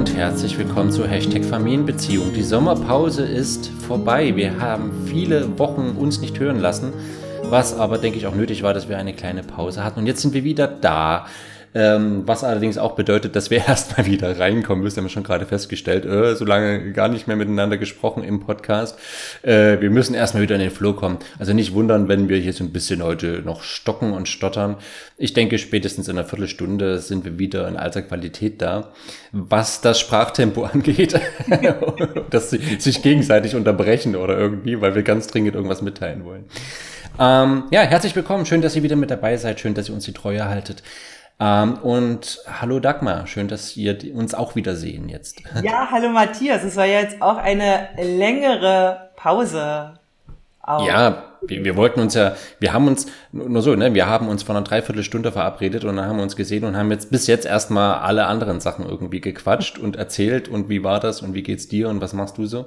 Und 0.00 0.16
herzlich 0.16 0.56
willkommen 0.56 0.90
zu 0.90 1.06
Hashtag 1.06 1.44
Familienbeziehung. 1.44 2.32
Die 2.32 2.42
Sommerpause 2.42 3.22
ist 3.22 3.66
vorbei. 3.66 4.34
Wir 4.34 4.58
haben 4.58 4.92
viele 5.04 5.58
Wochen 5.58 5.90
uns 5.90 6.22
nicht 6.22 6.40
hören 6.40 6.58
lassen, 6.58 6.94
was 7.50 7.76
aber, 7.76 7.98
denke 7.98 8.16
ich, 8.16 8.26
auch 8.26 8.34
nötig 8.34 8.62
war, 8.62 8.72
dass 8.72 8.88
wir 8.88 8.96
eine 8.96 9.12
kleine 9.12 9.42
Pause 9.42 9.84
hatten. 9.84 10.00
Und 10.00 10.06
jetzt 10.06 10.22
sind 10.22 10.32
wir 10.32 10.42
wieder 10.42 10.66
da. 10.68 11.26
Ähm, 11.72 12.22
was 12.26 12.42
allerdings 12.42 12.78
auch 12.78 12.96
bedeutet, 12.96 13.36
dass 13.36 13.50
wir 13.50 13.58
erstmal 13.68 14.06
wieder 14.06 14.38
reinkommen 14.38 14.82
müssen, 14.82 14.98
haben 14.98 15.04
wir 15.04 15.10
schon 15.10 15.22
gerade 15.22 15.46
festgestellt. 15.46 16.04
Äh, 16.04 16.34
so 16.34 16.44
lange 16.44 16.92
gar 16.92 17.08
nicht 17.08 17.28
mehr 17.28 17.36
miteinander 17.36 17.78
gesprochen 17.78 18.24
im 18.24 18.40
Podcast. 18.40 18.98
Äh, 19.42 19.80
wir 19.80 19.90
müssen 19.90 20.14
erstmal 20.14 20.42
wieder 20.42 20.56
in 20.56 20.60
den 20.60 20.70
Flow 20.70 20.94
kommen. 20.94 21.18
Also 21.38 21.52
nicht 21.52 21.72
wundern, 21.74 22.08
wenn 22.08 22.28
wir 22.28 22.38
hier 22.38 22.52
so 22.52 22.64
ein 22.64 22.72
bisschen 22.72 23.02
heute 23.02 23.42
noch 23.44 23.62
stocken 23.62 24.12
und 24.12 24.28
stottern. 24.28 24.76
Ich 25.16 25.32
denke, 25.32 25.58
spätestens 25.58 26.08
in 26.08 26.18
einer 26.18 26.26
Viertelstunde 26.26 26.98
sind 26.98 27.24
wir 27.24 27.38
wieder 27.38 27.68
in 27.68 27.76
alter 27.76 28.02
Qualität 28.02 28.60
da. 28.60 28.88
Was 29.32 29.80
das 29.80 30.00
Sprachtempo 30.00 30.64
angeht, 30.72 31.18
dass 32.30 32.50
sie 32.50 32.58
sich 32.78 33.02
gegenseitig 33.02 33.54
unterbrechen 33.54 34.16
oder 34.16 34.36
irgendwie, 34.36 34.80
weil 34.80 34.94
wir 34.94 35.02
ganz 35.02 35.28
dringend 35.28 35.54
irgendwas 35.54 35.82
mitteilen 35.82 36.24
wollen. 36.24 36.44
Ähm, 37.18 37.64
ja, 37.70 37.82
herzlich 37.82 38.16
willkommen. 38.16 38.46
Schön, 38.46 38.62
dass 38.62 38.74
ihr 38.74 38.82
wieder 38.82 38.96
mit 38.96 39.10
dabei 39.10 39.36
seid. 39.36 39.60
Schön, 39.60 39.74
dass 39.74 39.88
ihr 39.88 39.94
uns 39.94 40.04
die 40.04 40.12
Treue 40.12 40.48
haltet. 40.48 40.82
Ähm, 41.40 41.74
und 41.78 42.38
hallo 42.46 42.80
Dagmar, 42.80 43.26
schön, 43.26 43.48
dass 43.48 43.74
ihr 43.76 43.98
uns 44.14 44.34
auch 44.34 44.56
wiedersehen 44.56 45.08
jetzt. 45.08 45.42
Ja, 45.62 45.88
hallo 45.90 46.10
Matthias, 46.10 46.62
es 46.62 46.76
war 46.76 46.84
jetzt 46.84 47.22
auch 47.22 47.38
eine 47.38 47.88
längere 47.96 49.10
Pause. 49.16 49.94
Auch. 50.70 50.86
Ja, 50.86 51.24
wir, 51.42 51.64
wir, 51.64 51.76
wollten 51.76 52.00
uns 52.00 52.14
ja, 52.14 52.36
wir 52.58 52.72
haben 52.72 52.86
uns, 52.86 53.06
nur 53.32 53.62
so, 53.62 53.74
ne, 53.74 53.94
wir 53.94 54.06
haben 54.06 54.28
uns 54.28 54.42
vor 54.42 54.54
einer 54.54 54.64
Dreiviertelstunde 54.64 55.32
verabredet 55.32 55.84
und 55.84 55.96
dann 55.96 56.06
haben 56.06 56.16
wir 56.16 56.22
uns 56.22 56.36
gesehen 56.36 56.64
und 56.64 56.76
haben 56.76 56.90
jetzt 56.90 57.10
bis 57.10 57.26
jetzt 57.26 57.46
erstmal 57.46 57.94
alle 58.00 58.26
anderen 58.26 58.60
Sachen 58.60 58.86
irgendwie 58.86 59.20
gequatscht 59.20 59.78
und 59.78 59.96
erzählt 59.96 60.48
und 60.48 60.68
wie 60.68 60.84
war 60.84 61.00
das 61.00 61.22
und 61.22 61.34
wie 61.34 61.42
geht's 61.42 61.66
dir 61.66 61.88
und 61.88 62.00
was 62.00 62.12
machst 62.12 62.38
du 62.38 62.46
so. 62.46 62.66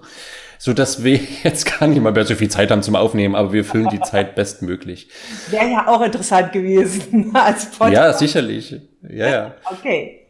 So 0.57 0.73
dass 0.73 1.03
wir 1.03 1.19
jetzt 1.43 1.79
gar 1.79 1.87
nicht 1.87 2.01
mal 2.01 2.11
mehr 2.11 2.25
so 2.25 2.35
viel 2.35 2.49
Zeit 2.49 2.71
haben 2.71 2.83
zum 2.83 2.95
Aufnehmen, 2.95 3.35
aber 3.35 3.53
wir 3.53 3.63
füllen 3.63 3.89
die 3.89 3.99
Zeit 4.01 4.35
bestmöglich. 4.35 5.07
Wäre 5.49 5.69
ja 5.69 5.87
auch 5.87 6.01
interessant 6.01 6.51
gewesen 6.51 7.31
als 7.35 7.67
Podcast. 7.67 7.93
Ja, 7.93 8.13
sicherlich. 8.13 8.75
Ja, 9.01 9.29
ja. 9.29 9.55
Okay. 9.65 10.22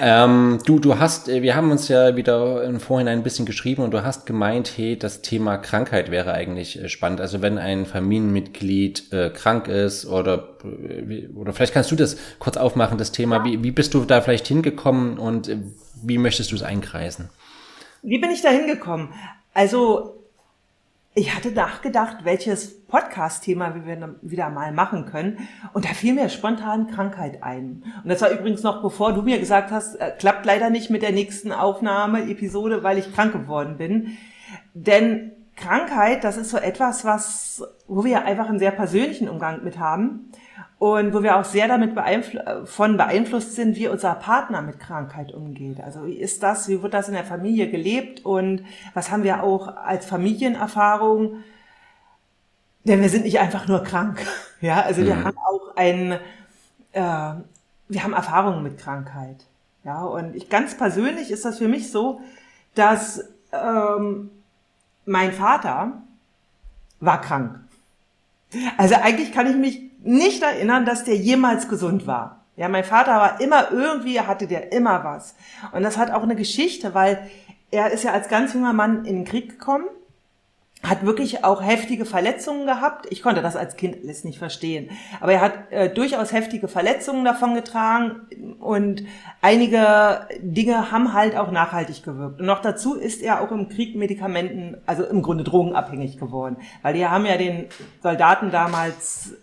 Ähm, 0.00 0.58
du, 0.64 0.78
du 0.78 0.98
hast, 0.98 1.28
äh, 1.28 1.42
wir 1.42 1.56
haben 1.56 1.70
uns 1.70 1.88
ja 1.88 2.16
wieder 2.16 2.64
im 2.64 2.80
Vorhinein 2.80 3.18
ein 3.18 3.22
bisschen 3.22 3.46
geschrieben 3.46 3.82
und 3.82 3.92
du 3.92 4.04
hast 4.04 4.26
gemeint, 4.26 4.72
hey, 4.76 4.98
das 4.98 5.22
Thema 5.22 5.56
Krankheit 5.58 6.10
wäre 6.10 6.32
eigentlich 6.32 6.82
äh, 6.82 6.88
spannend. 6.88 7.20
Also 7.20 7.42
wenn 7.42 7.58
ein 7.58 7.86
Familienmitglied 7.86 9.12
äh, 9.12 9.30
krank 9.30 9.68
ist 9.68 10.06
oder, 10.06 10.56
äh, 10.64 11.28
oder 11.28 11.52
vielleicht 11.52 11.74
kannst 11.74 11.90
du 11.90 11.96
das 11.96 12.16
kurz 12.38 12.56
aufmachen, 12.56 12.98
das 12.98 13.12
Thema. 13.12 13.44
Wie, 13.44 13.62
wie 13.62 13.70
bist 13.70 13.94
du 13.94 14.04
da 14.04 14.20
vielleicht 14.20 14.48
hingekommen 14.48 15.18
und 15.18 15.50
wie 16.02 16.18
möchtest 16.18 16.52
du 16.52 16.56
es 16.56 16.62
einkreisen? 16.62 17.28
Wie 18.02 18.18
bin 18.18 18.30
ich 18.30 18.42
da 18.42 18.50
hingekommen? 18.50 19.10
Also 19.52 20.19
ich 21.14 21.34
hatte 21.34 21.50
nachgedacht, 21.50 22.18
welches 22.24 22.86
Podcast-Thema 22.86 23.74
wir 23.84 24.14
wieder 24.22 24.48
mal 24.48 24.72
machen 24.72 25.06
können. 25.06 25.48
Und 25.72 25.84
da 25.84 25.88
fiel 25.88 26.14
mir 26.14 26.28
spontan 26.28 26.86
Krankheit 26.86 27.42
ein. 27.42 27.82
Und 28.02 28.10
das 28.10 28.22
war 28.22 28.30
übrigens 28.30 28.62
noch 28.62 28.80
bevor 28.80 29.12
du 29.12 29.22
mir 29.22 29.40
gesagt 29.40 29.72
hast, 29.72 29.96
äh, 29.96 30.12
klappt 30.16 30.46
leider 30.46 30.70
nicht 30.70 30.88
mit 30.88 31.02
der 31.02 31.12
nächsten 31.12 31.50
Aufnahme-Episode, 31.50 32.84
weil 32.84 32.98
ich 32.98 33.12
krank 33.12 33.32
geworden 33.32 33.76
bin. 33.76 34.18
Denn 34.74 35.32
Krankheit, 35.56 36.22
das 36.22 36.36
ist 36.36 36.50
so 36.50 36.58
etwas, 36.58 37.04
was, 37.04 37.64
wo 37.88 38.04
wir 38.04 38.24
einfach 38.24 38.48
einen 38.48 38.60
sehr 38.60 38.70
persönlichen 38.70 39.28
Umgang 39.28 39.64
mit 39.64 39.78
haben 39.78 40.30
und 40.80 41.12
wo 41.12 41.22
wir 41.22 41.36
auch 41.36 41.44
sehr 41.44 41.68
damit 41.68 41.94
beeinflu 41.94 42.40
von 42.64 42.96
beeinflusst 42.96 43.54
sind, 43.54 43.76
wie 43.76 43.86
unser 43.86 44.14
Partner 44.14 44.62
mit 44.62 44.80
Krankheit 44.80 45.30
umgeht. 45.30 45.78
Also 45.78 46.06
wie 46.06 46.14
ist 46.14 46.42
das, 46.42 46.70
wie 46.70 46.82
wird 46.82 46.94
das 46.94 47.06
in 47.06 47.12
der 47.12 47.24
Familie 47.24 47.70
gelebt 47.70 48.24
und 48.24 48.64
was 48.94 49.10
haben 49.10 49.22
wir 49.22 49.42
auch 49.42 49.76
als 49.76 50.06
Familienerfahrung? 50.06 51.44
Denn 52.84 53.02
wir 53.02 53.10
sind 53.10 53.24
nicht 53.24 53.38
einfach 53.38 53.68
nur 53.68 53.84
krank. 53.84 54.26
Ja, 54.62 54.82
also 54.82 55.02
wir 55.02 55.14
mhm. 55.14 55.24
haben 55.24 55.38
auch 55.38 55.74
ein, 55.76 56.12
äh, 56.92 57.00
wir 57.88 58.04
haben 58.04 58.12
Erfahrungen 58.12 58.62
mit 58.62 58.76
Krankheit. 58.76 59.46
Ja, 59.84 60.02
und 60.02 60.36
ich 60.36 60.50
ganz 60.50 60.76
persönlich 60.76 61.30
ist 61.30 61.46
das 61.46 61.56
für 61.56 61.68
mich 61.68 61.90
so, 61.90 62.20
dass 62.74 63.24
ähm, 63.52 64.30
mein 65.06 65.32
Vater 65.32 66.02
war 67.00 67.22
krank. 67.22 67.58
Also 68.76 68.96
eigentlich 68.96 69.32
kann 69.32 69.46
ich 69.46 69.56
mich 69.56 69.89
nicht 70.02 70.42
erinnern, 70.42 70.86
dass 70.86 71.04
der 71.04 71.16
jemals 71.16 71.68
gesund 71.68 72.06
war. 72.06 72.44
Ja, 72.56 72.68
mein 72.68 72.84
Vater 72.84 73.12
war 73.12 73.40
immer 73.40 73.70
irgendwie, 73.72 74.20
hatte 74.20 74.46
der 74.46 74.72
immer 74.72 75.02
was. 75.04 75.34
Und 75.72 75.82
das 75.82 75.96
hat 75.96 76.10
auch 76.10 76.22
eine 76.22 76.36
Geschichte, 76.36 76.94
weil 76.94 77.30
er 77.70 77.90
ist 77.90 78.04
ja 78.04 78.12
als 78.12 78.28
ganz 78.28 78.52
junger 78.52 78.72
Mann 78.72 79.04
in 79.04 79.16
den 79.16 79.24
Krieg 79.24 79.48
gekommen, 79.48 79.86
hat 80.82 81.04
wirklich 81.04 81.44
auch 81.44 81.62
heftige 81.62 82.06
Verletzungen 82.06 82.66
gehabt. 82.66 83.06
Ich 83.10 83.22
konnte 83.22 83.42
das 83.42 83.54
als 83.54 83.76
Kind 83.76 83.98
alles 84.02 84.24
nicht 84.24 84.38
verstehen. 84.38 84.90
Aber 85.20 85.32
er 85.32 85.40
hat 85.42 85.52
äh, 85.70 85.92
durchaus 85.92 86.32
heftige 86.32 86.68
Verletzungen 86.68 87.24
davon 87.24 87.54
getragen 87.54 88.56
und 88.60 89.04
einige 89.42 90.26
Dinge 90.40 90.90
haben 90.90 91.12
halt 91.12 91.36
auch 91.36 91.50
nachhaltig 91.50 92.02
gewirkt. 92.02 92.40
Und 92.40 92.46
noch 92.46 92.62
dazu 92.62 92.94
ist 92.94 93.22
er 93.22 93.42
auch 93.42 93.52
im 93.52 93.68
Krieg 93.68 93.94
Medikamenten, 93.94 94.78
also 94.86 95.04
im 95.04 95.20
Grunde 95.20 95.44
drogenabhängig 95.44 96.18
geworden. 96.18 96.56
Weil 96.80 96.94
die 96.94 97.06
haben 97.06 97.26
ja 97.26 97.36
den 97.36 97.66
Soldaten 98.02 98.50
damals 98.50 99.34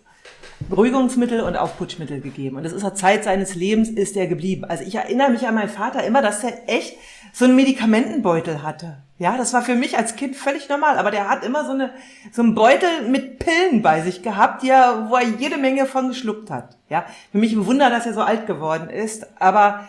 Beruhigungsmittel 0.60 1.40
und 1.40 1.56
Aufputschmittel 1.56 2.20
gegeben. 2.20 2.56
Und 2.56 2.64
das 2.64 2.72
ist 2.72 2.82
der 2.82 2.94
Zeit 2.94 3.24
seines 3.24 3.54
Lebens 3.54 3.88
ist 3.88 4.16
er 4.16 4.26
geblieben. 4.26 4.64
Also 4.64 4.84
ich 4.84 4.96
erinnere 4.96 5.30
mich 5.30 5.46
an 5.46 5.54
meinen 5.54 5.68
Vater 5.68 6.04
immer, 6.04 6.20
dass 6.20 6.40
der 6.40 6.68
echt 6.68 6.96
so 7.32 7.44
einen 7.44 7.56
Medikamentenbeutel 7.56 8.62
hatte. 8.62 8.98
Ja, 9.18 9.36
das 9.36 9.52
war 9.52 9.62
für 9.62 9.74
mich 9.74 9.96
als 9.96 10.16
Kind 10.16 10.36
völlig 10.36 10.68
normal. 10.68 10.98
Aber 10.98 11.10
der 11.10 11.28
hat 11.28 11.44
immer 11.44 11.64
so, 11.64 11.72
eine, 11.72 11.90
so 12.32 12.42
einen 12.42 12.54
Beutel 12.54 13.08
mit 13.08 13.38
Pillen 13.38 13.82
bei 13.82 14.02
sich 14.02 14.22
gehabt, 14.22 14.62
die 14.62 14.70
er, 14.70 15.08
wo 15.10 15.16
er 15.16 15.28
jede 15.28 15.58
Menge 15.58 15.86
von 15.86 16.08
geschluckt 16.08 16.50
hat. 16.50 16.76
Ja, 16.88 17.04
für 17.32 17.38
mich 17.38 17.52
ein 17.52 17.66
Wunder, 17.66 17.90
dass 17.90 18.06
er 18.06 18.14
so 18.14 18.22
alt 18.22 18.46
geworden 18.46 18.90
ist. 18.90 19.40
Aber 19.40 19.88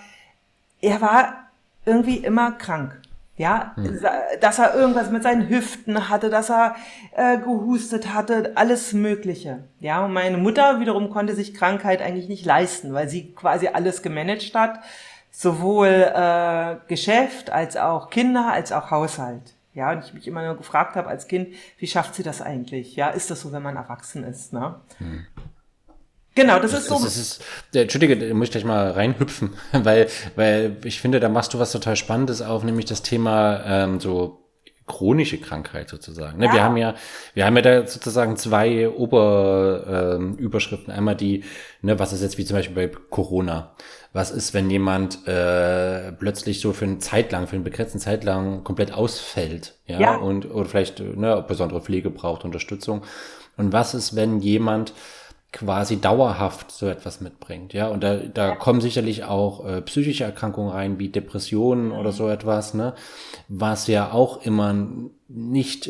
er 0.81 1.01
war 1.01 1.49
irgendwie 1.85 2.17
immer 2.17 2.51
krank. 2.51 2.99
Ja, 3.39 3.71
hm. 3.75 4.01
dass 4.41 4.59
er 4.59 4.75
irgendwas 4.75 5.11
mit 5.11 5.23
seinen 5.23 5.47
Hüften 5.47 6.09
hatte, 6.09 6.29
dass 6.29 6.49
er 6.49 6.75
äh, 7.15 7.37
gehustet 7.37 8.13
hatte, 8.13 8.51
alles 8.55 8.91
Mögliche. 8.91 9.63
Ja, 9.79 10.03
und 10.03 10.11
meine 10.11 10.35
Mutter 10.35 10.81
wiederum 10.81 11.09
konnte 11.09 11.33
sich 11.33 11.53
Krankheit 11.53 12.01
eigentlich 12.01 12.27
nicht 12.27 12.45
leisten, 12.45 12.91
weil 12.91 13.07
sie 13.07 13.31
quasi 13.33 13.69
alles 13.69 14.01
gemanagt 14.01 14.53
hat, 14.55 14.81
sowohl 15.31 15.87
äh, 15.87 16.75
Geschäft 16.89 17.49
als 17.49 17.77
auch 17.77 18.09
Kinder 18.09 18.51
als 18.51 18.73
auch 18.73 18.91
Haushalt. 18.91 19.53
Ja, 19.73 19.93
und 19.93 20.03
ich 20.03 20.13
mich 20.13 20.27
immer 20.27 20.43
nur 20.43 20.57
gefragt 20.57 20.97
habe 20.97 21.07
als 21.07 21.27
Kind, 21.27 21.55
wie 21.77 21.87
schafft 21.87 22.15
sie 22.15 22.23
das 22.23 22.41
eigentlich? 22.41 22.97
Ja, 22.97 23.07
ist 23.07 23.31
das 23.31 23.39
so, 23.39 23.53
wenn 23.53 23.63
man 23.63 23.77
erwachsen 23.77 24.25
ist? 24.25 24.51
Ne? 24.51 24.75
Hm. 24.97 25.25
Genau, 26.35 26.59
das, 26.59 26.71
das 26.71 26.81
ist 26.81 26.89
so. 26.89 27.03
Das 27.03 27.17
ist, 27.17 27.43
Entschuldige, 27.73 28.17
da 28.17 28.33
muss 28.33 28.47
ich 28.47 28.51
gleich 28.51 28.65
mal 28.65 28.91
reinhüpfen, 28.91 29.53
weil, 29.71 30.07
weil 30.35 30.77
ich 30.83 31.01
finde, 31.01 31.19
da 31.19 31.29
machst 31.29 31.53
du 31.53 31.59
was 31.59 31.71
total 31.71 31.95
Spannendes 31.95 32.41
auf, 32.41 32.63
nämlich 32.63 32.85
das 32.85 33.01
Thema 33.01 33.63
ähm, 33.65 33.99
so 33.99 34.39
chronische 34.89 35.37
Krankheit 35.37 35.87
sozusagen. 35.87 36.39
Ne? 36.39 36.47
Ja. 36.47 36.53
Wir 36.53 36.63
haben 36.63 36.75
ja, 36.75 36.95
wir 37.35 37.45
haben 37.45 37.55
ja 37.55 37.61
da 37.61 37.87
sozusagen 37.87 38.35
zwei 38.35 38.89
Oberüberschriften. 38.89 40.91
Ähm, 40.91 40.97
Einmal 40.97 41.15
die, 41.15 41.45
ne, 41.81 41.97
was 41.99 42.11
ist 42.11 42.21
jetzt 42.21 42.37
wie 42.37 42.43
zum 42.43 42.57
Beispiel 42.57 42.75
bei 42.75 42.91
Corona? 43.09 43.75
Was 44.11 44.31
ist, 44.31 44.55
wenn 44.55 44.71
jemand 44.71 45.27
äh, 45.27 46.11
plötzlich 46.13 46.59
so 46.59 46.73
für 46.73 46.85
eine 46.85 46.97
Zeit 46.97 47.31
lang, 47.31 47.45
für 47.45 47.55
eine 47.55 47.63
begrenzte 47.63 47.99
Zeit 47.99 48.23
lang 48.23 48.63
komplett 48.63 48.91
ausfällt, 48.91 49.75
ja, 49.85 49.99
ja. 49.99 50.15
und 50.15 50.51
oder 50.51 50.67
vielleicht 50.67 50.99
ne, 50.99 51.45
besondere 51.47 51.81
Pflege 51.81 52.09
braucht, 52.09 52.43
Unterstützung. 52.43 53.03
Und 53.55 53.71
was 53.71 53.93
ist, 53.93 54.15
wenn 54.15 54.39
jemand 54.39 54.93
quasi 55.51 55.99
dauerhaft 55.99 56.71
so 56.71 56.87
etwas 56.87 57.21
mitbringt. 57.21 57.73
Ja, 57.73 57.87
und 57.87 58.03
da, 58.03 58.17
da 58.17 58.55
kommen 58.55 58.81
sicherlich 58.81 59.23
auch 59.23 59.65
äh, 59.65 59.81
psychische 59.81 60.23
Erkrankungen 60.23 60.71
rein, 60.71 60.99
wie 60.99 61.09
Depressionen 61.09 61.91
oder 61.91 62.11
so 62.11 62.29
etwas, 62.29 62.75
ne, 62.75 62.93
was 63.47 63.87
ja 63.87 64.11
auch 64.11 64.45
immer 64.45 64.75
nicht 65.27 65.89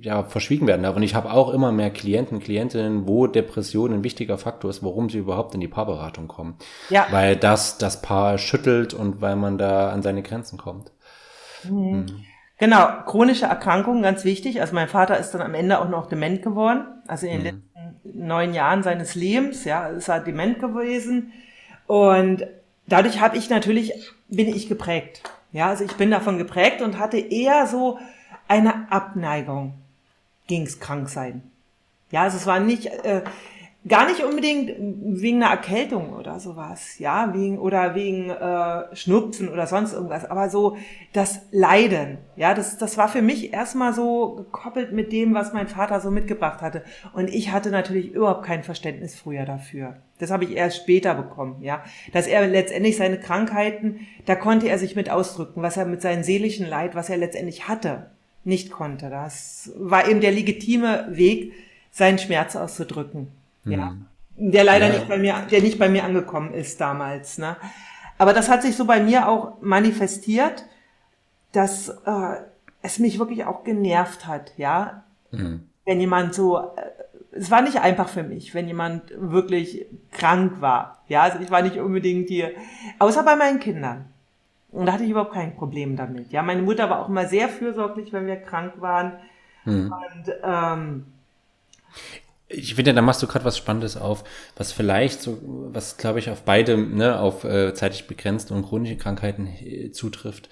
ja 0.00 0.22
verschwiegen 0.22 0.66
werden 0.66 0.82
darf. 0.82 0.96
Und 0.96 1.02
ich 1.02 1.14
habe 1.14 1.30
auch 1.30 1.52
immer 1.52 1.72
mehr 1.72 1.90
Klienten, 1.90 2.40
Klientinnen, 2.40 3.06
wo 3.06 3.26
Depression 3.26 3.92
ein 3.92 4.04
wichtiger 4.04 4.38
Faktor 4.38 4.70
ist, 4.70 4.82
warum 4.82 5.10
sie 5.10 5.18
überhaupt 5.18 5.54
in 5.54 5.60
die 5.60 5.68
Paarberatung 5.68 6.26
kommen. 6.28 6.56
Ja. 6.88 7.06
Weil 7.10 7.36
das 7.36 7.76
das 7.76 8.00
Paar 8.00 8.38
schüttelt 8.38 8.94
und 8.94 9.20
weil 9.20 9.36
man 9.36 9.58
da 9.58 9.90
an 9.90 10.02
seine 10.02 10.22
Grenzen 10.22 10.58
kommt. 10.58 10.90
Mhm. 11.64 11.90
Mhm. 11.90 12.06
Genau, 12.60 12.88
chronische 13.06 13.46
Erkrankungen, 13.46 14.02
ganz 14.02 14.24
wichtig. 14.24 14.60
Also 14.60 14.74
mein 14.74 14.86
Vater 14.86 15.16
ist 15.16 15.30
dann 15.30 15.40
am 15.40 15.54
Ende 15.54 15.80
auch 15.80 15.88
noch 15.88 16.04
dement 16.04 16.42
geworden. 16.42 16.84
Also 17.06 17.26
in 17.26 17.32
den 17.32 17.40
mhm. 17.40 17.44
letzten 17.46 17.69
neun 18.04 18.54
Jahren 18.54 18.82
seines 18.82 19.14
Lebens, 19.14 19.64
ja, 19.64 19.88
ist 19.88 20.08
er 20.08 20.20
dement 20.20 20.58
gewesen. 20.58 21.32
Und 21.86 22.46
dadurch 22.86 23.20
habe 23.20 23.36
ich 23.36 23.50
natürlich, 23.50 23.92
bin 24.28 24.48
ich 24.48 24.68
geprägt. 24.68 25.22
Ja, 25.52 25.68
also 25.68 25.84
ich 25.84 25.96
bin 25.96 26.10
davon 26.10 26.38
geprägt 26.38 26.80
und 26.80 26.98
hatte 26.98 27.18
eher 27.18 27.66
so 27.66 27.98
eine 28.48 28.90
Abneigung 28.90 29.74
gegens 30.46 30.80
Kranksein. 30.80 31.42
Ja, 32.10 32.22
also 32.22 32.36
es 32.36 32.46
war 32.46 32.60
nicht, 32.60 32.86
äh, 32.86 33.22
Gar 33.88 34.10
nicht 34.10 34.22
unbedingt 34.22 34.72
wegen 35.22 35.42
einer 35.42 35.52
Erkältung 35.52 36.12
oder 36.12 36.38
sowas, 36.38 36.98
ja, 36.98 37.32
wegen 37.32 37.58
oder 37.58 37.94
wegen 37.94 38.28
äh, 38.28 38.94
Schnupfen 38.94 39.48
oder 39.48 39.66
sonst 39.66 39.94
irgendwas, 39.94 40.26
aber 40.26 40.50
so 40.50 40.76
das 41.14 41.40
Leiden, 41.50 42.18
ja, 42.36 42.52
das 42.52 42.76
das 42.76 42.98
war 42.98 43.08
für 43.08 43.22
mich 43.22 43.54
erstmal 43.54 43.94
so 43.94 44.34
gekoppelt 44.34 44.92
mit 44.92 45.12
dem, 45.12 45.32
was 45.32 45.54
mein 45.54 45.66
Vater 45.66 46.00
so 46.00 46.10
mitgebracht 46.10 46.60
hatte 46.60 46.84
und 47.14 47.32
ich 47.32 47.52
hatte 47.52 47.70
natürlich 47.70 48.12
überhaupt 48.12 48.44
kein 48.44 48.64
Verständnis 48.64 49.14
früher 49.18 49.46
dafür. 49.46 49.96
Das 50.18 50.30
habe 50.30 50.44
ich 50.44 50.54
erst 50.54 50.76
später 50.76 51.14
bekommen, 51.14 51.62
ja, 51.62 51.82
dass 52.12 52.26
er 52.26 52.46
letztendlich 52.46 52.98
seine 52.98 53.18
Krankheiten, 53.18 54.06
da 54.26 54.34
konnte 54.34 54.68
er 54.68 54.78
sich 54.78 54.94
mit 54.94 55.08
ausdrücken, 55.08 55.62
was 55.62 55.78
er 55.78 55.86
mit 55.86 56.02
seinem 56.02 56.22
seelischen 56.22 56.68
Leid, 56.68 56.94
was 56.94 57.08
er 57.08 57.16
letztendlich 57.16 57.66
hatte, 57.66 58.10
nicht 58.44 58.70
konnte. 58.70 59.08
Das 59.08 59.72
war 59.78 60.06
eben 60.06 60.20
der 60.20 60.32
legitime 60.32 61.06
Weg, 61.12 61.54
seinen 61.90 62.18
Schmerz 62.18 62.56
auszudrücken. 62.56 63.39
Ja. 63.64 63.90
Mhm. 63.90 64.06
Der 64.36 64.64
leider 64.64 64.88
ja. 64.88 64.94
nicht 64.94 65.08
bei 65.08 65.18
mir, 65.18 65.34
der 65.50 65.60
nicht 65.60 65.78
bei 65.78 65.88
mir 65.88 66.04
angekommen 66.04 66.54
ist 66.54 66.80
damals. 66.80 67.38
Ne? 67.38 67.56
Aber 68.18 68.32
das 68.32 68.48
hat 68.48 68.62
sich 68.62 68.76
so 68.76 68.86
bei 68.86 69.02
mir 69.02 69.28
auch 69.28 69.60
manifestiert, 69.60 70.64
dass 71.52 71.88
äh, 71.88 72.36
es 72.82 72.98
mich 72.98 73.18
wirklich 73.18 73.44
auch 73.44 73.64
genervt 73.64 74.26
hat, 74.26 74.52
ja. 74.56 75.04
Mhm. 75.30 75.68
Wenn 75.84 76.00
jemand 76.00 76.34
so, 76.34 76.58
äh, 76.58 76.62
es 77.32 77.50
war 77.50 77.62
nicht 77.62 77.80
einfach 77.80 78.08
für 78.08 78.22
mich, 78.22 78.54
wenn 78.54 78.66
jemand 78.66 79.12
wirklich 79.16 79.86
krank 80.10 80.60
war. 80.60 81.02
Ja, 81.08 81.22
also 81.22 81.38
ich 81.40 81.50
war 81.50 81.62
nicht 81.62 81.78
unbedingt 81.78 82.28
hier, 82.28 82.52
außer 82.98 83.22
bei 83.22 83.36
meinen 83.36 83.60
Kindern. 83.60 84.06
Und 84.70 84.86
da 84.86 84.92
hatte 84.92 85.04
ich 85.04 85.10
überhaupt 85.10 85.32
kein 85.32 85.56
Problem 85.56 85.96
damit. 85.96 86.30
Ja, 86.30 86.42
meine 86.42 86.62
Mutter 86.62 86.88
war 86.88 87.00
auch 87.00 87.08
immer 87.08 87.26
sehr 87.26 87.48
fürsorglich, 87.48 88.12
wenn 88.12 88.26
wir 88.26 88.36
krank 88.36 88.74
waren. 88.80 89.14
Mhm. 89.64 89.92
Und 89.92 90.34
ähm, 90.44 91.06
ich 92.50 92.74
finde, 92.74 92.92
da 92.92 93.02
machst 93.02 93.22
du 93.22 93.26
gerade 93.26 93.44
was 93.44 93.56
Spannendes 93.56 93.96
auf, 93.96 94.24
was 94.56 94.72
vielleicht 94.72 95.22
so, 95.22 95.38
was 95.72 95.96
glaube 95.96 96.18
ich 96.18 96.30
auf 96.30 96.42
beide, 96.42 96.76
ne, 96.76 97.18
auf 97.18 97.44
äh, 97.44 97.72
zeitlich 97.74 98.06
begrenzte 98.06 98.54
und 98.54 98.66
chronische 98.66 98.96
Krankheiten 98.96 99.46
äh, 99.46 99.92
zutrifft. 99.92 100.48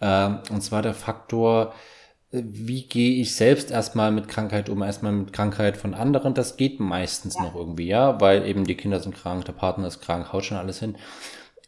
Ähm, 0.00 0.40
und 0.50 0.62
zwar 0.62 0.82
der 0.82 0.94
Faktor, 0.94 1.74
äh, 2.32 2.42
wie 2.44 2.88
gehe 2.88 3.20
ich 3.20 3.36
selbst 3.36 3.70
erstmal 3.70 4.10
mit 4.10 4.28
Krankheit 4.28 4.68
um, 4.68 4.82
erstmal 4.82 5.12
mit 5.12 5.32
Krankheit 5.32 5.76
von 5.76 5.94
anderen. 5.94 6.34
Das 6.34 6.56
geht 6.56 6.80
meistens 6.80 7.36
ja. 7.36 7.42
noch 7.42 7.54
irgendwie, 7.54 7.86
ja, 7.86 8.20
weil 8.20 8.44
eben 8.44 8.64
die 8.64 8.76
Kinder 8.76 8.98
sind 8.98 9.14
krank, 9.14 9.44
der 9.44 9.52
Partner 9.52 9.86
ist 9.86 10.00
krank, 10.00 10.32
haut 10.32 10.44
schon 10.44 10.58
alles 10.58 10.80
hin. 10.80 10.96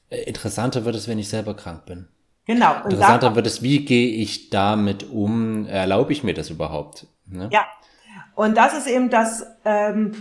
Äh, 0.09 0.23
interessanter 0.23 0.85
wird 0.85 0.97
es, 0.97 1.07
wenn 1.07 1.19
ich 1.21 1.29
selber 1.29 1.55
krank 1.55 1.87
bin. 1.87 2.09
Genau. 2.47 2.75
Interessanter 2.83 3.37
wird 3.37 3.47
es, 3.47 3.63
wie 3.63 3.85
gehe 3.85 4.09
ich 4.09 4.51
damit 4.51 5.09
um? 5.09 5.67
Erlaube 5.67 6.13
ich 6.13 6.25
mir 6.25 6.35
das 6.35 6.51
überhaupt? 6.51 7.07
Ne? 7.27 7.49
Ja, 7.53 7.67
und 8.35 8.57
das 8.57 8.77
ist 8.77 8.87
eben 8.87 9.11
das, 9.11 9.47
ähm, 9.65 10.13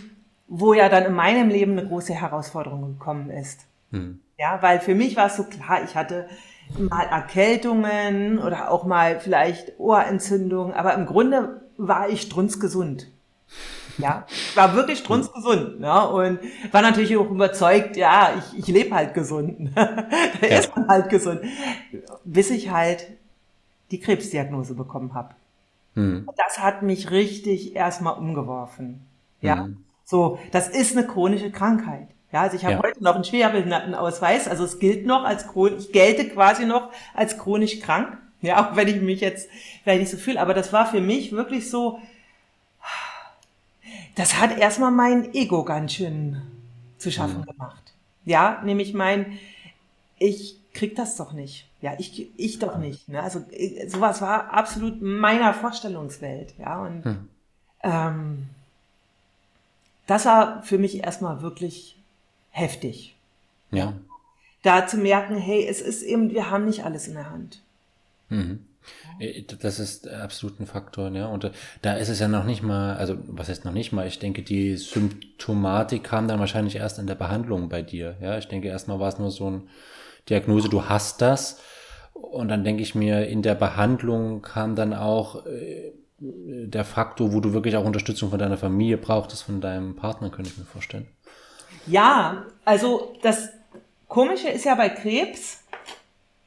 wo 0.47 0.73
ja 0.73 0.89
dann 0.89 1.05
in 1.05 1.13
meinem 1.13 1.49
Leben 1.49 1.73
eine 1.73 1.87
große 1.87 2.13
Herausforderung 2.13 2.97
gekommen 2.97 3.29
ist. 3.29 3.65
Hm. 3.91 4.19
Ja, 4.37 4.61
weil 4.61 4.79
für 4.79 4.95
mich 4.95 5.15
war 5.15 5.27
es 5.27 5.35
so 5.35 5.43
klar, 5.43 5.83
ich 5.83 5.95
hatte 5.95 6.27
mal 6.77 7.03
Erkältungen 7.03 8.39
oder 8.39 8.71
auch 8.71 8.85
mal 8.85 9.19
vielleicht 9.19 9.79
Ohrentzündung, 9.79 10.73
aber 10.73 10.93
im 10.93 11.05
Grunde 11.05 11.61
war 11.77 12.09
ich 12.09 12.21
strunzgesund. 12.21 13.07
Ja, 13.97 14.25
ich 14.29 14.55
war 14.55 14.75
wirklich 14.75 14.99
strunzgesund, 14.99 15.79
ne? 15.81 16.07
Und 16.07 16.39
war 16.71 16.81
natürlich 16.81 17.17
auch 17.17 17.29
überzeugt, 17.29 17.97
ja, 17.97 18.31
ich, 18.37 18.59
ich 18.59 18.67
lebe 18.67 18.95
halt 18.95 19.13
gesund. 19.13 19.71
da 19.75 20.07
ja. 20.41 20.59
ist 20.59 20.73
man 20.73 20.87
halt 20.87 21.09
gesund. 21.09 21.41
Bis 22.23 22.49
ich 22.49 22.71
halt 22.71 23.07
die 23.91 23.99
Krebsdiagnose 23.99 24.75
bekommen 24.75 25.13
habe. 25.13 25.35
Mhm. 25.99 26.29
Das 26.37 26.59
hat 26.59 26.81
mich 26.81 27.11
richtig 27.11 27.75
erstmal 27.75 28.17
umgeworfen. 28.17 29.01
Ja, 29.41 29.67
mhm. 29.67 29.83
so, 30.05 30.39
das 30.51 30.67
ist 30.69 30.97
eine 30.97 31.05
chronische 31.05 31.51
Krankheit. 31.51 32.07
Ja, 32.31 32.41
also 32.41 32.55
ich 32.55 32.63
habe 32.63 32.75
ja. 32.75 32.83
heute 32.83 33.03
noch 33.03 33.15
einen 33.15 33.23
Schwerbehindertenausweis, 33.23 34.47
also 34.47 34.63
es 34.63 34.79
gilt 34.79 35.05
noch 35.05 35.23
als 35.23 35.47
chronisch, 35.47 35.85
ich 35.85 35.91
gelte 35.91 36.29
quasi 36.29 36.65
noch 36.65 36.91
als 37.13 37.37
chronisch 37.37 37.79
krank. 37.79 38.17
Ja, 38.41 38.63
auch 38.71 38.75
wenn 38.75 38.87
ich 38.87 39.01
mich 39.01 39.19
jetzt 39.19 39.49
vielleicht 39.83 40.01
nicht 40.01 40.11
so 40.11 40.17
fühle, 40.17 40.39
aber 40.39 40.53
das 40.53 40.71
war 40.71 40.85
für 40.85 41.01
mich 41.01 41.31
wirklich 41.33 41.69
so, 41.69 41.99
das 44.15 44.39
hat 44.39 44.57
erstmal 44.57 44.91
mein 44.91 45.33
Ego 45.33 45.63
ganz 45.63 45.93
schön 45.93 46.41
zu 46.97 47.11
schaffen 47.11 47.41
mhm. 47.41 47.45
gemacht. 47.45 47.93
Ja, 48.25 48.61
nämlich 48.63 48.93
mein, 48.93 49.39
ich 50.17 50.57
krieg 50.73 50.95
das 50.95 51.17
doch 51.17 51.33
nicht. 51.33 51.68
Ja, 51.81 51.93
ich, 51.97 52.27
ich 52.37 52.59
doch 52.59 52.77
nicht. 52.77 53.07
Ne? 53.07 53.21
Also 53.21 53.45
äh, 53.51 53.87
sowas 53.87 54.21
war 54.21 54.53
absolut 54.53 55.01
meiner 55.01 55.53
Vorstellungswelt. 55.53 56.53
Ja, 56.57 56.81
und 56.81 57.05
hm. 57.05 57.29
ähm, 57.83 58.49
das 60.07 60.25
war 60.25 60.63
für 60.63 60.77
mich 60.77 61.03
erstmal 61.03 61.41
wirklich 61.41 61.95
heftig. 62.51 63.15
Ja. 63.71 63.93
Da 64.63 64.87
zu 64.87 64.97
merken, 64.97 65.37
hey, 65.37 65.65
es 65.65 65.79
ist 65.81 66.01
eben, 66.01 66.31
wir 66.31 66.49
haben 66.49 66.65
nicht 66.65 66.83
alles 66.83 67.07
in 67.07 67.13
der 67.13 67.29
Hand. 67.29 67.61
Mhm. 68.27 68.65
Äh, 69.19 69.43
das 69.43 69.79
ist 69.79 70.07
absolut 70.07 70.59
ein 70.59 70.67
Faktor, 70.67 71.09
ja. 71.11 71.27
Und 71.27 71.45
äh, 71.45 71.51
da 71.81 71.93
ist 71.93 72.09
es 72.09 72.19
ja 72.19 72.27
noch 72.27 72.43
nicht 72.43 72.63
mal, 72.63 72.95
also 72.97 73.17
was 73.27 73.49
heißt 73.49 73.65
noch 73.65 73.71
nicht 73.71 73.91
mal, 73.91 74.07
ich 74.07 74.19
denke, 74.19 74.41
die 74.41 74.75
Symptomatik 74.75 76.03
kam 76.03 76.27
dann 76.27 76.39
wahrscheinlich 76.39 76.75
erst 76.75 76.99
in 76.99 77.07
der 77.07 77.15
Behandlung 77.15 77.69
bei 77.69 77.81
dir. 77.81 78.17
Ja, 78.21 78.37
ich 78.37 78.47
denke, 78.47 78.67
erstmal 78.67 78.99
war 78.99 79.09
es 79.09 79.19
nur 79.19 79.31
so 79.31 79.49
ein 79.49 79.69
Diagnose, 80.29 80.69
du 80.69 80.85
hast 80.85 81.21
das. 81.21 81.59
Und 82.13 82.49
dann 82.49 82.63
denke 82.63 82.81
ich 82.81 82.95
mir, 82.95 83.27
in 83.27 83.41
der 83.41 83.55
Behandlung 83.55 84.41
kam 84.41 84.75
dann 84.75 84.93
auch 84.93 85.45
äh, 85.45 85.93
der 86.19 86.83
Faktor, 86.83 87.33
wo 87.33 87.39
du 87.39 87.53
wirklich 87.53 87.75
auch 87.77 87.85
Unterstützung 87.85 88.29
von 88.29 88.39
deiner 88.39 88.57
Familie 88.57 88.97
brauchtest, 88.97 89.43
von 89.43 89.61
deinem 89.61 89.95
Partner, 89.95 90.29
könnte 90.29 90.51
ich 90.51 90.57
mir 90.57 90.65
vorstellen. 90.65 91.07
Ja, 91.87 92.45
also 92.65 93.15
das 93.21 93.49
Komische 94.07 94.49
ist 94.49 94.65
ja 94.65 94.75
bei 94.75 94.89
Krebs, 94.89 95.63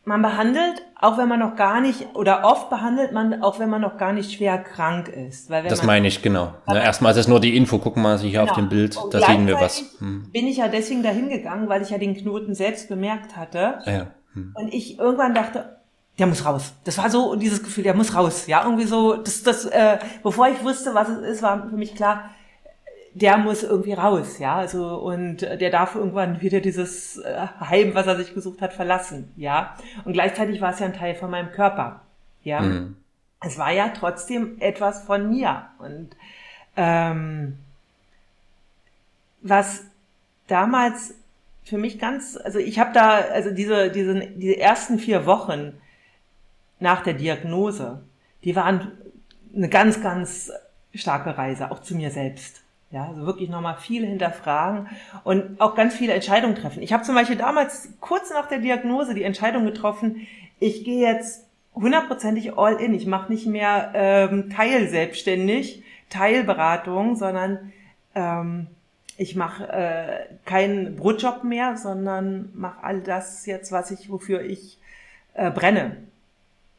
man 0.05 0.21
behandelt, 0.21 0.82
auch 1.01 1.17
wenn 1.17 1.29
man 1.29 1.39
noch 1.39 1.55
gar 1.55 1.81
nicht, 1.81 2.15
oder 2.15 2.44
oft 2.44 2.71
behandelt 2.71 3.13
man, 3.13 3.43
auch 3.43 3.61
wenn 3.61 3.71
man 3.71 3.81
noch 3.81 3.99
gar 3.99 4.13
nicht 4.13 4.32
schwer 4.32 4.59
krank 4.59 5.09
ist. 5.09 5.49
Weil 5.49 5.63
wenn 5.63 5.71
das 5.71 5.82
meine 5.82 6.09
ich, 6.09 6.23
genau. 6.23 6.55
Ja, 6.67 6.79
erstmal 6.79 7.13
ist 7.13 7.19
es 7.19 7.29
nur 7.29 7.41
die 7.41 7.56
Info, 7.56 7.79
gucken 7.79 8.03
wir 8.03 8.19
sich 8.19 8.32
genau. 8.32 8.44
auf 8.44 8.53
dem 8.53 8.69
Bild, 8.69 8.97
Und 8.97 9.15
da 9.15 9.21
sehen 9.21 9.47
wir 9.47 9.61
was. 9.61 9.97
Hm. 9.99 10.31
Bin 10.32 10.47
ich 10.47 10.56
ja 10.56 10.69
deswegen 10.69 11.03
dahin 11.03 11.29
gegangen, 11.29 11.69
weil 11.69 11.82
ich 11.82 11.91
ja 11.91 11.99
den 11.99 12.17
Knoten 12.17 12.55
selbst 12.55 12.89
bemerkt 12.89 13.37
hatte. 13.37 13.79
Ah 13.85 13.91
ja. 13.91 14.06
Hm. 14.35 14.53
Und 14.55 14.75
ich 14.75 14.99
irgendwann 14.99 15.35
dachte, 15.35 15.77
der 16.19 16.27
muss 16.27 16.44
raus. 16.44 16.73
Das 16.85 16.99
war 16.99 17.09
so 17.09 17.37
dieses 17.37 17.63
Gefühl, 17.63 17.85
der 17.85 17.94
muss 17.94 18.15
raus. 18.15 18.47
Ja, 18.47 18.65
irgendwie 18.65 18.85
so, 18.85 19.15
das, 19.15 19.43
das, 19.43 19.65
äh, 19.67 19.99
bevor 20.23 20.49
ich 20.49 20.63
wusste, 20.65 20.94
was 20.94 21.09
es 21.09 21.19
ist, 21.19 21.43
war 21.43 21.69
für 21.69 21.77
mich 21.77 21.94
klar, 21.94 22.31
der 23.15 23.37
muss 23.37 23.63
irgendwie 23.63 23.93
raus, 23.93 24.39
ja, 24.39 24.57
also 24.57 24.97
und 24.97 25.43
der 25.43 25.71
darf 25.71 25.95
irgendwann 25.95 26.41
wieder 26.41 26.61
dieses 26.61 27.19
äh, 27.19 27.47
Heim, 27.61 27.95
was 27.95 28.07
er 28.07 28.17
sich 28.17 28.35
gesucht 28.35 28.63
hat, 28.63 28.73
verlassen, 28.73 29.33
ja. 29.37 29.77
Und 30.05 30.15
gleichzeitig 30.15 30.61
war 30.61 30.73
es 30.73 30.79
ja 30.79 30.87
ein 30.87 30.95
Teil 30.95 31.15
von 31.15 31.31
meinem 31.31 31.53
Körper, 31.53 32.01
ja. 32.43 32.61
Mhm. 32.61 32.97
Es 33.45 33.59
war 33.59 33.73
ja 33.73 33.89
trotzdem 33.89 34.57
etwas 34.61 35.03
von 35.03 35.29
mir 35.29 35.67
und 35.79 36.17
ähm, 36.77 37.59
was 39.43 39.83
damals 40.47 41.15
für 41.65 41.79
mich 41.79 41.99
ganz, 41.99 42.39
also 42.43 42.59
ich 42.59 42.79
habe 42.79 42.93
da, 42.93 43.17
also 43.17 43.51
diese, 43.51 43.91
diese, 43.91 44.15
diese 44.15 44.59
ersten 44.59 44.99
vier 44.99 45.27
Wochen 45.27 45.75
nach 46.81 47.03
der 47.03 47.15
Diagnose, 47.15 48.03
die 48.45 48.57
waren 48.57 48.93
eine 49.55 49.69
ganz, 49.69 50.03
ganz 50.03 50.51
starke 50.95 51.37
Reise, 51.37 51.71
auch 51.71 51.81
zu 51.81 51.95
mir 51.95 52.11
selbst. 52.11 52.62
Ja, 52.93 53.06
also 53.06 53.25
wirklich 53.25 53.49
nochmal 53.49 53.79
viel 53.79 54.06
hinterfragen 54.06 54.87
und 55.25 55.58
auch 55.61 55.75
ganz 55.75 55.94
viele 55.94 56.13
Entscheidungen 56.13 56.55
treffen. 56.55 56.82
Ich 56.82 56.93
habe 56.93 57.05
zum 57.05 57.15
Beispiel 57.15 57.37
damals 57.37 57.89
kurz 58.01 58.31
nach 58.31 58.49
der 58.49 58.58
Diagnose 58.58 59.15
die 59.15 59.22
Entscheidung 59.22 59.65
getroffen, 59.65 60.27
ich 60.61 60.84
gehe 60.84 61.01
jetzt 61.01 61.46
hundertprozentig 61.75 62.56
all 62.56 62.75
in. 62.75 62.94
Ich 62.94 63.06
mache 63.06 63.32
nicht 63.32 63.46
mehr 63.46 63.93
ähm, 63.94 64.51
teilselbstständig, 64.51 65.82
Teilberatung, 66.11 67.17
sondern 67.17 67.72
ähm, 68.15 68.67
ich 69.17 69.37
mache 69.37 69.69
äh, 69.69 70.27
keinen 70.44 70.96
Brotjob 70.96 71.44
mehr, 71.44 71.77
sondern 71.77 72.51
mache 72.55 72.82
all 72.82 73.01
das 73.01 73.46
jetzt, 73.46 73.72
was 73.72 73.91
ich, 73.91 74.11
wofür 74.11 74.43
ich 74.43 74.79
äh, 75.34 75.51
brenne. 75.51 75.96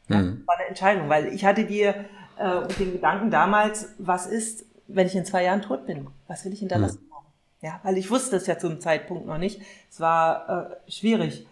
Mhm. 0.08 0.38
Das 0.38 0.46
war 0.46 0.58
eine 0.58 0.68
Entscheidung, 0.68 1.08
weil 1.08 1.26
ich 1.34 1.44
hatte 1.44 1.64
dir 1.64 2.04
äh, 2.38 2.66
den 2.78 2.92
Gedanken 2.92 3.30
damals, 3.30 3.94
was 3.98 4.26
ist, 4.26 4.64
wenn 4.86 5.06
ich 5.06 5.14
in 5.14 5.24
zwei 5.24 5.44
Jahren 5.44 5.62
tot 5.62 5.86
bin? 5.86 6.06
Was 6.28 6.44
will 6.44 6.52
ich 6.52 6.60
hinterlassen 6.60 7.00
mhm. 7.08 7.14
haben? 7.14 7.26
Ja, 7.62 7.80
weil 7.82 7.96
ich 7.96 8.10
wusste 8.10 8.36
es 8.36 8.46
ja 8.46 8.58
zum 8.58 8.80
Zeitpunkt 8.80 9.26
noch 9.26 9.38
nicht. 9.38 9.60
Es 9.90 10.00
war 10.00 10.70
äh, 10.86 10.90
schwierig. 10.90 11.46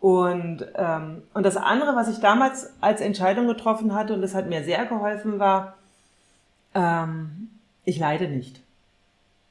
Und, 0.00 0.64
ähm, 0.76 1.22
und 1.34 1.44
das 1.44 1.56
andere, 1.56 1.96
was 1.96 2.08
ich 2.08 2.20
damals 2.20 2.70
als 2.80 3.00
Entscheidung 3.00 3.48
getroffen 3.48 3.94
hatte, 3.94 4.14
und 4.14 4.22
das 4.22 4.34
hat 4.34 4.48
mir 4.48 4.62
sehr 4.62 4.86
geholfen, 4.86 5.38
war, 5.38 5.76
ähm, 6.74 7.48
ich 7.84 7.98
leide 7.98 8.28
nicht. 8.28 8.60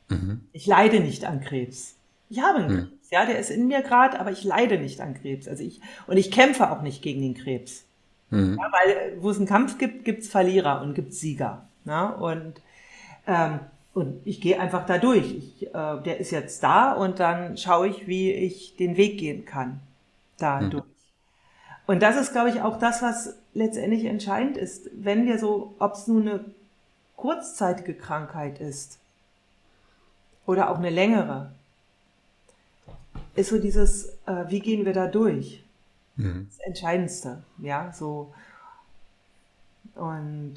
Mhm. 0.09 0.41
Ich 0.53 0.67
leide 0.67 0.99
nicht 0.99 1.25
an 1.25 1.41
Krebs. 1.41 1.95
Ich 2.29 2.41
habe 2.41 2.59
einen 2.59 2.73
mhm. 2.73 2.77
Krebs, 2.77 3.09
ja, 3.09 3.25
der 3.25 3.39
ist 3.39 3.49
in 3.49 3.67
mir 3.67 3.81
gerade, 3.81 4.19
aber 4.19 4.31
ich 4.31 4.43
leide 4.43 4.77
nicht 4.77 5.01
an 5.01 5.15
Krebs. 5.15 5.47
Also 5.47 5.63
ich, 5.63 5.81
und 6.07 6.17
ich 6.17 6.31
kämpfe 6.31 6.71
auch 6.71 6.81
nicht 6.81 7.01
gegen 7.01 7.21
den 7.21 7.33
Krebs. 7.33 7.83
Mhm. 8.29 8.57
Ja, 8.59 8.71
weil 8.71 9.21
wo 9.21 9.29
es 9.29 9.37
einen 9.37 9.47
Kampf 9.47 9.77
gibt, 9.77 10.05
gibt 10.05 10.23
es 10.23 10.29
Verlierer 10.29 10.81
und 10.81 10.93
gibt 10.93 11.13
Sieger. 11.13 11.67
Na? 11.83 12.09
Und 12.09 12.61
ähm, 13.27 13.59
und 13.93 14.21
ich 14.25 14.41
gehe 14.41 14.59
einfach 14.59 14.85
da 14.85 14.97
durch. 14.97 15.33
Ich, 15.33 15.67
äh, 15.67 15.71
der 16.01 16.19
ist 16.19 16.31
jetzt 16.31 16.61
da 16.61 16.91
und 16.91 17.19
dann 17.19 17.57
schaue 17.57 17.87
ich, 17.87 18.07
wie 18.07 18.31
ich 18.31 18.75
den 18.75 18.97
Weg 18.97 19.17
gehen 19.17 19.45
kann. 19.45 19.79
Da 20.37 20.59
mhm. 20.59 20.83
Und 21.87 22.01
das 22.01 22.17
ist, 22.17 22.31
glaube 22.31 22.49
ich, 22.49 22.61
auch 22.61 22.79
das, 22.79 23.01
was 23.01 23.35
letztendlich 23.53 24.05
entscheidend 24.05 24.57
ist. 24.57 24.89
Wenn 24.93 25.25
wir 25.25 25.39
so, 25.39 25.75
ob 25.79 25.93
es 25.93 26.07
nun 26.07 26.27
eine 26.27 26.45
kurzzeitige 27.15 27.93
Krankheit 27.93 28.59
ist 28.59 28.97
oder 30.45 30.69
auch 30.69 30.77
eine 30.77 30.89
längere, 30.89 31.51
ist 33.35 33.49
so 33.49 33.59
dieses, 33.59 34.07
äh, 34.25 34.45
wie 34.47 34.59
gehen 34.59 34.85
wir 34.85 34.93
da 34.93 35.07
durch? 35.07 35.63
Mhm. 36.15 36.47
Das 36.49 36.67
Entscheidendste, 36.67 37.43
ja, 37.59 37.93
so. 37.93 38.33
Und 39.95 40.55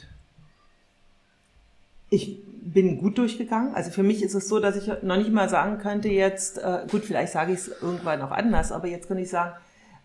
ich 2.10 2.42
bin 2.46 2.98
gut 2.98 3.18
durchgegangen. 3.18 3.74
Also 3.74 3.90
für 3.90 4.02
mich 4.02 4.22
ist 4.22 4.34
es 4.34 4.48
so, 4.48 4.60
dass 4.60 4.76
ich 4.76 4.86
noch 5.02 5.16
nicht 5.16 5.32
mal 5.32 5.48
sagen 5.48 5.78
könnte 5.78 6.08
jetzt, 6.08 6.58
äh, 6.58 6.86
gut, 6.90 7.04
vielleicht 7.04 7.32
sage 7.32 7.52
ich 7.52 7.60
es 7.60 7.68
irgendwann 7.68 8.22
auch 8.22 8.30
anders, 8.30 8.72
aber 8.72 8.88
jetzt 8.88 9.08
kann 9.08 9.18
ich 9.18 9.30
sagen, 9.30 9.54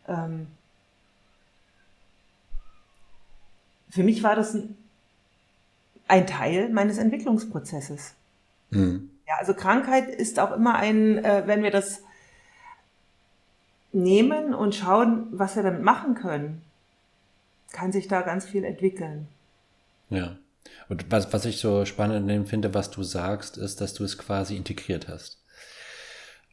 ähm, 0.08 0.48
für 3.90 4.04
mich 4.04 4.24
war 4.24 4.36
das 4.36 4.54
ein, 4.54 4.78
ein 6.08 6.28
Teil 6.28 6.70
meines 6.70 6.98
Entwicklungsprozesses. 6.98 8.14
Mhm. 8.70 9.10
Ja, 9.28 9.36
also 9.40 9.54
Krankheit 9.54 10.10
ist 10.10 10.40
auch 10.40 10.52
immer 10.52 10.76
ein, 10.76 11.24
äh, 11.24 11.44
wenn 11.46 11.64
wir 11.64 11.72
das 11.72 12.02
nehmen 13.92 14.54
und 14.54 14.74
schauen, 14.74 15.28
was 15.32 15.56
wir 15.56 15.64
damit 15.64 15.84
machen 15.84 16.16
können, 16.16 16.62
kann 17.72 17.92
sich 17.92 18.08
da 18.08 18.22
ganz 18.22 18.46
viel 18.46 18.64
entwickeln. 18.64 19.28
Ja. 20.10 20.38
Und 20.90 21.12
was, 21.12 21.32
was 21.34 21.46
ich 21.46 21.58
so 21.58 21.86
spannend 21.86 22.50
finde, 22.50 22.74
was 22.74 22.92
du 22.92 23.04
sagst, 23.04 23.58
ist, 23.58 23.82
dass 23.82 23.94
du 23.94 24.04
es 24.04 24.18
quasi 24.18 24.56
integriert 24.56 25.08
hast. 25.08 25.40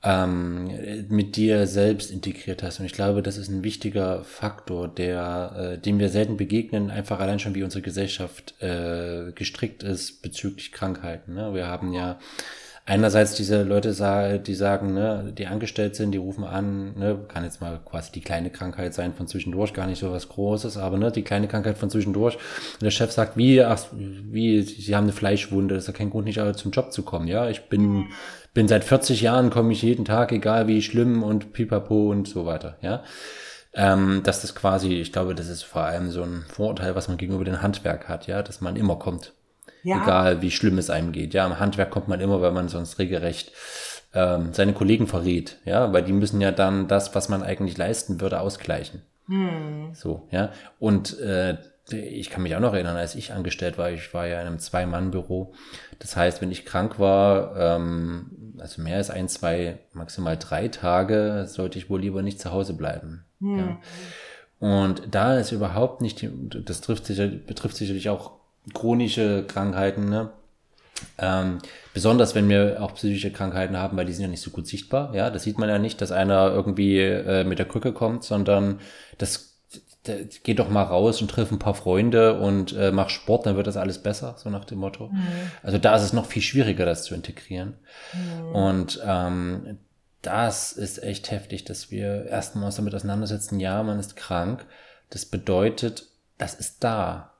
Ähm, 0.02 0.70
mit 1.10 1.36
dir 1.36 1.66
selbst 1.66 2.10
integriert 2.10 2.62
hast. 2.62 2.80
Und 2.80 2.86
ich 2.86 2.94
glaube, 2.94 3.22
das 3.22 3.36
ist 3.36 3.48
ein 3.48 3.62
wichtiger 3.62 4.24
Faktor, 4.24 4.88
der, 4.88 5.74
äh, 5.74 5.78
dem 5.78 5.98
wir 5.98 6.08
selten 6.08 6.38
begegnen, 6.38 6.90
einfach 6.90 7.20
allein 7.20 7.38
schon 7.38 7.54
wie 7.54 7.62
unsere 7.62 7.82
Gesellschaft 7.82 8.54
äh, 8.62 9.32
gestrickt 9.34 9.82
ist 9.82 10.22
bezüglich 10.22 10.72
Krankheiten. 10.72 11.34
Ne? 11.34 11.52
Wir 11.52 11.66
haben 11.66 11.92
ja 11.92 12.18
einerseits 12.86 13.34
diese 13.34 13.62
Leute, 13.62 14.42
die 14.44 14.54
sagen, 14.54 14.94
ne, 14.94 15.32
die 15.36 15.46
angestellt 15.46 15.96
sind, 15.96 16.12
die 16.12 16.18
rufen 16.18 16.44
an, 16.44 16.98
ne, 16.98 17.18
kann 17.28 17.44
jetzt 17.44 17.60
mal 17.60 17.80
quasi 17.84 18.12
die 18.12 18.20
kleine 18.20 18.50
Krankheit 18.50 18.94
sein 18.94 19.14
von 19.14 19.26
zwischendurch, 19.26 19.72
gar 19.72 19.86
nicht 19.86 19.98
so 19.98 20.10
was 20.12 20.28
Großes, 20.28 20.76
aber 20.76 20.98
ne, 20.98 21.12
die 21.12 21.22
kleine 21.22 21.48
Krankheit 21.48 21.78
von 21.78 21.90
zwischendurch. 21.90 22.36
Und 22.36 22.82
der 22.82 22.90
Chef 22.90 23.12
sagt, 23.12 23.36
wie, 23.36 23.62
ach, 23.62 23.84
wie, 23.92 24.62
sie 24.62 24.96
haben 24.96 25.04
eine 25.04 25.12
Fleischwunde, 25.12 25.74
das 25.74 25.84
ist 25.84 25.88
ja 25.88 25.94
kein 25.94 26.10
Grund, 26.10 26.26
nicht 26.26 26.40
zum 26.56 26.72
Job 26.72 26.92
zu 26.92 27.02
kommen. 27.02 27.28
Ja, 27.28 27.48
ich 27.48 27.68
bin, 27.68 28.08
bin 28.54 28.68
seit 28.68 28.84
40 28.84 29.20
Jahren, 29.20 29.50
komme 29.50 29.72
ich 29.72 29.82
jeden 29.82 30.04
Tag, 30.04 30.32
egal 30.32 30.66
wie 30.66 30.82
schlimm 30.82 31.22
und 31.22 31.52
pipapo 31.52 32.10
und 32.10 32.28
so 32.28 32.46
weiter. 32.46 32.76
Ja. 32.82 33.04
Ähm, 33.72 34.22
dass 34.24 34.42
das 34.42 34.56
quasi, 34.56 34.94
ich 34.94 35.12
glaube, 35.12 35.36
das 35.36 35.48
ist 35.48 35.62
vor 35.62 35.82
allem 35.82 36.10
so 36.10 36.24
ein 36.24 36.44
Vorurteil, 36.48 36.96
was 36.96 37.06
man 37.06 37.18
gegenüber 37.18 37.44
dem 37.44 37.62
Handwerk 37.62 38.08
hat, 38.08 38.26
ja, 38.26 38.42
dass 38.42 38.60
man 38.60 38.74
immer 38.74 38.96
kommt. 38.96 39.32
Ja. 39.82 40.02
Egal 40.02 40.42
wie 40.42 40.50
schlimm 40.50 40.78
es 40.78 40.90
einem 40.90 41.12
geht. 41.12 41.34
Ja, 41.34 41.46
im 41.46 41.58
Handwerk 41.58 41.90
kommt 41.90 42.08
man 42.08 42.20
immer, 42.20 42.40
weil 42.40 42.52
man 42.52 42.68
sonst 42.68 42.98
regelrecht 42.98 43.52
ähm, 44.14 44.52
seine 44.52 44.72
Kollegen 44.72 45.06
verrät. 45.06 45.58
Ja, 45.64 45.92
weil 45.92 46.02
die 46.02 46.12
müssen 46.12 46.40
ja 46.40 46.52
dann 46.52 46.88
das, 46.88 47.14
was 47.14 47.28
man 47.28 47.42
eigentlich 47.42 47.76
leisten 47.76 48.20
würde, 48.20 48.40
ausgleichen. 48.40 49.02
Hm. 49.28 49.90
So, 49.94 50.28
ja. 50.30 50.50
Und 50.78 51.18
äh, 51.20 51.56
ich 51.92 52.30
kann 52.30 52.42
mich 52.42 52.54
auch 52.54 52.60
noch 52.60 52.74
erinnern, 52.74 52.96
als 52.96 53.14
ich 53.14 53.32
angestellt 53.32 53.78
war, 53.78 53.90
ich 53.90 54.12
war 54.14 54.26
ja 54.26 54.40
in 54.40 54.46
einem 54.46 54.58
Zwei-Mann-Büro. 54.58 55.52
Das 55.98 56.16
heißt, 56.16 56.40
wenn 56.40 56.50
ich 56.50 56.64
krank 56.64 56.98
war, 56.98 57.56
ähm, 57.56 58.54
also 58.58 58.82
mehr 58.82 58.96
als 58.96 59.10
ein, 59.10 59.28
zwei, 59.28 59.78
maximal 59.92 60.36
drei 60.36 60.68
Tage, 60.68 61.46
sollte 61.48 61.78
ich 61.78 61.90
wohl 61.90 62.00
lieber 62.00 62.22
nicht 62.22 62.40
zu 62.40 62.52
Hause 62.52 62.74
bleiben. 62.74 63.24
Hm. 63.40 63.58
Ja. 63.58 63.78
Und 64.60 65.02
da 65.10 65.38
ist 65.38 65.52
überhaupt 65.52 66.02
nicht, 66.02 66.26
das 66.66 66.82
trifft 66.82 67.06
sicher, 67.06 67.28
betrifft 67.28 67.76
sicherlich 67.76 68.10
auch 68.10 68.39
chronische 68.74 69.44
Krankheiten, 69.46 70.08
ne? 70.08 70.30
Ähm, 71.16 71.58
besonders 71.94 72.34
wenn 72.34 72.48
wir 72.50 72.82
auch 72.82 72.94
psychische 72.94 73.32
Krankheiten 73.32 73.78
haben, 73.78 73.96
weil 73.96 74.04
die 74.04 74.12
sind 74.12 74.22
ja 74.22 74.28
nicht 74.28 74.42
so 74.42 74.50
gut 74.50 74.66
sichtbar. 74.66 75.14
Ja, 75.14 75.30
das 75.30 75.44
sieht 75.44 75.58
man 75.58 75.68
ja 75.68 75.78
nicht, 75.78 76.00
dass 76.02 76.12
einer 76.12 76.50
irgendwie 76.50 76.98
äh, 76.98 77.44
mit 77.44 77.58
der 77.58 77.66
Krücke 77.66 77.94
kommt, 77.94 78.22
sondern 78.22 78.80
das, 79.16 79.50
geht 80.44 80.58
doch 80.58 80.70
mal 80.70 80.82
raus 80.82 81.20
und 81.20 81.30
triff 81.30 81.50
ein 81.50 81.58
paar 81.58 81.74
Freunde 81.74 82.40
und 82.40 82.72
äh, 82.72 82.90
mach 82.90 83.10
Sport, 83.10 83.44
dann 83.44 83.56
wird 83.56 83.66
das 83.66 83.76
alles 83.76 84.02
besser, 84.02 84.34
so 84.38 84.48
nach 84.48 84.64
dem 84.64 84.78
Motto. 84.78 85.08
Mhm. 85.08 85.22
Also 85.62 85.78
da 85.78 85.94
ist 85.94 86.02
es 86.02 86.12
noch 86.12 86.26
viel 86.26 86.42
schwieriger, 86.42 86.86
das 86.86 87.04
zu 87.04 87.14
integrieren. 87.14 87.74
Mhm. 88.14 88.54
Und 88.54 89.00
ähm, 89.04 89.78
das 90.22 90.72
ist 90.72 91.02
echt 91.02 91.30
heftig, 91.30 91.64
dass 91.64 91.90
wir 91.90 92.26
erstmal 92.26 92.64
uns 92.66 92.76
damit 92.76 92.94
auseinandersetzen, 92.94 93.60
ja, 93.60 93.82
man 93.82 93.98
ist 93.98 94.16
krank. 94.16 94.64
Das 95.10 95.26
bedeutet, 95.26 96.06
das 96.38 96.54
ist 96.54 96.82
da. 96.82 97.34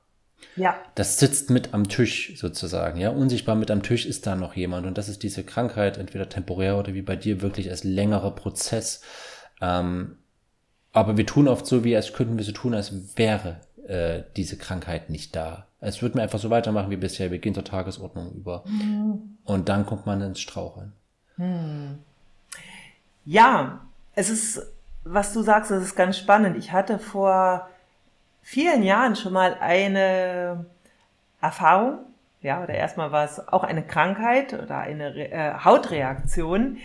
Ja. 0.55 0.75
Das 0.95 1.17
sitzt 1.17 1.49
mit 1.49 1.73
am 1.73 1.87
Tisch 1.87 2.33
sozusagen, 2.37 2.99
ja. 2.99 3.09
Unsichtbar 3.09 3.55
mit 3.55 3.71
am 3.71 3.83
Tisch 3.83 4.05
ist 4.05 4.27
da 4.27 4.35
noch 4.35 4.55
jemand 4.55 4.85
und 4.85 4.97
das 4.97 5.09
ist 5.09 5.23
diese 5.23 5.43
Krankheit, 5.43 5.97
entweder 5.97 6.29
temporär 6.29 6.77
oder 6.77 6.93
wie 6.93 7.01
bei 7.01 7.15
dir 7.15 7.41
wirklich 7.41 7.69
als 7.69 7.83
längerer 7.83 8.31
Prozess. 8.31 9.01
Ähm, 9.61 10.17
aber 10.93 11.17
wir 11.17 11.25
tun 11.25 11.47
oft 11.47 11.65
so, 11.65 11.83
wie 11.83 11.95
als 11.95 12.13
könnten 12.13 12.37
wir 12.37 12.43
so 12.43 12.51
tun, 12.51 12.73
als 12.73 13.17
wäre 13.17 13.61
äh, 13.87 14.23
diese 14.35 14.57
Krankheit 14.57 15.09
nicht 15.09 15.35
da. 15.35 15.67
Es 15.79 16.01
wird 16.01 16.15
mir 16.15 16.21
einfach 16.21 16.39
so 16.39 16.49
weitermachen 16.49 16.91
wie 16.91 16.97
bisher. 16.97 17.31
Wir 17.31 17.39
gehen 17.39 17.55
zur 17.55 17.63
Tagesordnung 17.63 18.31
über. 18.33 18.63
Mhm. 18.67 19.37
Und 19.43 19.69
dann 19.69 19.85
kommt 19.85 20.05
man 20.05 20.21
ins 20.21 20.39
Straucheln. 20.39 20.93
Mhm. 21.37 21.99
Ja, 23.25 23.81
es 24.13 24.29
ist, 24.29 24.61
was 25.03 25.33
du 25.33 25.41
sagst, 25.41 25.71
das 25.71 25.83
ist 25.83 25.95
ganz 25.95 26.17
spannend. 26.17 26.57
Ich 26.57 26.71
hatte 26.71 26.99
vor 26.99 27.67
vielen 28.41 28.83
Jahren 28.83 29.15
schon 29.15 29.33
mal 29.33 29.57
eine 29.59 30.65
Erfahrung, 31.41 31.99
ja, 32.41 32.63
oder 32.63 32.73
erstmal 32.73 33.11
war 33.11 33.23
es 33.23 33.47
auch 33.47 33.63
eine 33.63 33.83
Krankheit 33.83 34.53
oder 34.53 34.79
eine 34.79 35.15
äh, 35.15 35.53
Hautreaktion, 35.63 36.77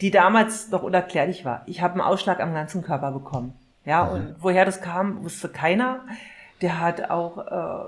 die 0.00 0.10
damals 0.10 0.70
noch 0.70 0.82
unerklärlich 0.82 1.44
war. 1.44 1.62
Ich 1.66 1.82
habe 1.82 1.94
einen 1.94 2.02
Ausschlag 2.02 2.40
am 2.40 2.54
ganzen 2.54 2.82
Körper 2.82 3.10
bekommen. 3.10 3.54
Ja, 3.84 4.04
mhm. 4.04 4.10
und 4.10 4.36
woher 4.40 4.64
das 4.64 4.80
kam, 4.80 5.24
wusste 5.24 5.48
keiner. 5.48 6.00
Der 6.62 6.78
hat 6.80 7.10
auch, 7.10 7.38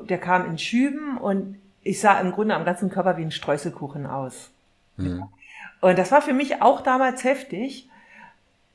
äh, 0.02 0.06
der 0.06 0.18
kam 0.18 0.46
in 0.46 0.58
Schüben 0.58 1.18
und 1.18 1.58
ich 1.82 2.00
sah 2.00 2.18
im 2.20 2.32
Grunde 2.32 2.54
am 2.54 2.64
ganzen 2.64 2.90
Körper 2.90 3.16
wie 3.16 3.22
ein 3.22 3.30
Streuselkuchen 3.30 4.06
aus. 4.06 4.50
Mhm. 4.96 5.24
Und 5.80 5.98
das 5.98 6.12
war 6.12 6.22
für 6.22 6.32
mich 6.32 6.62
auch 6.62 6.80
damals 6.80 7.24
heftig 7.24 7.88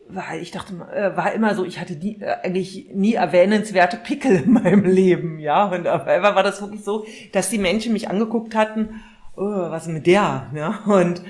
weil 0.09 0.41
ich 0.41 0.51
dachte, 0.51 0.73
äh, 0.93 1.15
war 1.17 1.33
immer 1.33 1.55
so, 1.55 1.65
ich 1.65 1.79
hatte 1.79 1.93
nie, 1.93 2.17
äh, 2.21 2.37
eigentlich 2.43 2.89
nie 2.93 3.13
erwähnenswerte 3.13 3.97
Pickel 3.97 4.43
in 4.43 4.53
meinem 4.53 4.85
Leben, 4.85 5.39
ja. 5.39 5.65
Und 5.65 5.87
auf 5.87 6.05
einmal 6.07 6.35
war 6.35 6.43
das 6.43 6.61
wirklich 6.61 6.83
so, 6.83 7.05
dass 7.33 7.49
die 7.49 7.57
Menschen 7.57 7.93
mich 7.93 8.09
angeguckt 8.09 8.55
hatten, 8.55 9.01
oh, 9.35 9.43
was 9.43 9.87
ist 9.87 9.93
mit 9.93 10.07
der, 10.07 10.47
ja. 10.53 10.79
Und 10.85 11.21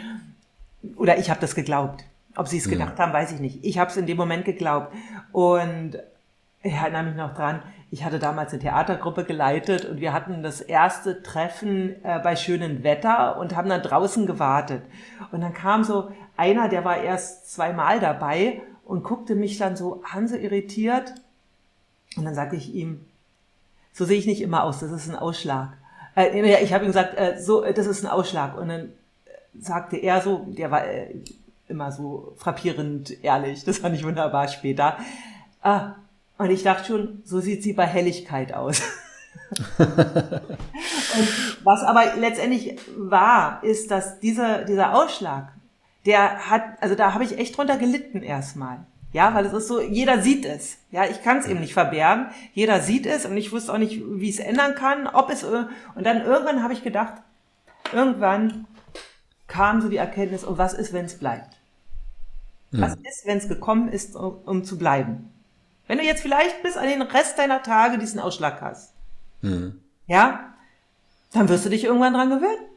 oder 0.96 1.18
ich 1.18 1.30
habe 1.30 1.40
das 1.40 1.56
geglaubt. 1.56 2.04
Ob 2.36 2.48
sie 2.48 2.58
es 2.58 2.70
gedacht 2.70 2.98
ja. 2.98 3.06
haben, 3.06 3.14
weiß 3.14 3.32
ich 3.32 3.40
nicht. 3.40 3.60
Ich 3.64 3.80
habe 3.80 3.90
es 3.90 3.98
in 3.98 4.06
dem 4.06 4.18
Moment 4.18 4.46
geglaubt. 4.46 4.94
Und 5.32 5.98
ich 6.62 6.74
erinnere 6.74 7.04
mich 7.04 7.16
noch 7.16 7.34
dran, 7.34 7.62
ich 7.90 8.04
hatte 8.04 8.20
damals 8.20 8.52
eine 8.52 8.62
Theatergruppe 8.62 9.24
geleitet 9.24 9.86
und 9.86 10.02
wir 10.02 10.12
hatten 10.12 10.44
das 10.44 10.60
erste 10.60 11.24
Treffen 11.24 12.04
äh, 12.04 12.20
bei 12.20 12.36
schönem 12.36 12.84
Wetter 12.84 13.38
und 13.38 13.56
haben 13.56 13.70
dann 13.70 13.82
draußen 13.82 14.26
gewartet. 14.26 14.84
Und 15.32 15.42
dann 15.42 15.54
kam 15.54 15.84
so 15.84 16.12
einer, 16.36 16.68
der 16.68 16.84
war 16.84 16.98
erst 16.98 17.54
zweimal 17.54 18.00
dabei 18.00 18.62
und 18.84 19.04
guckte 19.04 19.36
mich 19.36 19.58
dann 19.58 19.78
so 19.78 20.04
Hanse 20.04 20.38
irritiert. 20.38 21.14
Und 22.18 22.26
dann 22.26 22.36
sagte 22.36 22.58
ich 22.58 22.74
ihm, 22.74 23.06
so 23.94 24.04
sehe 24.04 24.20
ich 24.20 24.28
nicht 24.28 24.42
immer 24.42 24.64
aus, 24.64 24.80
das 24.80 24.92
ist 24.92 25.10
ein 25.10 25.16
Ausschlag. 25.16 25.78
Äh, 26.16 26.62
ich 26.62 26.74
habe 26.74 26.84
ihm 26.84 26.88
gesagt, 26.88 27.18
äh, 27.18 27.40
so, 27.40 27.64
das 27.64 27.88
ist 27.88 28.04
ein 28.04 28.12
Ausschlag. 28.12 28.58
Und 28.58 28.68
dann 28.68 28.92
sagte 29.58 29.96
er 29.96 30.22
so, 30.22 30.46
der 30.50 30.72
war 30.72 30.86
äh, 30.86 31.16
immer 31.70 31.92
so 31.94 32.34
frappierend 32.38 33.24
ehrlich, 33.24 33.64
das 33.64 33.78
fand 33.78 33.96
ich 33.96 34.06
wunderbar 34.06 34.50
später. 34.50 34.98
Ah, 35.62 35.96
und 36.38 36.50
ich 36.52 36.64
dachte 36.64 36.86
schon, 36.86 37.22
so 37.26 37.40
sieht 37.40 37.64
sie 37.64 37.74
bei 37.74 37.86
Helligkeit 37.86 38.54
aus. 38.54 38.82
und 39.78 39.88
was 41.64 41.84
aber 41.84 42.16
letztendlich 42.18 42.78
war, 42.98 43.64
ist, 43.64 43.92
dass 43.92 44.20
dieser, 44.20 44.66
dieser 44.66 44.96
Ausschlag 44.96 45.54
der 46.08 46.50
hat, 46.50 46.64
also 46.82 46.96
da 46.96 47.14
habe 47.14 47.26
ich 47.26 47.38
echt 47.38 47.56
drunter 47.56 47.78
gelitten 47.78 48.24
erstmal. 48.24 48.80
Ja, 49.12 49.34
weil 49.34 49.46
es 49.46 49.54
ist 49.54 49.68
so, 49.68 49.82
jeder 49.82 50.22
sieht 50.22 50.46
es. 50.46 50.78
Ja, 50.90 51.06
ich 51.06 51.22
kann 51.22 51.38
es 51.38 51.48
eben 51.48 51.60
nicht 51.60 51.74
verbergen. 51.74 52.28
Jeder 52.54 52.82
sieht 52.82 53.06
es 53.06 53.26
und 53.26 53.36
ich 53.36 53.52
wusste 53.52 53.74
auch 53.74 53.78
nicht, 53.78 54.02
wie 54.06 54.30
es 54.30 54.40
ändern 54.40 54.76
kann, 54.76 55.08
ob 55.08 55.30
es 55.30 55.44
und 55.44 55.68
dann 55.96 56.22
irgendwann 56.22 56.64
habe 56.64 56.74
ich 56.74 56.84
gedacht, 56.84 57.14
irgendwann 57.94 58.68
kam 59.48 59.82
so 59.82 59.90
die 59.90 59.98
Erkenntnis, 59.98 60.44
und 60.44 60.58
was 60.58 60.74
ist, 60.74 60.94
wenn 60.94 61.06
es 61.06 61.20
bleibt? 61.20 61.58
Was 62.72 62.96
ist, 62.96 63.26
wenn 63.26 63.38
es 63.38 63.48
gekommen 63.48 63.88
ist, 63.88 64.16
um, 64.16 64.36
um, 64.46 64.64
zu 64.66 64.78
bleiben? 64.78 65.32
Wenn 65.88 65.98
du 65.98 66.04
jetzt 66.04 66.22
vielleicht 66.22 66.62
bis 66.64 66.78
an 66.78 66.88
den 66.88 67.02
Rest 67.02 67.40
deiner 67.40 67.64
Tage 67.64 67.98
diesen 67.98 68.20
Ausschlag 68.20 68.62
hast, 68.62 68.94
mhm. 69.42 69.82
ja, 70.06 70.54
dann 71.34 71.50
wirst 71.50 71.66
du 71.66 71.70
dich 71.70 71.86
irgendwann 71.86 72.14
dran 72.14 72.30
gewöhnen. 72.30 72.68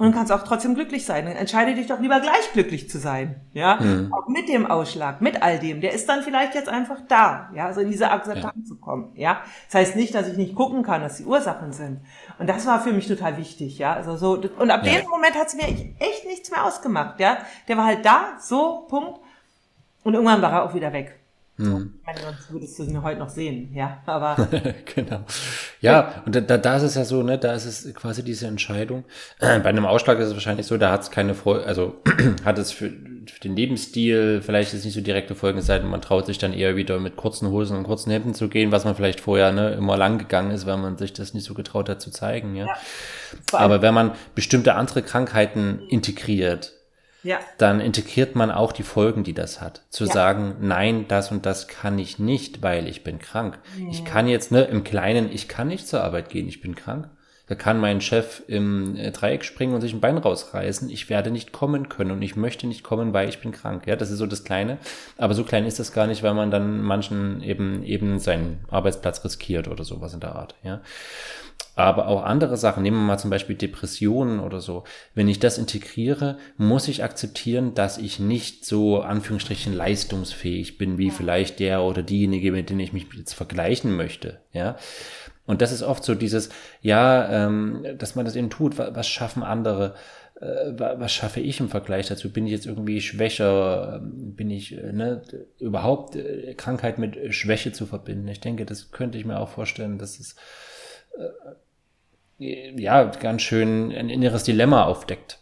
Und 0.00 0.12
du 0.12 0.16
kannst 0.16 0.32
auch 0.32 0.44
trotzdem 0.44 0.74
glücklich 0.74 1.04
sein. 1.04 1.26
Dann 1.26 1.36
entscheide 1.36 1.74
dich 1.74 1.86
doch 1.86 2.00
lieber 2.00 2.20
gleich 2.20 2.54
glücklich 2.54 2.88
zu 2.88 2.98
sein. 2.98 3.38
Ja, 3.52 3.76
mhm. 3.78 4.10
auch 4.14 4.28
mit 4.28 4.48
dem 4.48 4.64
Ausschlag, 4.64 5.20
mit 5.20 5.42
all 5.42 5.58
dem. 5.58 5.82
Der 5.82 5.92
ist 5.92 6.08
dann 6.08 6.22
vielleicht 6.22 6.54
jetzt 6.54 6.70
einfach 6.70 7.02
da. 7.06 7.50
Ja, 7.54 7.66
also 7.66 7.82
in 7.82 7.90
diese 7.90 8.10
Akzeptanz 8.10 8.54
ja. 8.62 8.64
zu 8.64 8.76
kommen. 8.76 9.12
Ja, 9.14 9.42
das 9.66 9.74
heißt 9.74 9.96
nicht, 9.96 10.14
dass 10.14 10.26
ich 10.26 10.38
nicht 10.38 10.54
gucken 10.54 10.82
kann, 10.82 11.02
dass 11.02 11.18
die 11.18 11.26
Ursachen 11.26 11.74
sind. 11.74 12.00
Und 12.38 12.46
das 12.46 12.66
war 12.66 12.80
für 12.80 12.94
mich 12.94 13.08
total 13.08 13.36
wichtig. 13.36 13.76
Ja, 13.76 13.92
also 13.92 14.16
so. 14.16 14.40
Und 14.58 14.70
ab 14.70 14.86
ja. 14.86 14.94
dem 14.94 15.06
Moment 15.06 15.34
hat 15.34 15.48
es 15.48 15.54
mir 15.54 15.68
echt 15.68 16.26
nichts 16.26 16.50
mehr 16.50 16.64
ausgemacht. 16.64 17.20
Ja, 17.20 17.36
der 17.68 17.76
war 17.76 17.84
halt 17.84 18.02
da, 18.02 18.38
so, 18.40 18.86
Punkt. 18.88 19.20
Und 20.02 20.14
irgendwann 20.14 20.40
war 20.40 20.52
er 20.52 20.62
auch 20.62 20.72
wieder 20.72 20.94
weg. 20.94 21.19
Hm. 21.66 21.94
Ich 22.00 22.06
meine, 22.06 22.20
sonst 22.20 22.52
würdest 22.52 22.78
du 22.78 22.84
ihn 22.84 23.02
heute 23.02 23.18
noch 23.18 23.28
sehen, 23.28 23.72
ja, 23.74 24.02
aber. 24.06 24.48
genau. 24.94 25.20
Ja, 25.80 26.22
und 26.26 26.34
da, 26.34 26.40
da 26.40 26.76
ist 26.76 26.82
es 26.82 26.94
ja 26.94 27.04
so, 27.04 27.22
ne, 27.22 27.38
da 27.38 27.52
ist 27.52 27.66
es 27.66 27.94
quasi 27.94 28.22
diese 28.22 28.46
Entscheidung. 28.46 29.04
Bei 29.38 29.64
einem 29.64 29.86
Ausschlag 29.86 30.18
ist 30.18 30.28
es 30.28 30.34
wahrscheinlich 30.34 30.66
so, 30.66 30.76
da 30.76 30.90
hat 30.90 31.02
es 31.02 31.10
keine 31.10 31.34
Folge, 31.34 31.66
also 31.66 32.00
hat 32.44 32.58
es 32.58 32.72
für, 32.72 32.90
für, 32.90 33.40
den 33.40 33.56
Lebensstil 33.56 34.42
vielleicht 34.42 34.74
ist 34.74 34.84
nicht 34.84 34.94
so 34.94 35.00
direkte 35.00 35.34
Folgen, 35.34 35.60
sei 35.60 35.80
man 35.80 36.02
traut 36.02 36.26
sich 36.26 36.38
dann 36.38 36.52
eher 36.52 36.76
wieder 36.76 36.98
mit 36.98 37.16
kurzen 37.16 37.48
Hosen 37.48 37.76
und 37.76 37.84
kurzen 37.84 38.10
Hemden 38.10 38.34
zu 38.34 38.48
gehen, 38.48 38.72
was 38.72 38.84
man 38.84 38.94
vielleicht 38.94 39.20
vorher 39.20 39.52
ne, 39.52 39.72
immer 39.72 39.96
lang 39.96 40.18
gegangen 40.18 40.50
ist, 40.50 40.66
weil 40.66 40.76
man 40.76 40.98
sich 40.98 41.12
das 41.12 41.34
nicht 41.34 41.44
so 41.44 41.54
getraut 41.54 41.88
hat 41.88 42.00
zu 42.00 42.10
zeigen, 42.10 42.56
ja. 42.56 42.66
ja. 42.66 42.76
Aber 43.52 43.82
wenn 43.82 43.94
man 43.94 44.12
bestimmte 44.34 44.74
andere 44.74 45.02
Krankheiten 45.02 45.80
integriert, 45.88 46.79
ja. 47.22 47.38
dann 47.58 47.80
integriert 47.80 48.34
man 48.34 48.50
auch 48.50 48.72
die 48.72 48.82
Folgen, 48.82 49.24
die 49.24 49.34
das 49.34 49.60
hat. 49.60 49.82
Zu 49.90 50.04
ja. 50.04 50.12
sagen, 50.12 50.56
nein, 50.60 51.06
das 51.08 51.30
und 51.30 51.46
das 51.46 51.68
kann 51.68 51.98
ich 51.98 52.18
nicht, 52.18 52.62
weil 52.62 52.86
ich 52.88 53.04
bin 53.04 53.18
krank. 53.18 53.58
Ja. 53.78 53.88
Ich 53.90 54.04
kann 54.04 54.28
jetzt, 54.28 54.52
ne, 54.52 54.62
im 54.64 54.84
Kleinen, 54.84 55.30
ich 55.32 55.48
kann 55.48 55.68
nicht 55.68 55.86
zur 55.86 56.02
Arbeit 56.02 56.28
gehen, 56.28 56.48
ich 56.48 56.60
bin 56.60 56.74
krank. 56.74 57.08
Da 57.50 57.56
kann 57.56 57.80
mein 57.80 58.00
Chef 58.00 58.44
im 58.46 58.94
äh, 58.94 59.10
Dreieck 59.10 59.44
springen 59.44 59.74
und 59.74 59.80
sich 59.80 59.92
ein 59.92 60.00
Bein 60.00 60.18
rausreißen. 60.18 60.88
Ich 60.88 61.10
werde 61.10 61.32
nicht 61.32 61.50
kommen 61.50 61.88
können 61.88 62.12
und 62.12 62.22
ich 62.22 62.36
möchte 62.36 62.68
nicht 62.68 62.84
kommen, 62.84 63.12
weil 63.12 63.28
ich 63.28 63.40
bin 63.40 63.50
krank. 63.50 63.88
Ja, 63.88 63.96
das 63.96 64.12
ist 64.12 64.18
so 64.18 64.26
das 64.26 64.44
Kleine. 64.44 64.78
Aber 65.18 65.34
so 65.34 65.42
klein 65.42 65.66
ist 65.66 65.80
das 65.80 65.92
gar 65.92 66.06
nicht, 66.06 66.22
weil 66.22 66.34
man 66.34 66.52
dann 66.52 66.80
manchen 66.80 67.42
eben, 67.42 67.82
eben 67.82 68.20
seinen 68.20 68.60
Arbeitsplatz 68.70 69.24
riskiert 69.24 69.66
oder 69.66 69.82
sowas 69.82 70.14
in 70.14 70.20
der 70.20 70.36
Art. 70.36 70.54
Ja. 70.62 70.80
Aber 71.76 72.08
auch 72.08 72.24
andere 72.24 72.56
Sachen, 72.56 72.82
nehmen 72.82 72.98
wir 72.98 73.06
mal 73.06 73.18
zum 73.18 73.30
Beispiel 73.30 73.56
Depressionen 73.56 74.40
oder 74.40 74.60
so. 74.60 74.84
Wenn 75.14 75.28
ich 75.28 75.38
das 75.38 75.56
integriere, 75.56 76.38
muss 76.56 76.88
ich 76.88 77.02
akzeptieren, 77.04 77.74
dass 77.74 77.96
ich 77.96 78.18
nicht 78.18 78.64
so 78.64 79.00
Anführungsstrichen 79.00 79.72
leistungsfähig 79.72 80.78
bin, 80.78 80.98
wie 80.98 81.10
vielleicht 81.10 81.60
der 81.60 81.82
oder 81.82 82.02
diejenige, 82.02 82.52
mit 82.52 82.70
denen 82.70 82.80
ich 82.80 82.92
mich 82.92 83.06
jetzt 83.16 83.34
vergleichen 83.34 83.96
möchte. 83.96 84.40
Ja. 84.52 84.76
Und 85.46 85.62
das 85.62 85.72
ist 85.72 85.82
oft 85.82 86.04
so 86.04 86.14
dieses, 86.14 86.50
ja, 86.80 87.46
ähm, 87.46 87.84
dass 87.98 88.14
man 88.14 88.24
das 88.24 88.36
eben 88.36 88.50
tut, 88.50 88.78
was, 88.78 88.94
was 88.94 89.08
schaffen 89.08 89.42
andere, 89.42 89.94
äh, 90.40 90.72
was 90.76 91.12
schaffe 91.12 91.40
ich 91.40 91.60
im 91.60 91.68
Vergleich 91.68 92.08
dazu? 92.08 92.32
Bin 92.32 92.46
ich 92.46 92.52
jetzt 92.52 92.66
irgendwie 92.66 93.00
schwächer? 93.00 94.00
Bin 94.02 94.50
ich 94.50 94.76
äh, 94.76 94.92
ne, 94.92 95.22
überhaupt 95.58 96.16
äh, 96.16 96.54
Krankheit 96.54 96.98
mit 96.98 97.34
Schwäche 97.34 97.72
zu 97.72 97.86
verbinden? 97.86 98.28
Ich 98.28 98.40
denke, 98.40 98.64
das 98.64 98.90
könnte 98.90 99.18
ich 99.18 99.24
mir 99.24 99.38
auch 99.38 99.48
vorstellen, 99.48 99.98
dass 99.98 100.20
es 100.20 100.36
ja, 102.38 103.04
ganz 103.04 103.42
schön 103.42 103.92
ein 103.92 104.08
inneres 104.08 104.44
Dilemma 104.44 104.84
aufdeckt. 104.84 105.38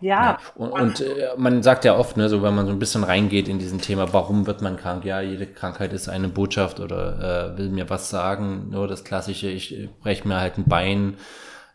Ja. 0.00 0.22
ja. 0.22 0.38
Und, 0.54 0.72
und 0.72 1.00
äh, 1.00 1.28
man 1.36 1.62
sagt 1.62 1.84
ja 1.84 1.96
oft, 1.96 2.16
ne, 2.16 2.28
so 2.28 2.42
wenn 2.42 2.54
man 2.54 2.66
so 2.66 2.72
ein 2.72 2.78
bisschen 2.78 3.04
reingeht 3.04 3.48
in 3.48 3.58
diesen 3.58 3.80
Thema, 3.80 4.12
warum 4.12 4.46
wird 4.46 4.60
man 4.60 4.76
krank? 4.76 5.04
Ja, 5.04 5.20
jede 5.20 5.46
Krankheit 5.46 5.92
ist 5.92 6.08
eine 6.08 6.28
Botschaft 6.28 6.80
oder 6.80 7.54
äh, 7.54 7.58
will 7.58 7.68
mir 7.68 7.88
was 7.90 8.10
sagen. 8.10 8.68
Nur 8.70 8.88
das 8.88 9.04
klassische, 9.04 9.48
ich 9.48 9.78
äh, 9.78 9.88
breche 10.02 10.26
mir 10.26 10.40
halt 10.40 10.58
ein 10.58 10.64
Bein, 10.64 11.16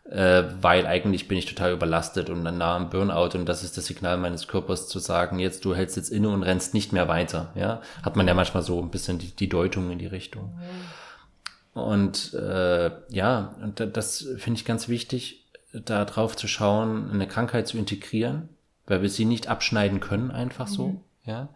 äh, 0.08 0.42
weil 0.60 0.86
eigentlich 0.86 1.28
bin 1.28 1.38
ich 1.38 1.46
total 1.46 1.72
überlastet 1.72 2.28
und 2.30 2.44
dann 2.44 2.58
nah 2.58 2.76
am 2.76 2.90
Burnout 2.90 3.36
und 3.38 3.48
das 3.48 3.62
ist 3.62 3.76
das 3.76 3.86
Signal 3.86 4.16
meines 4.16 4.48
Körpers 4.48 4.88
zu 4.88 4.98
sagen, 4.98 5.38
jetzt 5.38 5.64
du 5.64 5.74
hältst 5.74 5.96
jetzt 5.96 6.10
inne 6.10 6.28
und 6.28 6.42
rennst 6.42 6.74
nicht 6.74 6.92
mehr 6.92 7.08
weiter. 7.08 7.52
Ja, 7.54 7.80
hat 8.02 8.16
man 8.16 8.28
ja 8.28 8.34
manchmal 8.34 8.62
so 8.62 8.80
ein 8.80 8.90
bisschen 8.90 9.18
die, 9.18 9.34
die 9.34 9.48
Deutung 9.48 9.90
in 9.90 9.98
die 9.98 10.06
Richtung. 10.06 10.56
Mhm. 10.56 11.00
Und 11.72 12.34
äh, 12.34 12.90
ja, 13.08 13.54
und 13.62 13.80
das 13.96 14.26
finde 14.38 14.58
ich 14.58 14.64
ganz 14.64 14.88
wichtig, 14.88 15.46
da 15.72 16.04
drauf 16.04 16.36
zu 16.36 16.48
schauen, 16.48 17.10
eine 17.10 17.28
Krankheit 17.28 17.68
zu 17.68 17.78
integrieren, 17.78 18.48
weil 18.86 19.02
wir 19.02 19.08
sie 19.08 19.24
nicht 19.24 19.48
abschneiden 19.48 20.00
können, 20.00 20.30
einfach 20.30 20.68
mhm. 20.68 20.72
so. 20.72 21.00
Ja. 21.24 21.48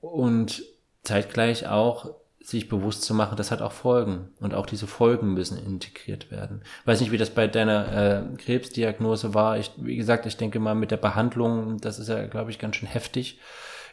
Und 0.00 0.62
zeitgleich 1.02 1.66
auch 1.66 2.14
sich 2.44 2.68
bewusst 2.68 3.02
zu 3.02 3.14
machen, 3.14 3.36
das 3.36 3.50
hat 3.50 3.62
auch 3.62 3.72
Folgen. 3.72 4.28
Und 4.38 4.54
auch 4.54 4.66
diese 4.66 4.86
Folgen 4.86 5.32
müssen 5.32 5.56
integriert 5.56 6.30
werden. 6.30 6.62
weiß 6.84 7.00
nicht, 7.00 7.10
wie 7.10 7.18
das 7.18 7.30
bei 7.30 7.46
deiner 7.46 8.32
äh, 8.32 8.36
Krebsdiagnose 8.36 9.32
war. 9.32 9.58
Ich, 9.58 9.72
wie 9.78 9.96
gesagt, 9.96 10.26
ich 10.26 10.36
denke 10.36 10.58
mal 10.58 10.74
mit 10.74 10.90
der 10.90 10.98
Behandlung, 10.98 11.80
das 11.80 11.98
ist 11.98 12.08
ja, 12.08 12.26
glaube 12.26 12.50
ich, 12.50 12.58
ganz 12.58 12.76
schön 12.76 12.88
heftig. 12.88 13.40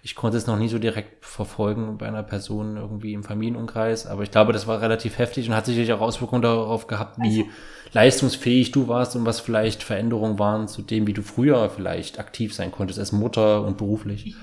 Ich 0.03 0.15
konnte 0.15 0.37
es 0.37 0.47
noch 0.47 0.57
nie 0.57 0.67
so 0.67 0.79
direkt 0.79 1.23
verfolgen 1.23 1.97
bei 1.97 2.07
einer 2.07 2.23
Person 2.23 2.75
irgendwie 2.75 3.13
im 3.13 3.23
Familienumkreis, 3.23 4.07
aber 4.07 4.23
ich 4.23 4.31
glaube, 4.31 4.51
das 4.51 4.65
war 4.65 4.81
relativ 4.81 5.19
heftig 5.19 5.47
und 5.47 5.55
hat 5.55 5.67
sicherlich 5.67 5.93
auch 5.93 6.01
Auswirkungen 6.01 6.41
darauf 6.41 6.87
gehabt, 6.87 7.19
wie 7.21 7.49
leistungsfähig 7.93 8.71
du 8.71 8.87
warst 8.87 9.15
und 9.15 9.25
was 9.25 9.39
vielleicht 9.39 9.83
Veränderungen 9.83 10.39
waren 10.39 10.67
zu 10.67 10.81
dem, 10.81 11.05
wie 11.05 11.13
du 11.13 11.21
früher 11.21 11.69
vielleicht 11.69 12.19
aktiv 12.19 12.53
sein 12.53 12.71
konntest 12.71 12.97
als 12.97 13.11
Mutter 13.11 13.63
und 13.63 13.77
beruflich. 13.77 14.25
Ich 14.27 14.35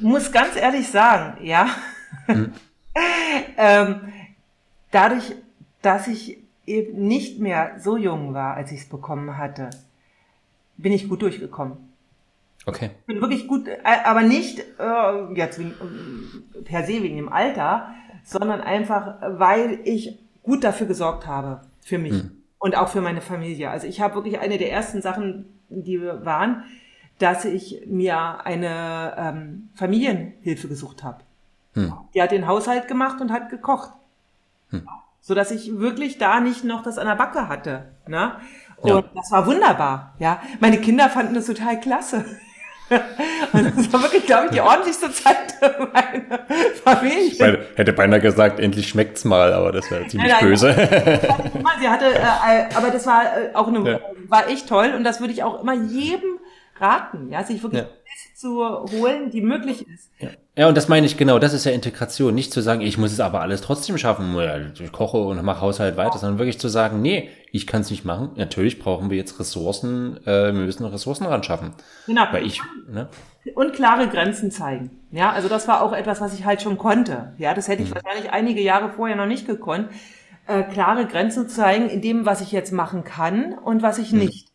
muss 0.00 0.30
ganz 0.30 0.56
ehrlich 0.56 0.88
sagen, 0.88 1.44
ja. 1.44 1.68
Hm. 2.26 2.52
ähm, 3.56 4.12
dadurch, 4.90 5.34
dass 5.80 6.06
ich 6.06 6.38
eben 6.66 7.08
nicht 7.08 7.38
mehr 7.38 7.76
so 7.80 7.96
jung 7.96 8.34
war, 8.34 8.54
als 8.54 8.72
ich 8.72 8.80
es 8.80 8.88
bekommen 8.88 9.38
hatte, 9.38 9.70
bin 10.76 10.92
ich 10.92 11.08
gut 11.08 11.22
durchgekommen. 11.22 11.78
Okay. 12.66 12.90
Ich 13.00 13.06
bin 13.06 13.20
wirklich 13.20 13.46
gut, 13.46 13.66
äh, 13.66 13.78
aber 14.04 14.22
nicht 14.22 14.58
äh, 14.78 15.34
jetzt 15.34 15.58
wegen, 15.58 15.70
äh, 15.70 16.62
per 16.62 16.84
se 16.84 17.02
wegen 17.02 17.16
dem 17.16 17.32
Alter, 17.32 17.94
sondern 18.24 18.60
einfach, 18.60 19.16
weil 19.22 19.80
ich 19.84 20.18
gut 20.42 20.64
dafür 20.64 20.86
gesorgt 20.86 21.26
habe, 21.26 21.62
für 21.80 21.98
mich 21.98 22.12
hm. 22.12 22.30
und 22.58 22.76
auch 22.76 22.88
für 22.88 23.00
meine 23.00 23.20
Familie. 23.20 23.70
Also 23.70 23.86
ich 23.86 24.00
habe 24.00 24.16
wirklich 24.16 24.38
eine 24.40 24.58
der 24.58 24.70
ersten 24.70 25.00
Sachen, 25.00 25.46
die 25.70 26.00
waren, 26.02 26.64
dass 27.18 27.44
ich 27.44 27.82
mir 27.86 28.44
eine 28.44 29.14
ähm, 29.16 29.70
Familienhilfe 29.74 30.68
gesucht 30.68 31.02
habe. 31.02 31.18
Hm. 31.74 31.94
Die 32.14 32.22
hat 32.22 32.30
den 32.30 32.46
Haushalt 32.46 32.88
gemacht 32.88 33.20
und 33.20 33.32
hat 33.32 33.50
gekocht. 33.50 33.92
Hm. 34.70 34.86
So 35.20 35.34
dass 35.34 35.50
ich 35.50 35.78
wirklich 35.78 36.18
da 36.18 36.40
nicht 36.40 36.64
noch 36.64 36.82
das 36.82 36.98
an 36.98 37.06
der 37.06 37.16
Backe 37.16 37.48
hatte. 37.48 37.88
Ne? 38.06 38.36
Und 38.76 38.90
ja. 38.90 39.04
das 39.14 39.30
war 39.32 39.46
wunderbar. 39.46 40.14
Ja, 40.18 40.40
meine 40.60 40.78
Kinder 40.78 41.08
fanden 41.08 41.34
das 41.34 41.46
total 41.46 41.80
klasse. 41.80 42.24
Das 43.52 43.92
war 43.92 44.02
wirklich, 44.02 44.26
glaube 44.26 44.46
ich, 44.46 44.52
die 44.52 44.60
ordentlichste 44.60 45.10
Zeit 45.10 45.54
meiner 45.60 46.46
Familie. 46.84 47.18
Ich 47.18 47.38
meine, 47.38 47.58
hätte 47.76 47.92
beinahe 47.92 48.20
gesagt, 48.20 48.60
endlich 48.60 48.88
schmeckt's 48.88 49.24
mal, 49.24 49.52
aber 49.52 49.72
das 49.72 49.90
wäre 49.90 50.06
ziemlich 50.06 50.30
nein, 50.30 50.40
nein, 50.40 50.50
böse. 50.50 50.74
Sie 51.80 51.88
hatte, 51.88 52.14
äh, 52.14 52.74
aber 52.74 52.90
das 52.90 53.06
war 53.06 53.22
äh, 53.24 53.54
auch 53.54 53.68
eine, 53.68 53.90
ja. 53.90 54.00
war 54.28 54.48
echt 54.48 54.68
toll 54.68 54.92
und 54.96 55.04
das 55.04 55.20
würde 55.20 55.32
ich 55.32 55.42
auch 55.42 55.62
immer 55.62 55.74
jedem 55.74 56.38
raten, 56.78 57.30
ja, 57.30 57.42
sich 57.44 57.62
wirklich 57.62 57.82
ja. 57.82 57.88
zu 58.34 58.86
holen, 58.92 59.30
die 59.30 59.40
möglich 59.40 59.86
ist. 59.88 60.10
Ja. 60.18 60.28
Ja, 60.58 60.66
und 60.66 60.76
das 60.76 60.88
meine 60.88 61.06
ich 61.06 61.16
genau, 61.16 61.38
das 61.38 61.52
ist 61.52 61.64
ja 61.64 61.70
Integration. 61.70 62.34
Nicht 62.34 62.52
zu 62.52 62.60
sagen, 62.60 62.80
ich 62.80 62.98
muss 62.98 63.12
es 63.12 63.20
aber 63.20 63.42
alles 63.42 63.60
trotzdem 63.60 63.96
schaffen, 63.96 64.36
ich 64.74 64.90
koche 64.90 65.18
und 65.18 65.40
mache 65.44 65.60
Haushalt 65.60 65.96
weiter, 65.96 66.18
sondern 66.18 66.40
wirklich 66.40 66.58
zu 66.58 66.66
sagen, 66.66 67.00
nee, 67.00 67.30
ich 67.52 67.68
kann 67.68 67.82
es 67.82 67.90
nicht 67.90 68.04
machen. 68.04 68.30
Natürlich 68.34 68.80
brauchen 68.80 69.08
wir 69.08 69.16
jetzt 69.16 69.38
Ressourcen, 69.38 70.18
äh, 70.26 70.46
wir 70.46 70.52
müssen 70.54 70.84
Ressourcen 70.84 71.26
ran 71.26 71.44
schaffen. 71.44 71.74
Genau. 72.08 72.24
Weil 72.32 72.44
ich, 72.44 72.60
ne? 72.90 73.08
Und 73.54 73.72
klare 73.72 74.08
Grenzen 74.08 74.50
zeigen. 74.50 74.90
Ja, 75.12 75.30
also 75.30 75.48
das 75.48 75.68
war 75.68 75.80
auch 75.80 75.92
etwas, 75.92 76.20
was 76.20 76.34
ich 76.34 76.44
halt 76.44 76.60
schon 76.60 76.76
konnte. 76.76 77.34
Ja, 77.38 77.54
das 77.54 77.68
hätte 77.68 77.84
ich 77.84 77.90
mhm. 77.90 77.94
wahrscheinlich 77.94 78.32
einige 78.32 78.60
Jahre 78.60 78.90
vorher 78.90 79.14
noch 79.14 79.26
nicht 79.26 79.46
gekonnt. 79.46 79.88
Äh, 80.48 80.64
klare 80.64 81.06
Grenzen 81.06 81.48
zeigen 81.48 81.88
in 81.88 82.02
dem, 82.02 82.26
was 82.26 82.40
ich 82.40 82.50
jetzt 82.50 82.72
machen 82.72 83.04
kann 83.04 83.54
und 83.54 83.82
was 83.82 83.98
ich 83.98 84.10
mhm. 84.10 84.18
nicht. 84.18 84.47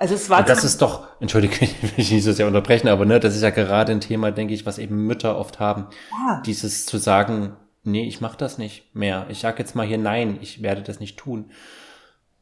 Also 0.00 0.14
es 0.14 0.30
war. 0.30 0.38
Und 0.38 0.48
das 0.48 0.64
ist 0.64 0.80
doch, 0.80 1.06
entschuldige, 1.20 1.54
ich 1.64 1.82
will 1.82 1.90
nicht 1.96 2.24
so 2.24 2.32
sehr 2.32 2.46
unterbrechen, 2.46 2.88
aber 2.88 3.04
ne, 3.04 3.20
das 3.20 3.36
ist 3.36 3.42
ja 3.42 3.50
gerade 3.50 3.92
ein 3.92 4.00
Thema, 4.00 4.32
denke 4.32 4.54
ich, 4.54 4.64
was 4.64 4.78
eben 4.78 5.06
Mütter 5.06 5.36
oft 5.36 5.60
haben. 5.60 5.86
Ja. 6.10 6.42
Dieses 6.44 6.86
zu 6.86 6.96
sagen, 6.96 7.54
nee, 7.84 8.08
ich 8.08 8.22
mache 8.22 8.38
das 8.38 8.56
nicht 8.56 8.94
mehr. 8.94 9.26
Ich 9.28 9.40
sage 9.40 9.58
jetzt 9.58 9.76
mal 9.76 9.86
hier 9.86 9.98
nein, 9.98 10.38
ich 10.40 10.62
werde 10.62 10.82
das 10.82 11.00
nicht 11.00 11.18
tun. 11.18 11.50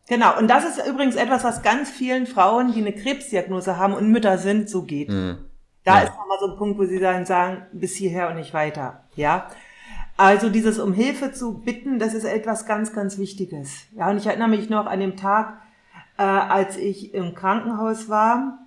Genau, 0.09 0.38
und 0.38 0.49
das 0.49 0.64
ist 0.64 0.87
übrigens 0.87 1.16
etwas, 1.16 1.42
was 1.42 1.62
ganz 1.62 1.90
vielen 1.90 2.27
Frauen, 2.27 2.73
die 2.73 2.81
eine 2.81 2.92
Krebsdiagnose 2.92 3.77
haben 3.77 3.92
und 3.92 4.09
Mütter 4.09 4.38
sind, 4.38 4.71
so 4.71 4.83
geht. 4.83 5.09
Mhm. 5.09 5.38
Da 5.85 5.99
ja. 5.99 6.05
ist 6.05 6.11
nochmal 6.11 6.38
so 6.40 6.53
ein 6.53 6.57
Punkt, 6.57 6.79
wo 6.79 6.85
sie 6.85 7.01
dann 7.01 7.27
sagen, 7.27 7.66
bis 7.73 7.97
hierher 7.97 8.29
und 8.29 8.37
nicht 8.37 8.55
weiter. 8.55 9.05
Ja. 9.16 9.49
Also 10.16 10.49
dieses 10.49 10.79
um 10.79 10.92
Hilfe 10.92 11.33
zu 11.33 11.59
bitten, 11.59 11.99
das 11.99 12.14
ist 12.14 12.25
etwas 12.25 12.66
ganz, 12.66 12.92
ganz 12.92 13.18
Wichtiges. 13.18 13.83
Ja, 13.97 14.11
und 14.11 14.18
ich 14.18 14.27
erinnere 14.27 14.49
mich 14.49 14.71
noch 14.71 14.87
an 14.87 15.01
dem 15.01 15.16
Tag, 15.16 15.61
äh, 16.18 16.22
als 16.22 16.76
ich 16.76 17.14
im 17.14 17.35
Krankenhaus 17.35 18.09
war 18.09 18.59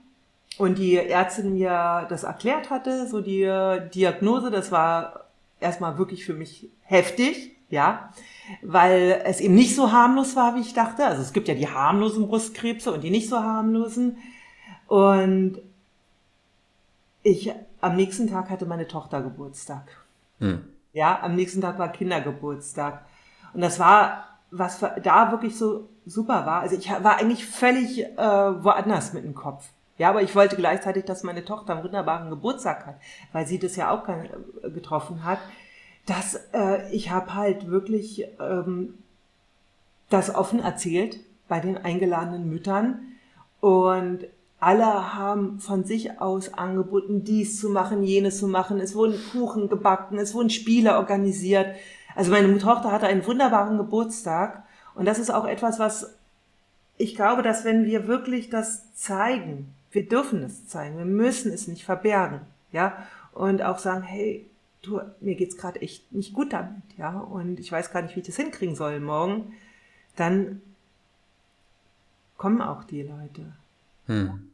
und 0.57 0.77
die 0.77 0.97
Ärztin 0.97 1.53
mir 1.53 2.07
das 2.09 2.23
erklärt 2.23 2.69
hatte, 2.69 3.07
so 3.07 3.21
die 3.21 3.45
Diagnose, 3.93 4.49
das 4.51 4.71
war 4.71 5.25
erstmal 5.59 5.97
wirklich 5.97 6.25
für 6.25 6.33
mich 6.33 6.69
heftig, 6.83 7.55
ja, 7.69 8.11
weil 8.61 9.21
es 9.25 9.39
eben 9.39 9.55
nicht 9.55 9.75
so 9.75 9.91
harmlos 9.91 10.35
war, 10.35 10.55
wie 10.55 10.61
ich 10.61 10.73
dachte. 10.73 11.05
Also 11.05 11.21
es 11.21 11.31
gibt 11.33 11.47
ja 11.47 11.53
die 11.53 11.69
harmlosen 11.69 12.27
Brustkrebse 12.27 12.91
und 12.91 13.01
die 13.01 13.11
nicht 13.11 13.29
so 13.29 13.39
harmlosen. 13.39 14.17
Und 14.87 15.59
ich, 17.23 17.53
am 17.79 17.95
nächsten 17.95 18.29
Tag 18.29 18.49
hatte 18.49 18.65
meine 18.65 18.87
Tochter 18.87 19.21
Geburtstag. 19.21 19.83
Hm. 20.39 20.65
Ja, 20.91 21.21
am 21.21 21.35
nächsten 21.35 21.61
Tag 21.61 21.79
war 21.79 21.89
Kindergeburtstag. 21.89 23.05
Und 23.53 23.61
das 23.61 23.79
war, 23.79 24.30
was 24.51 24.79
da 24.79 25.31
wirklich 25.31 25.57
so 25.57 25.89
super 26.05 26.45
war. 26.45 26.61
Also 26.61 26.75
ich 26.75 26.89
war 26.89 27.17
eigentlich 27.17 27.45
völlig 27.45 28.03
äh, 28.03 28.17
woanders 28.17 29.13
mit 29.13 29.23
dem 29.23 29.33
Kopf. 29.33 29.69
Ja, 29.97 30.09
aber 30.09 30.21
ich 30.21 30.35
wollte 30.35 30.55
gleichzeitig, 30.55 31.05
dass 31.05 31.23
meine 31.23 31.45
Tochter 31.45 31.73
einen 31.73 31.83
wunderbaren 31.83 32.29
Geburtstag 32.29 32.85
hat, 32.85 32.95
weil 33.33 33.47
sie 33.47 33.59
das 33.59 33.75
ja 33.75 33.91
auch 33.91 34.03
getroffen 34.73 35.23
hat. 35.23 35.39
Dass 36.05 36.35
äh, 36.53 36.91
ich 36.91 37.11
habe 37.11 37.35
halt 37.35 37.69
wirklich 37.69 38.27
ähm, 38.39 38.95
das 40.09 40.33
offen 40.33 40.59
erzählt 40.59 41.19
bei 41.47 41.59
den 41.59 41.77
eingeladenen 41.77 42.49
Müttern 42.49 42.99
und 43.59 44.25
alle 44.59 45.15
haben 45.15 45.59
von 45.59 45.85
sich 45.85 46.21
aus 46.21 46.53
angeboten, 46.53 47.23
dies 47.23 47.59
zu 47.59 47.69
machen, 47.69 48.03
jenes 48.03 48.37
zu 48.39 48.47
machen. 48.47 48.79
Es 48.79 48.95
wurden 48.95 49.19
Kuchen 49.31 49.69
gebacken, 49.69 50.19
es 50.19 50.33
wurden 50.35 50.51
Spiele 50.51 50.97
organisiert. 50.97 51.75
Also 52.15 52.31
meine 52.31 52.57
Tochter 52.57 52.91
hatte 52.91 53.07
einen 53.07 53.25
wunderbaren 53.25 53.77
Geburtstag. 53.77 54.63
Und 54.95 55.05
das 55.05 55.19
ist 55.19 55.31
auch 55.31 55.45
etwas, 55.45 55.79
was 55.79 56.15
ich 57.01 57.15
glaube, 57.15 57.41
dass 57.41 57.65
wenn 57.65 57.85
wir 57.85 58.07
wirklich 58.07 58.49
das 58.49 58.93
zeigen, 58.93 59.73
wir 59.91 60.07
dürfen 60.07 60.43
es 60.43 60.67
zeigen, 60.67 60.97
wir 60.97 61.05
müssen 61.05 61.51
es 61.51 61.67
nicht 61.67 61.83
verbergen, 61.83 62.41
ja, 62.71 62.95
und 63.33 63.63
auch 63.63 63.79
sagen, 63.79 64.03
hey, 64.03 64.45
du, 64.83 65.01
mir 65.19 65.35
geht's 65.35 65.57
gerade 65.57 65.81
echt 65.81 66.11
nicht 66.11 66.33
gut 66.33 66.53
damit, 66.53 66.83
ja, 66.97 67.17
und 67.19 67.59
ich 67.59 67.71
weiß 67.71 67.91
gar 67.91 68.01
nicht, 68.03 68.15
wie 68.15 68.19
ich 68.19 68.27
das 68.27 68.35
hinkriegen 68.35 68.75
soll 68.75 68.99
morgen, 68.99 69.53
dann 70.15 70.61
kommen 72.37 72.61
auch 72.61 72.83
die 72.83 73.03
Leute. 73.03 73.51
Hm. 74.05 74.50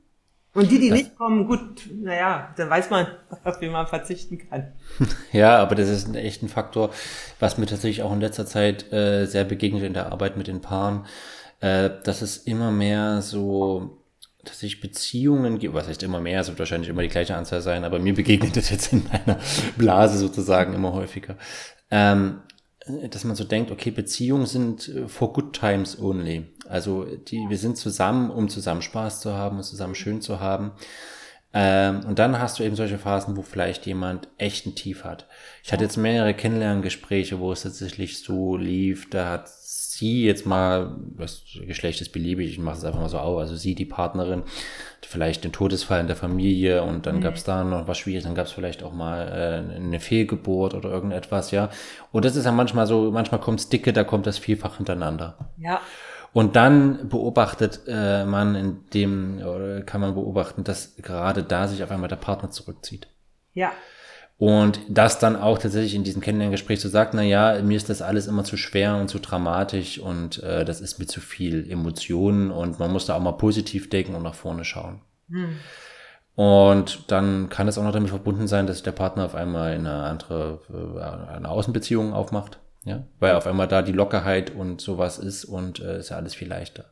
Und 0.58 0.72
die, 0.72 0.80
die 0.80 0.90
das, 0.90 0.98
nicht 0.98 1.16
kommen, 1.16 1.48
gut, 1.48 1.88
naja, 1.94 2.52
dann 2.58 2.68
weiß 2.68 2.90
man, 2.90 3.06
auf 3.44 3.62
wen 3.62 3.72
man 3.72 3.86
verzichten 3.86 4.40
kann. 4.50 4.74
Ja, 5.32 5.58
aber 5.58 5.76
das 5.76 5.88
ist 5.88 6.08
ein 6.08 6.16
echter 6.16 6.48
Faktor, 6.48 6.90
was 7.40 7.60
mir 7.60 7.68
tatsächlich 7.68 8.02
auch 8.02 8.12
in 8.12 8.22
letzter 8.22 8.48
Zeit 8.48 8.92
äh, 8.92 9.26
sehr 9.26 9.44
begegnet 9.44 9.84
in 9.84 9.94
der 9.94 10.12
Arbeit 10.12 10.36
mit 10.36 10.48
den 10.48 10.62
Paaren, 10.62 11.06
äh, 11.60 11.92
dass 12.04 12.24
es 12.24 12.38
immer 12.38 12.72
mehr 12.72 13.22
so 13.22 14.02
dass 14.46 14.62
sich 14.62 14.80
Beziehungen 14.80 15.60
gibt, 15.60 15.74
was 15.74 15.88
heißt 15.88 16.02
immer 16.04 16.22
mehr, 16.22 16.40
es 16.40 16.48
wird 16.48 16.58
wahrscheinlich 16.58 16.90
immer 16.90 17.02
die 17.02 17.10
gleiche 17.10 17.36
Anzahl 17.36 17.62
sein, 17.62 17.84
aber 17.84 18.00
mir 18.00 18.14
begegnet 18.14 18.56
das 18.56 18.70
jetzt 18.70 18.94
in 18.94 19.04
meiner 19.12 19.40
Blase 19.78 20.18
sozusagen 20.18 20.74
immer 20.74 20.94
häufiger. 20.94 21.36
Ähm, 21.92 22.40
dass 23.10 23.24
man 23.24 23.36
so 23.36 23.44
denkt, 23.44 23.72
okay, 23.72 23.92
Beziehungen 23.92 24.46
sind 24.46 24.88
äh, 24.88 25.08
for 25.08 25.34
good 25.34 25.54
times 25.54 26.00
only. 26.00 26.46
Also 26.68 27.06
die, 27.06 27.46
wir 27.50 27.58
sind 27.58 27.78
zusammen, 27.78 28.30
um 28.30 28.50
zusammen 28.50 28.82
Spaß 28.82 29.22
zu 29.22 29.34
haben 29.34 29.58
und 29.58 29.64
zusammen 29.64 29.96
schön 29.96 30.22
zu 30.22 30.40
haben. 30.40 30.72
Ähm, 31.54 32.02
und 32.06 32.20
dann 32.20 32.40
hast 32.40 32.60
du 32.60 32.64
eben 32.64 32.76
solche 32.76 33.00
Phasen, 33.00 33.38
wo 33.38 33.42
vielleicht 33.42 33.86
jemand 33.86 34.28
echt 34.38 34.66
ein 34.66 34.76
Tief 34.76 35.04
hat. 35.04 35.28
Ich 35.64 35.72
hatte 35.72 35.86
jetzt 35.86 35.98
mehrere 35.98 36.34
Kennenlerngespräche, 36.34 37.40
wo 37.40 37.52
es 37.52 37.64
tatsächlich 37.64 38.22
so 38.22 38.58
lief, 38.58 39.10
da 39.10 39.30
hat 39.30 39.50
sie 39.98 40.26
jetzt 40.26 40.46
mal, 40.46 40.96
das 41.18 41.44
Geschlecht 41.66 42.02
ist 42.02 42.12
beliebig, 42.12 42.52
ich 42.52 42.60
mache 42.60 42.78
es 42.78 42.86
einfach 42.86 43.00
mal 43.00 43.10
so 43.10 43.20
auf, 43.20 43.40
also 43.40 43.56
sie, 43.56 43.76
die 43.76 43.86
Partnerin, 43.86 44.44
vielleicht 45.02 45.44
den 45.44 45.52
Todesfall 45.52 46.02
in 46.02 46.08
der 46.08 46.16
Familie 46.16 46.84
und 46.84 47.06
dann 47.06 47.18
mhm. 47.18 47.22
gab 47.22 47.36
es 47.36 47.44
da 47.44 47.64
noch 47.64 47.88
was 47.88 47.98
Schwieriges, 47.98 48.26
dann 48.26 48.36
gab 48.36 48.46
es 48.46 48.52
vielleicht 48.52 48.84
auch 48.84 48.94
mal 48.94 49.28
äh, 49.28 49.76
eine 49.76 50.00
Fehlgeburt 50.00 50.74
oder 50.74 50.90
irgendetwas, 50.90 51.52
ja. 51.52 51.70
Und 52.12 52.26
das 52.26 52.36
ist 52.36 52.46
ja 52.46 52.52
manchmal 52.52 52.88
so, 52.88 53.12
manchmal 53.12 53.42
kommt 53.42 53.60
es 53.60 53.70
dicke, 53.70 53.94
da 53.94 54.04
kommt 54.04 54.28
das 54.28 54.38
vielfach 54.38 54.78
hintereinander. 54.78 55.52
Ja. 55.58 55.82
Und 56.34 56.56
dann 56.56 57.10
beobachtet 57.10 57.82
äh, 57.88 58.26
man 58.26 58.56
in 58.56 58.90
dem, 58.94 59.40
oder 59.40 59.82
kann 59.82 60.02
man 60.02 60.14
beobachten, 60.14 60.64
dass 60.64 60.96
gerade 60.98 61.42
da 61.42 61.68
sich 61.68 61.84
auf 61.84 61.90
einmal 61.90 62.10
der 62.10 62.18
Partner 62.18 62.52
zurückzieht. 62.52 63.08
Ja. 63.54 63.72
Und 64.40 64.82
das 64.88 65.18
dann 65.18 65.36
auch 65.36 65.58
tatsächlich 65.58 65.96
in 65.96 66.04
diesem 66.04 66.22
Kennenlerngespräch 66.22 66.80
so 66.80 66.90
sagt, 66.90 67.16
na 67.16 67.24
ja, 67.24 67.60
mir 67.64 67.76
ist 67.76 67.90
das 67.90 68.04
alles 68.04 68.28
immer 68.28 68.44
zu 68.44 68.56
schwer 68.56 68.96
und 68.98 69.08
zu 69.08 69.18
dramatisch 69.18 69.98
und 69.98 70.44
äh, 70.44 70.64
das 70.64 70.80
ist 70.80 71.00
mir 71.00 71.08
zu 71.08 71.22
viel 71.22 71.70
Emotionen 71.70 72.52
und 72.52 72.78
man 72.78 72.92
muss 72.92 73.08
da 73.08 73.16
auch 73.16 73.20
mal 73.20 73.32
positiv 73.32 73.90
denken 73.90 74.14
und 74.14 74.22
nach 74.22 74.36
vorne 74.36 74.64
schauen. 74.64 75.02
Hm. 75.30 75.58
Und 76.36 77.12
dann 77.12 77.50
kann 77.50 77.68
es 77.68 77.80
auch 77.80 77.84
noch 77.84 77.92
damit 77.92 78.10
verbunden 78.10 78.48
sein, 78.48 78.68
dass 78.68 78.84
der 78.84 78.92
Partner 78.92 79.26
auf 79.26 79.34
einmal 79.34 79.72
eine 79.74 80.04
andere 80.04 80.60
äh, 80.70 81.34
eine 81.34 81.50
Außenbeziehung 81.50 82.14
aufmacht, 82.14 82.60
ja, 82.84 83.06
weil 83.20 83.34
auf 83.34 83.48
einmal 83.48 83.68
da 83.68 83.82
die 83.82 83.92
Lockerheit 83.92 84.52
und 84.52 84.82
sowas 84.82 85.18
ist 85.18 85.46
und 85.46 85.80
äh, 85.80 85.98
ist 85.98 86.10
ja 86.10 86.18
alles 86.18 86.36
viel 86.36 86.48
leichter. 86.48 86.86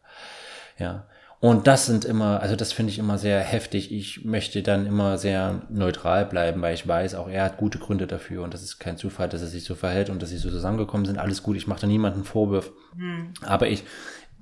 Ja. 0.79 1.05
Und 1.45 1.67
das 1.67 1.85
sind 1.85 2.05
immer, 2.05 2.41
also 2.41 2.55
das 2.55 2.73
finde 2.73 2.91
ich 2.91 2.97
immer 2.97 3.19
sehr 3.19 3.39
heftig. 3.39 3.93
Ich 3.93 4.25
möchte 4.25 4.63
dann 4.63 4.87
immer 4.87 5.19
sehr 5.19 5.61
neutral 5.69 6.25
bleiben, 6.25 6.59
weil 6.63 6.73
ich 6.73 6.87
weiß, 6.87 7.13
auch 7.13 7.29
er 7.29 7.43
hat 7.43 7.57
gute 7.57 7.77
Gründe 7.77 8.07
dafür 8.07 8.41
und 8.41 8.51
das 8.51 8.63
ist 8.63 8.79
kein 8.79 8.97
Zufall, 8.97 9.29
dass 9.29 9.41
er 9.41 9.47
sich 9.47 9.63
so 9.63 9.75
verhält 9.75 10.09
und 10.09 10.23
dass 10.23 10.31
sie 10.31 10.39
so 10.39 10.49
zusammengekommen 10.49 11.05
sind. 11.05 11.19
Alles 11.19 11.43
gut, 11.43 11.55
ich 11.55 11.67
mache 11.67 11.81
da 11.81 11.85
niemanden 11.85 12.23
Vorwurf. 12.23 12.71
Hm. 12.97 13.29
Aber 13.43 13.67
ich, 13.67 13.83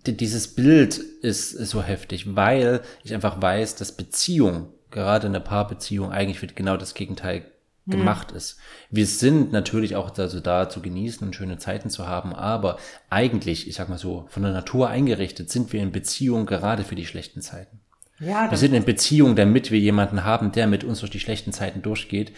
dieses 0.08 0.56
Bild 0.56 0.96
ist, 0.98 1.52
ist 1.52 1.72
so 1.72 1.84
heftig, 1.84 2.38
weil 2.38 2.80
ich 3.04 3.14
einfach 3.14 3.42
weiß, 3.42 3.76
dass 3.76 3.92
Beziehung, 3.92 4.70
gerade 4.90 5.28
eine 5.28 5.42
Paarbeziehung, 5.42 6.10
eigentlich 6.10 6.42
wird 6.42 6.56
genau 6.56 6.78
das 6.78 6.94
Gegenteil 6.94 7.44
hm. 7.86 7.98
gemacht 7.98 8.32
ist. 8.32 8.58
Wir 8.90 9.06
sind 9.06 9.52
natürlich 9.52 9.96
auch 9.96 10.18
also 10.18 10.40
da 10.40 10.70
zu 10.70 10.82
genießen 10.82 11.26
und 11.26 11.36
schöne 11.36 11.58
Zeiten 11.58 11.90
zu 11.90 12.08
haben, 12.08 12.34
aber 12.34 12.78
eigentlich, 13.10 13.68
ich 13.68 13.76
sag 13.76 13.90
mal 13.90 13.98
so, 13.98 14.26
von 14.30 14.44
der 14.44 14.54
Natur 14.54 14.90
eingerichtet 14.90 15.50
sind 15.50 15.74
wir 15.74 15.82
in 15.82 15.92
Beziehung 15.92 16.46
gerade 16.46 16.84
für 16.84 16.96
die 16.96 17.06
schlechten 17.06 17.42
Zeiten. 17.42 17.80
Ja, 18.20 18.50
wir 18.50 18.58
sind 18.58 18.74
in 18.74 18.86
Beziehung, 18.86 19.36
damit 19.36 19.72
wir 19.72 19.80
jemanden 19.80 20.24
haben, 20.24 20.52
der 20.52 20.68
mit 20.68 20.84
uns 20.84 21.00
durch 21.00 21.12
die 21.12 21.20
schlechten 21.20 21.52
Zeiten 21.52 21.82
durchgeht, 21.82 22.32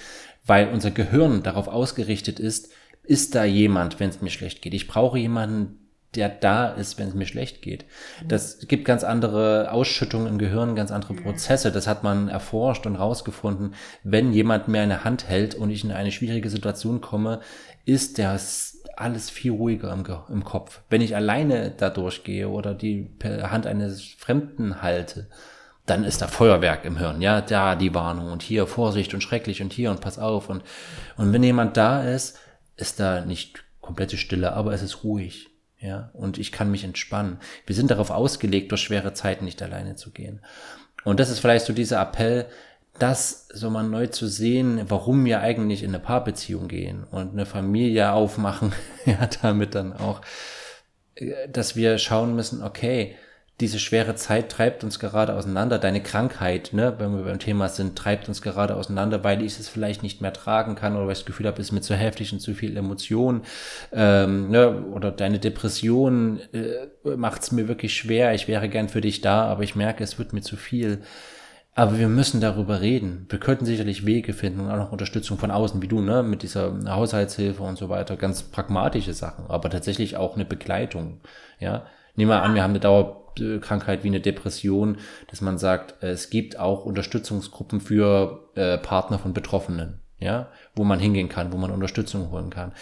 weil 0.46 0.70
unser 0.70 0.92
Gehirn 0.92 1.44
darauf 1.44 1.68
ausgerichtet 1.68 2.40
ist, 2.40 2.72
ist 3.04 3.36
da 3.36 3.44
jemand, 3.44 4.00
wenn 4.00 4.10
es 4.10 4.22
mir 4.22 4.30
schlecht 4.30 4.62
geht. 4.62 4.74
Ich 4.74 4.88
brauche 4.88 5.20
jemanden, 5.20 5.85
der 6.16 6.30
da 6.30 6.70
ist, 6.70 6.98
wenn 6.98 7.08
es 7.08 7.14
mir 7.14 7.26
schlecht 7.26 7.62
geht. 7.62 7.86
Das 8.28 8.68
gibt 8.68 8.86
ganz 8.86 9.04
andere 9.04 9.72
Ausschüttungen 9.72 10.28
im 10.28 10.38
Gehirn, 10.38 10.76
ganz 10.76 10.92
andere 10.92 11.14
Prozesse. 11.14 11.72
Das 11.72 11.88
hat 11.88 12.04
man 12.04 12.28
erforscht 12.28 12.86
und 12.86 12.96
rausgefunden. 12.96 13.76
Wenn 14.04 14.34
jemand 14.34 14.68
mir 14.68 14.82
eine 14.82 15.04
Hand 15.04 15.28
hält 15.28 15.56
und 15.56 15.70
ich 15.70 15.84
in 15.84 15.92
eine 15.92 16.12
schwierige 16.12 16.50
Situation 16.50 17.02
komme, 17.02 17.40
ist 17.86 18.20
das 18.20 18.82
alles 18.96 19.30
viel 19.30 19.52
ruhiger 19.52 19.92
im, 19.92 20.04
im 20.34 20.44
Kopf. 20.44 20.82
Wenn 20.90 21.02
ich 21.02 21.16
alleine 21.16 21.72
da 21.72 21.90
durchgehe 21.90 22.50
oder 22.50 22.74
die 22.74 23.10
Hand 23.24 23.68
eines 23.68 24.02
Fremden 24.02 24.82
halte, 24.82 25.28
dann 25.86 26.04
ist 26.04 26.22
da 26.22 26.28
Feuerwerk 26.28 26.86
im 26.86 26.98
Hirn, 26.98 27.22
ja, 27.22 27.42
da 27.42 27.76
die 27.76 27.94
Warnung 27.94 28.32
und 28.32 28.42
hier 28.42 28.66
Vorsicht 28.66 29.14
und 29.14 29.22
schrecklich 29.22 29.62
und 29.62 29.72
hier 29.72 29.92
und 29.92 30.02
pass 30.02 30.18
auf 30.18 30.50
und, 30.50 30.64
und 31.18 31.32
wenn 31.32 31.44
jemand 31.44 31.78
da 31.78 32.04
ist, 32.04 32.40
ist 32.76 33.00
da 33.00 33.24
nicht 33.24 33.64
komplette 33.82 34.18
Stille, 34.18 34.54
aber 34.54 34.74
es 34.74 34.82
ist 34.82 35.04
ruhig. 35.04 35.50
Ja, 35.86 36.10
und 36.14 36.40
ich 36.40 36.52
kann 36.52 36.72
mich 36.72 36.84
entspannen. 36.84 37.38
Wir 37.68 37.76
sind 37.76 37.92
darauf 37.92 38.10
ausgelegt, 38.10 38.72
durch 38.72 38.82
schwere 38.82 39.14
Zeiten 39.14 39.46
nicht 39.46 39.62
alleine 39.62 39.96
zu 39.96 40.10
gehen. 40.10 40.42
Und 41.04 41.20
das 41.20 41.30
ist 41.30 41.40
vielleicht 41.40 41.66
so 41.66 41.74
dieser 41.74 42.02
Appell, 42.02 42.48
das 42.98 43.48
so 43.54 43.70
mal 43.70 43.84
neu 43.84 44.08
zu 44.08 44.28
sehen, 44.28 44.82
warum 44.88 45.24
wir 45.26 45.42
eigentlich 45.42 45.84
in 45.84 45.90
eine 45.90 46.00
Paarbeziehung 46.00 46.68
gehen 46.68 47.04
und 47.04 47.34
eine 47.34 47.46
Familie 47.46 48.14
aufmachen, 48.14 48.74
ja, 49.06 49.30
damit 49.44 49.76
dann 49.76 49.94
auch, 49.94 50.22
äh, 51.14 51.48
dass 51.50 51.76
wir 51.76 52.00
schauen 52.00 52.36
müssen, 52.36 52.64
okay, 52.64 53.16
diese 53.62 53.80
schwere 53.80 54.16
Zeit 54.16 54.50
treibt 54.50 54.84
uns 54.84 55.00
gerade 55.00 55.34
auseinander. 55.34 55.80
Deine 55.80 56.04
Krankheit, 56.04 56.72
ne, 56.74 56.94
wenn 56.98 57.16
wir 57.16 57.24
beim 57.24 57.40
Thema 57.40 57.70
sind, 57.70 57.98
treibt 57.98 58.28
uns 58.28 58.42
gerade 58.42 58.76
auseinander, 58.76 59.24
weil 59.24 59.42
ich 59.42 59.58
es 59.58 59.70
vielleicht 59.70 60.04
nicht 60.04 60.22
mehr 60.22 60.34
tragen 60.34 60.76
kann 60.76 60.96
oder 60.96 61.06
weil 61.06 61.14
ich 61.14 61.20
das 61.20 61.26
Gefühl 61.26 61.48
habe, 61.48 61.62
es 61.62 61.68
ist 61.68 61.72
mir 61.72 61.80
zu 61.80 61.96
heftig 61.96 62.34
und 62.34 62.40
zu 62.42 62.54
viel 62.54 62.76
Emotion. 62.76 63.44
Ähm, 63.94 64.50
ne, 64.50 64.84
oder 64.92 65.12
deine 65.12 65.40
Depression 65.40 66.42
äh, 66.52 67.16
macht 67.16 67.44
es 67.44 67.54
mir 67.54 67.70
wirklich 67.70 67.96
schwer. 67.96 68.34
Ich 68.34 68.50
wäre 68.50 68.68
gern 68.68 68.90
für 68.90 69.00
dich 69.00 69.22
da, 69.22 69.46
aber 69.46 69.64
ich 69.64 69.76
merke, 69.76 70.04
es 70.04 70.20
wird 70.20 70.34
mir 70.34 70.42
zu 70.42 70.58
viel. 70.58 71.02
Aber 71.74 71.98
wir 71.98 72.10
müssen 72.10 72.42
darüber 72.42 72.82
reden. 72.82 73.26
Wir 73.30 73.40
könnten 73.40 73.66
sicherlich 73.66 74.06
Wege 74.06 74.34
finden 74.34 74.62
und 74.62 74.72
auch 74.72 74.78
noch 74.78 74.92
Unterstützung 74.92 75.38
von 75.38 75.52
außen, 75.52 75.82
wie 75.82 75.88
du, 75.88 76.02
ne, 76.02 76.24
mit 76.24 76.44
dieser 76.44 76.74
Haushaltshilfe 76.90 77.64
und 77.64 77.78
so 77.78 77.88
weiter. 77.88 78.18
Ganz 78.18 78.44
pragmatische 78.44 79.14
Sachen, 79.14 79.46
aber 79.48 79.70
tatsächlich 79.70 80.18
auch 80.18 80.36
eine 80.36 80.46
Begleitung, 80.46 81.22
ja. 81.60 81.86
Nehmen 82.18 82.32
wir 82.32 82.42
an, 82.42 82.56
wir 82.56 82.64
haben 82.64 82.72
eine 82.72 82.80
Dauer 82.80 83.25
Krankheit 83.62 84.04
wie 84.04 84.10
eine 84.10 84.22
Depression, 84.22 84.98
dass 85.30 85.42
man 85.42 85.58
sagt, 85.58 86.04
äh, 86.04 86.10
es 86.10 86.30
gibt 86.30 86.60
auch 86.60 86.86
Unterstützungsgruppen 86.86 87.82
für 87.82 88.50
äh, 88.56 88.78
Partner 88.78 89.20
von 89.20 89.34
Betroffenen, 89.34 90.02
ja, 90.20 90.50
wo 90.76 90.84
man 90.84 91.00
hingehen 91.00 91.30
kann, 91.30 91.52
wo 91.52 91.58
man 91.58 91.72
Unterstützung 91.72 92.32
holen 92.32 92.50
kann. 92.50 92.74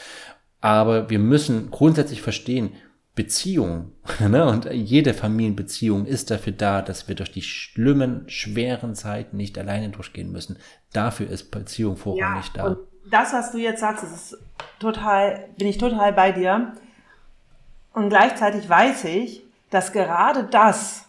Aber 0.61 1.09
wir 1.09 1.19
müssen 1.19 1.71
grundsätzlich 1.71 2.21
verstehen, 2.21 2.71
Beziehung 3.15 3.91
ne, 4.19 4.45
und 4.45 4.65
jede 4.71 5.13
Familienbeziehung 5.13 6.05
ist 6.05 6.31
dafür 6.31 6.53
da, 6.53 6.81
dass 6.81 7.07
wir 7.07 7.15
durch 7.15 7.31
die 7.31 7.41
schlimmen, 7.41 8.27
schweren 8.27 8.95
Zeiten 8.95 9.37
nicht 9.37 9.57
alleine 9.57 9.89
durchgehen 9.89 10.31
müssen. 10.31 10.57
Dafür 10.93 11.29
ist 11.29 11.51
Beziehung 11.51 11.95
vorrangig 11.97 12.51
ja, 12.55 12.63
da. 12.63 12.63
Und 12.69 12.77
das, 13.11 13.33
was 13.33 13.51
du 13.51 13.57
jetzt 13.57 13.81
sagst, 13.81 14.03
ist 14.03 14.37
total, 14.79 15.47
bin 15.57 15.67
ich 15.67 15.77
total 15.77 16.13
bei 16.13 16.31
dir. 16.31 16.73
Und 17.93 18.09
gleichzeitig 18.09 18.67
weiß 18.67 19.05
ich, 19.05 19.42
dass 19.73 19.91
gerade 19.91 20.43
das, 20.43 21.05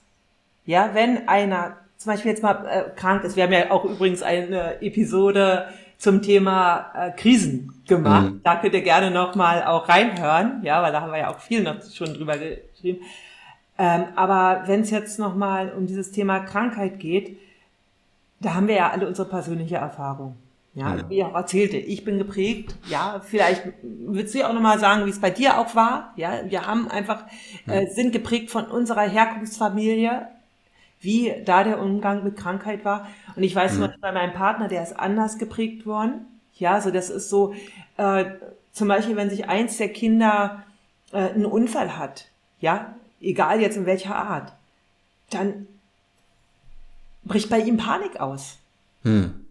ja, 0.65 0.91
wenn 0.95 1.29
einer 1.29 1.77
zum 1.99 2.13
Beispiel 2.13 2.31
jetzt 2.31 2.43
mal 2.43 2.67
äh, 2.67 2.91
krank 2.97 3.25
ist, 3.25 3.37
wir 3.37 3.45
haben 3.45 3.53
ja 3.53 3.71
auch 3.71 3.85
übrigens 3.85 4.23
eine 4.23 4.81
Episode 4.83 5.69
zum 5.99 6.23
Thema 6.23 6.91
äh, 6.95 7.11
Krisen 7.13 7.83
gemacht. 7.87 8.33
Mhm. 8.33 8.41
Da 8.43 8.57
könnt 8.57 8.75
ihr 8.75 8.83
gerne 8.83 9.11
noch 9.11 9.35
mal 9.35 9.65
auch 9.65 9.89
reinhören, 9.89 10.61
ja, 10.63 10.83
weil 10.83 10.93
da 10.93 11.03
haben 11.03 11.13
wir 11.13 11.19
ja 11.19 11.31
auch 11.31 11.39
viel 11.39 11.63
noch 11.63 11.77
schon 11.83 12.15
drüber 12.15 12.37
geschrieben. 12.37 13.05
Ähm, 13.77 14.05
aber 14.17 14.63
wenn 14.67 14.81
es 14.81 14.91
jetzt 14.91 15.19
noch 15.19 15.35
mal 15.35 15.73
um 15.73 15.87
dieses 15.87 16.13
Thema 16.13 16.41
Krankheit 16.41 17.01
geht, 17.01 17.39
da 18.41 18.55
haben 18.55 18.69
wir 18.69 18.77
ja 18.77 18.91
alle 18.91 19.07
unsere 19.07 19.29
persönliche 19.29 19.77
Erfahrung. 19.77 20.37
Ja, 20.75 20.87
also 20.87 21.09
wie 21.09 21.19
ich 21.19 21.25
auch 21.25 21.35
erzählte, 21.35 21.77
ich 21.77 22.05
bin 22.05 22.19
geprägt. 22.19 22.75
Ja, 22.89 23.21
vielleicht 23.25 23.63
würdest 23.83 24.35
du 24.35 24.41
ja 24.41 24.49
auch 24.49 24.53
nochmal 24.53 24.81
sagen, 24.81 25.07
wie 25.07 25.11
es 25.11 25.21
bei 25.21 25.31
dir 25.31 25.59
auch 25.59 25.77
war. 25.77 26.13
Ja, 26.17 26.41
wir 26.47 26.67
haben 26.67 26.89
einfach, 26.89 27.25
äh, 27.69 27.87
sind 27.87 28.13
geprägt 28.13 28.51
von 28.51 28.67
unserer 28.67 29.03
Herkunftsfamilie, 29.03 30.27
wie 31.01 31.33
da 31.45 31.63
der 31.63 31.81
Umgang 31.81 32.25
mit 32.25 32.37
Krankheit 32.37 32.85
war. 32.85 33.07
Und 33.37 33.45
ich 33.45 33.55
weiß 33.55 33.75
mhm. 33.75 33.91
bei 34.01 34.11
meinem 34.11 34.33
Partner, 34.33 34.67
der 34.67 34.83
ist 34.83 34.99
anders 34.99 35.39
geprägt 35.39 35.87
worden. 35.87 36.27
Ja, 36.55 36.81
so 36.81 36.91
das 36.91 37.09
ist 37.09 37.31
so, 37.31 37.55
äh, 37.97 38.25
zum 38.73 38.89
Beispiel, 38.89 39.15
wenn 39.15 39.31
sich 39.31 39.49
eins 39.49 39.77
der 39.77 39.91
Kinder 39.91 40.65
äh, 41.13 41.19
einen 41.19 41.47
Unfall 41.47 41.97
hat, 41.97 42.27
ja, 42.61 42.95
egal 43.21 43.61
jetzt 43.61 43.77
in 43.77 43.87
welcher 43.87 44.17
Art, 44.17 44.53
dann 45.31 45.69
bricht 47.23 47.49
bei 47.49 47.61
ihm 47.61 47.77
Panik 47.77 48.19
aus. 48.19 48.59
Mhm. 49.05 49.44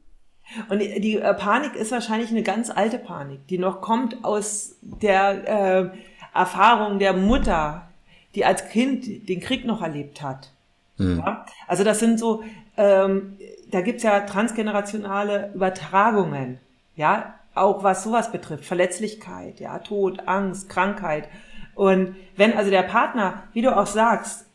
Und 0.70 0.80
die 0.80 1.18
äh, 1.18 1.34
Panik 1.34 1.76
ist 1.76 1.92
wahrscheinlich 1.92 2.30
eine 2.32 2.44
ganz 2.44 2.70
alte 2.70 3.00
Panik, 3.00 3.48
die 3.48 3.58
noch 3.58 3.82
kommt 3.82 4.24
aus 4.24 4.76
der 4.82 5.48
äh, 5.84 5.90
Erfahrung 6.34 7.00
der 7.00 7.14
Mutter, 7.14 7.88
die 8.36 8.46
als 8.46 8.70
Kind 8.70 9.30
den 9.30 9.40
Krieg 9.40 9.66
noch 9.66 9.82
erlebt 9.82 10.22
hat. 10.22 10.50
Mhm. 10.98 11.20
Ja? 11.20 11.46
Also 11.68 11.84
das 11.84 12.00
sind 12.00 12.20
so, 12.20 12.44
ähm, 12.78 13.38
da 13.72 13.82
gibt's 13.82 14.04
ja 14.04 14.22
transgenerationale 14.22 15.52
Übertragungen, 15.54 16.60
ja, 16.96 17.36
auch 17.56 17.84
was 17.84 18.04
sowas 18.04 18.32
betrifft, 18.32 18.66
Verletzlichkeit, 18.66 19.60
ja, 19.60 19.78
Tod, 19.80 20.28
Angst, 20.28 20.70
Krankheit. 20.70 21.28
Und 21.76 22.16
wenn 22.36 22.58
also 22.58 22.72
der 22.72 22.84
Partner, 22.84 23.44
wie 23.54 23.62
du 23.62 23.76
auch 23.76 23.88
sagst, 23.88 24.46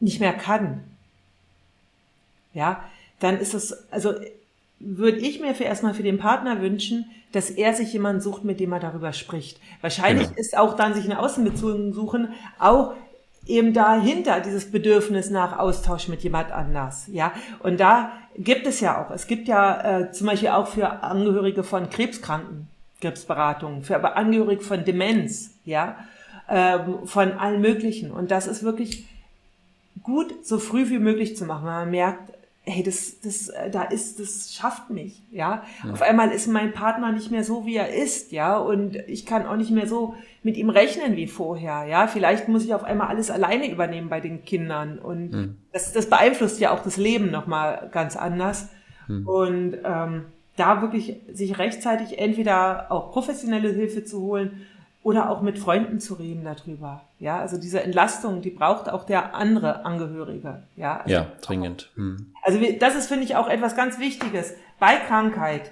nicht 0.00 0.20
mehr 0.20 0.32
kann, 0.32 0.84
ja, 2.52 2.82
dann 3.20 3.38
ist 3.38 3.54
es, 3.54 3.90
also 3.90 4.14
würde 4.78 5.18
ich 5.18 5.40
mir 5.40 5.54
für 5.54 5.64
erstmal 5.64 5.94
für 5.94 6.02
den 6.02 6.18
Partner 6.18 6.60
wünschen, 6.60 7.06
dass 7.32 7.50
er 7.50 7.74
sich 7.74 7.92
jemanden 7.92 8.20
sucht, 8.20 8.44
mit 8.44 8.60
dem 8.60 8.72
er 8.72 8.80
darüber 8.80 9.12
spricht. 9.12 9.60
Wahrscheinlich 9.80 10.28
genau. 10.28 10.40
ist 10.40 10.56
auch 10.56 10.74
dann 10.74 10.94
sich 10.94 11.04
eine 11.04 11.18
Außenbeziehung 11.18 11.92
suchen, 11.92 12.28
auch 12.58 12.94
eben 13.46 13.72
dahinter 13.72 14.40
dieses 14.40 14.70
Bedürfnis 14.70 15.30
nach 15.30 15.58
Austausch 15.58 16.08
mit 16.08 16.22
jemand 16.22 16.50
anders, 16.50 17.08
ja. 17.12 17.32
Und 17.60 17.80
da 17.80 18.12
gibt 18.36 18.66
es 18.66 18.80
ja 18.80 19.02
auch, 19.02 19.10
es 19.10 19.26
gibt 19.26 19.48
ja 19.48 20.00
äh, 20.00 20.12
zum 20.12 20.26
Beispiel 20.26 20.48
auch 20.48 20.66
für 20.66 21.02
Angehörige 21.02 21.62
von 21.62 21.88
Krebskranken 21.88 22.68
gibt 23.00 23.18
es 23.18 23.24
Beratungen, 23.24 23.82
für 23.82 24.02
Angehörige 24.16 24.62
von 24.62 24.84
Demenz, 24.84 25.54
ja, 25.64 25.96
ähm, 26.48 27.06
von 27.06 27.32
allen 27.32 27.60
möglichen. 27.60 28.10
Und 28.10 28.30
das 28.30 28.46
ist 28.46 28.62
wirklich 28.62 29.06
gut, 30.02 30.46
so 30.46 30.58
früh 30.58 30.88
wie 30.90 30.98
möglich 30.98 31.36
zu 31.36 31.44
machen, 31.44 31.66
weil 31.66 31.84
man 31.84 31.90
merkt, 31.90 32.32
hey, 32.68 32.82
das, 32.82 33.20
das, 33.20 33.48
äh, 33.48 33.70
da 33.70 33.84
ist, 33.84 34.18
das 34.18 34.52
schafft 34.52 34.90
mich, 34.90 35.22
ja? 35.30 35.62
ja. 35.84 35.92
Auf 35.92 36.02
einmal 36.02 36.32
ist 36.32 36.48
mein 36.48 36.72
Partner 36.72 37.12
nicht 37.12 37.30
mehr 37.30 37.44
so, 37.44 37.64
wie 37.64 37.76
er 37.76 37.94
ist, 37.94 38.32
ja, 38.32 38.58
und 38.58 38.96
ich 39.06 39.24
kann 39.24 39.46
auch 39.46 39.56
nicht 39.56 39.70
mehr 39.70 39.86
so 39.86 40.14
mit 40.42 40.56
ihm 40.56 40.68
rechnen 40.68 41.14
wie 41.14 41.28
vorher, 41.28 41.84
ja? 41.84 42.08
Vielleicht 42.08 42.48
muss 42.48 42.64
ich 42.64 42.74
auf 42.74 42.82
einmal 42.82 43.06
alles 43.06 43.30
alleine 43.30 43.70
übernehmen 43.70 44.08
bei 44.08 44.20
den 44.20 44.44
Kindern 44.44 44.98
und 44.98 45.32
mhm. 45.32 45.56
das, 45.72 45.92
das 45.92 46.10
beeinflusst 46.10 46.58
ja 46.58 46.72
auch 46.72 46.82
das 46.82 46.96
Leben 46.96 47.30
nochmal 47.30 47.88
ganz 47.92 48.16
anders 48.16 48.68
mhm. 49.06 49.28
und 49.28 49.76
ähm, 49.84 50.24
da 50.56 50.82
wirklich 50.82 51.16
sich 51.32 51.58
rechtzeitig 51.58 52.18
entweder 52.18 52.90
auch 52.90 53.12
professionelle 53.12 53.68
Hilfe 53.70 54.04
zu 54.04 54.22
holen 54.22 54.66
oder 55.06 55.30
auch 55.30 55.40
mit 55.40 55.56
Freunden 55.56 56.00
zu 56.00 56.14
reden 56.14 56.42
darüber. 56.42 57.02
Ja, 57.20 57.38
also 57.38 57.58
diese 57.58 57.80
Entlastung, 57.80 58.42
die 58.42 58.50
braucht 58.50 58.88
auch 58.88 59.04
der 59.04 59.36
andere 59.36 59.84
Angehörige. 59.84 60.64
Ja, 60.74 60.96
also 60.96 61.08
ja 61.08 61.26
dringend. 61.42 61.92
Hm. 61.94 62.32
Also 62.42 62.58
das 62.80 62.96
ist, 62.96 63.06
finde 63.06 63.22
ich, 63.22 63.36
auch 63.36 63.48
etwas 63.48 63.76
ganz 63.76 64.00
Wichtiges. 64.00 64.54
Bei 64.80 64.96
Krankheit 64.96 65.70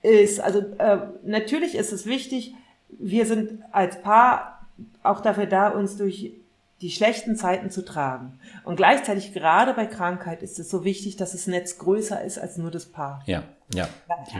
ist, 0.00 0.40
also 0.40 0.60
äh, 0.78 1.00
natürlich 1.22 1.74
ist 1.74 1.92
es 1.92 2.06
wichtig, 2.06 2.54
wir 2.88 3.26
sind 3.26 3.62
als 3.72 4.00
Paar 4.00 4.66
auch 5.02 5.20
dafür 5.20 5.44
da, 5.44 5.68
uns 5.68 5.98
durch 5.98 6.32
die 6.80 6.90
schlechten 6.90 7.36
Zeiten 7.36 7.70
zu 7.70 7.84
tragen. 7.84 8.40
Und 8.64 8.76
gleichzeitig 8.76 9.34
gerade 9.34 9.74
bei 9.74 9.84
Krankheit 9.84 10.42
ist 10.42 10.58
es 10.58 10.70
so 10.70 10.82
wichtig, 10.82 11.18
dass 11.18 11.32
das 11.32 11.46
Netz 11.46 11.76
größer 11.76 12.24
ist 12.24 12.38
als 12.38 12.56
nur 12.56 12.70
das 12.70 12.86
Paar. 12.86 13.22
Ja, 13.26 13.42
ja. 13.74 13.86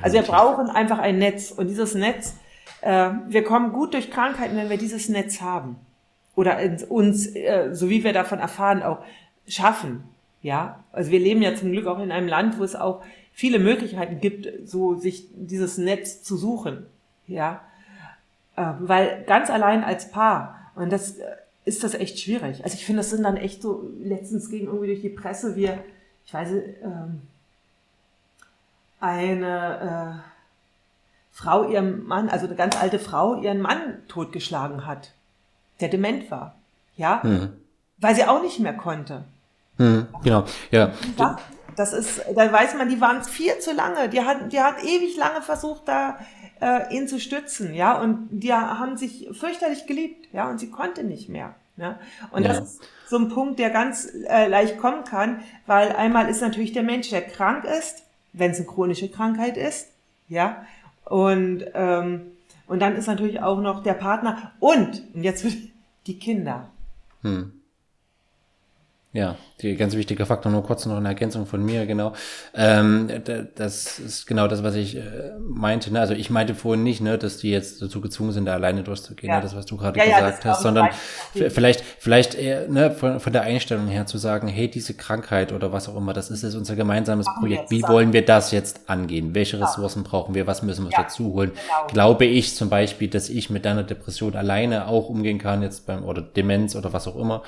Also 0.01 0.15
wir 0.15 0.23
brauchen 0.23 0.71
einfach 0.71 0.99
ein 0.99 1.19
Netz 1.19 1.51
und 1.51 1.67
dieses 1.67 1.95
Netz 1.95 2.33
äh, 2.87 3.11
wir 3.27 3.43
kommen 3.43 3.73
gut 3.73 3.95
durch 3.95 4.13
Krankheiten, 4.13 4.57
wenn 4.57 4.71
wir 4.71 4.79
dieses 4.79 5.09
Netz 5.09 5.41
haben. 5.41 5.77
Oder 6.37 6.59
uns, 6.89 7.27
äh, 7.35 7.71
so 7.73 7.91
wie 7.91 8.05
wir 8.05 8.13
davon 8.13 8.39
erfahren, 8.39 8.83
auch 8.83 9.05
schaffen. 9.49 10.05
Ja, 10.41 10.85
also 10.93 11.11
wir 11.11 11.19
leben 11.19 11.43
ja 11.43 11.57
zum 11.57 11.73
Glück 11.73 11.87
auch 11.87 11.99
in 11.99 12.13
einem 12.13 12.29
Land, 12.29 12.61
wo 12.61 12.65
es 12.65 12.77
auch 12.77 13.03
viele 13.33 13.59
Möglichkeiten 13.59 14.21
gibt, 14.21 14.69
so 14.69 14.95
sich 14.95 15.27
dieses 15.35 15.79
Netz 15.79 16.23
zu 16.23 16.37
suchen. 16.37 16.87
Ja, 17.27 17.63
äh, 18.55 18.73
weil 18.79 19.25
ganz 19.27 19.51
allein 19.51 19.83
als 19.83 20.13
Paar, 20.13 20.71
und 20.77 20.93
das 20.93 21.17
ist 21.65 21.83
das 21.83 21.95
echt 21.95 22.21
schwierig. 22.21 22.63
Also 22.63 22.77
ich 22.77 22.87
finde, 22.87 23.01
das 23.01 23.11
sind 23.11 23.25
dann 23.25 23.37
echt 23.37 23.63
so, 23.63 23.91
letztens 24.01 24.49
ging 24.49 24.67
irgendwie 24.67 24.87
durch 24.87 25.01
die 25.01 25.09
Presse, 25.09 25.57
wir, 25.57 25.83
ich 26.25 26.33
weiß, 26.33 26.51
ähm, 26.85 27.23
eine, 29.01 30.23
äh, 30.23 30.36
Frau 31.37 31.69
ihrem 31.69 32.07
Mann, 32.07 32.31
also 32.31 32.47
eine 32.47 32.57
ganz 32.57 32.81
alte 32.81 32.99
Frau, 32.99 33.43
ihren 33.43 33.61
Mann 33.61 33.99
totgeschlagen 34.09 34.87
hat, 34.87 35.13
der 35.81 35.91
dement 35.91 36.31
war. 36.31 36.55
Ja, 36.97 37.21
mhm. 37.23 37.53
weil 37.99 38.15
sie 38.15 38.25
auch 38.25 38.41
nicht 38.41 38.59
mehr 38.59 38.73
konnte. 38.73 39.25
Mhm, 39.77 40.07
genau, 40.25 40.47
ja. 40.71 40.93
ja. 41.19 41.37
Das 41.77 41.93
ist, 41.93 42.23
da 42.35 42.51
weiß 42.51 42.77
man, 42.77 42.89
die 42.89 43.03
waren 43.03 43.23
viel 43.23 43.59
zu 43.59 43.75
lange. 43.75 44.09
Die 44.09 44.23
hat, 44.23 44.51
die 44.51 44.63
hat 44.63 44.83
ewig 44.83 45.19
lange 45.19 45.43
versucht, 45.43 45.83
da 45.85 46.19
äh, 46.63 46.97
ihn 46.97 47.07
zu 47.07 47.21
stützen, 47.21 47.75
ja, 47.75 48.01
und 48.01 48.29
die 48.31 48.55
haben 48.55 48.97
sich 48.97 49.29
fürchterlich 49.39 49.87
geliebt, 49.87 50.29
ja, 50.33 50.49
und 50.49 50.59
sie 50.59 50.71
konnte 50.71 51.05
nicht 51.05 51.29
mehr. 51.29 51.55
Ja? 51.77 51.99
Und 52.31 52.45
ja. 52.45 52.49
das 52.49 52.61
ist 52.61 52.81
so 53.07 53.19
ein 53.19 53.29
Punkt, 53.29 53.59
der 53.59 53.69
ganz 53.69 54.09
äh, 54.27 54.47
leicht 54.49 54.79
kommen 54.79 55.05
kann, 55.05 55.43
weil 55.67 55.93
einmal 55.93 56.31
ist 56.31 56.41
natürlich 56.41 56.73
der 56.73 56.83
Mensch, 56.83 57.11
der 57.11 57.21
krank 57.21 57.65
ist, 57.65 58.05
wenn 58.33 58.53
es 58.53 58.57
eine 58.57 58.67
chronische 58.67 59.11
Krankheit 59.11 59.59
ist, 59.59 59.89
ja, 60.29 60.65
und, 61.07 61.65
ähm, 61.75 62.33
und 62.67 62.81
dann 62.81 62.97
ist 62.97 63.07
natürlich 63.07 63.41
auch 63.41 63.61
noch 63.61 63.83
der 63.83 63.95
Partner 63.95 64.53
und, 64.61 65.03
und 65.15 65.23
jetzt 65.23 65.47
die 66.07 66.19
Kinder. 66.19 66.71
Hm. 67.23 67.53
Ja, 69.17 69.35
die 69.63 69.77
ganz 69.77 69.97
wichtige 69.97 70.27
Faktor, 70.27 70.53
nur 70.53 70.63
kurz 70.63 70.85
noch 70.85 70.99
eine 70.99 71.09
Ergänzung 71.09 71.47
von 71.47 71.65
mir, 71.65 71.87
genau. 71.87 72.13
Ähm, 72.55 73.09
das 73.55 73.99
ist 73.99 74.27
genau 74.27 74.47
das, 74.47 74.63
was 74.63 74.75
ich 74.75 74.99
äh, 74.99 75.01
meinte. 75.41 75.91
Ne? 75.91 76.01
Also 76.01 76.13
ich 76.13 76.29
meinte 76.29 76.55
vorhin 76.55 76.83
nicht, 76.83 77.01
ne, 77.01 77.17
dass 77.17 77.39
die 77.39 77.51
jetzt 77.51 77.81
dazu 77.81 78.03
gezwungen 78.03 78.33
sind, 78.33 78.45
da 78.45 78.53
alleine 78.53 78.83
durchzugehen, 78.83 79.31
ja. 79.31 79.37
ne? 79.39 79.43
das, 79.43 79.57
was 79.57 79.65
du 79.65 79.79
gerade 79.79 79.99
ja, 79.99 80.05
gesagt 80.05 80.45
ja, 80.45 80.51
hast, 80.51 80.61
sondern 80.61 80.91
vielleicht, 81.33 81.83
vielleicht 81.99 82.35
eher, 82.35 82.69
ne, 82.69 82.91
von, 82.91 83.19
von 83.19 83.33
der 83.33 83.41
Einstellung 83.41 83.87
her 83.87 84.05
zu 84.05 84.19
sagen, 84.19 84.49
hey, 84.49 84.69
diese 84.69 84.93
Krankheit 84.93 85.51
oder 85.51 85.73
was 85.73 85.89
auch 85.89 85.97
immer, 85.97 86.13
das 86.13 86.31
ist 86.31 86.43
jetzt 86.43 86.55
unser 86.55 86.77
gemeinsames 86.77 87.27
Projekt. 87.39 87.71
Wie 87.71 87.83
wollen 87.85 88.13
wir 88.13 88.23
das 88.23 88.51
jetzt 88.51 88.91
angehen? 88.91 89.35
Welche 89.35 89.59
Ressourcen 89.59 90.05
brauchen 90.05 90.35
wir? 90.35 90.47
Was 90.47 90.63
müssen 90.63 90.85
wir 90.85 90.95
dazu 90.95 91.33
holen? 91.33 91.53
Genau. 91.53 91.87
Glaube 91.87 92.27
ich 92.27 92.55
zum 92.55 92.69
Beispiel, 92.69 93.09
dass 93.09 93.31
ich 93.31 93.49
mit 93.49 93.65
deiner 93.65 93.83
Depression 93.83 94.37
alleine 94.37 94.89
auch 94.89 95.09
umgehen 95.09 95.39
kann, 95.39 95.63
jetzt 95.63 95.87
beim, 95.87 96.05
oder 96.05 96.21
Demenz 96.21 96.77
oder 96.77 96.93
was 96.93 97.09
auch 97.09 97.17
immer. 97.17 97.43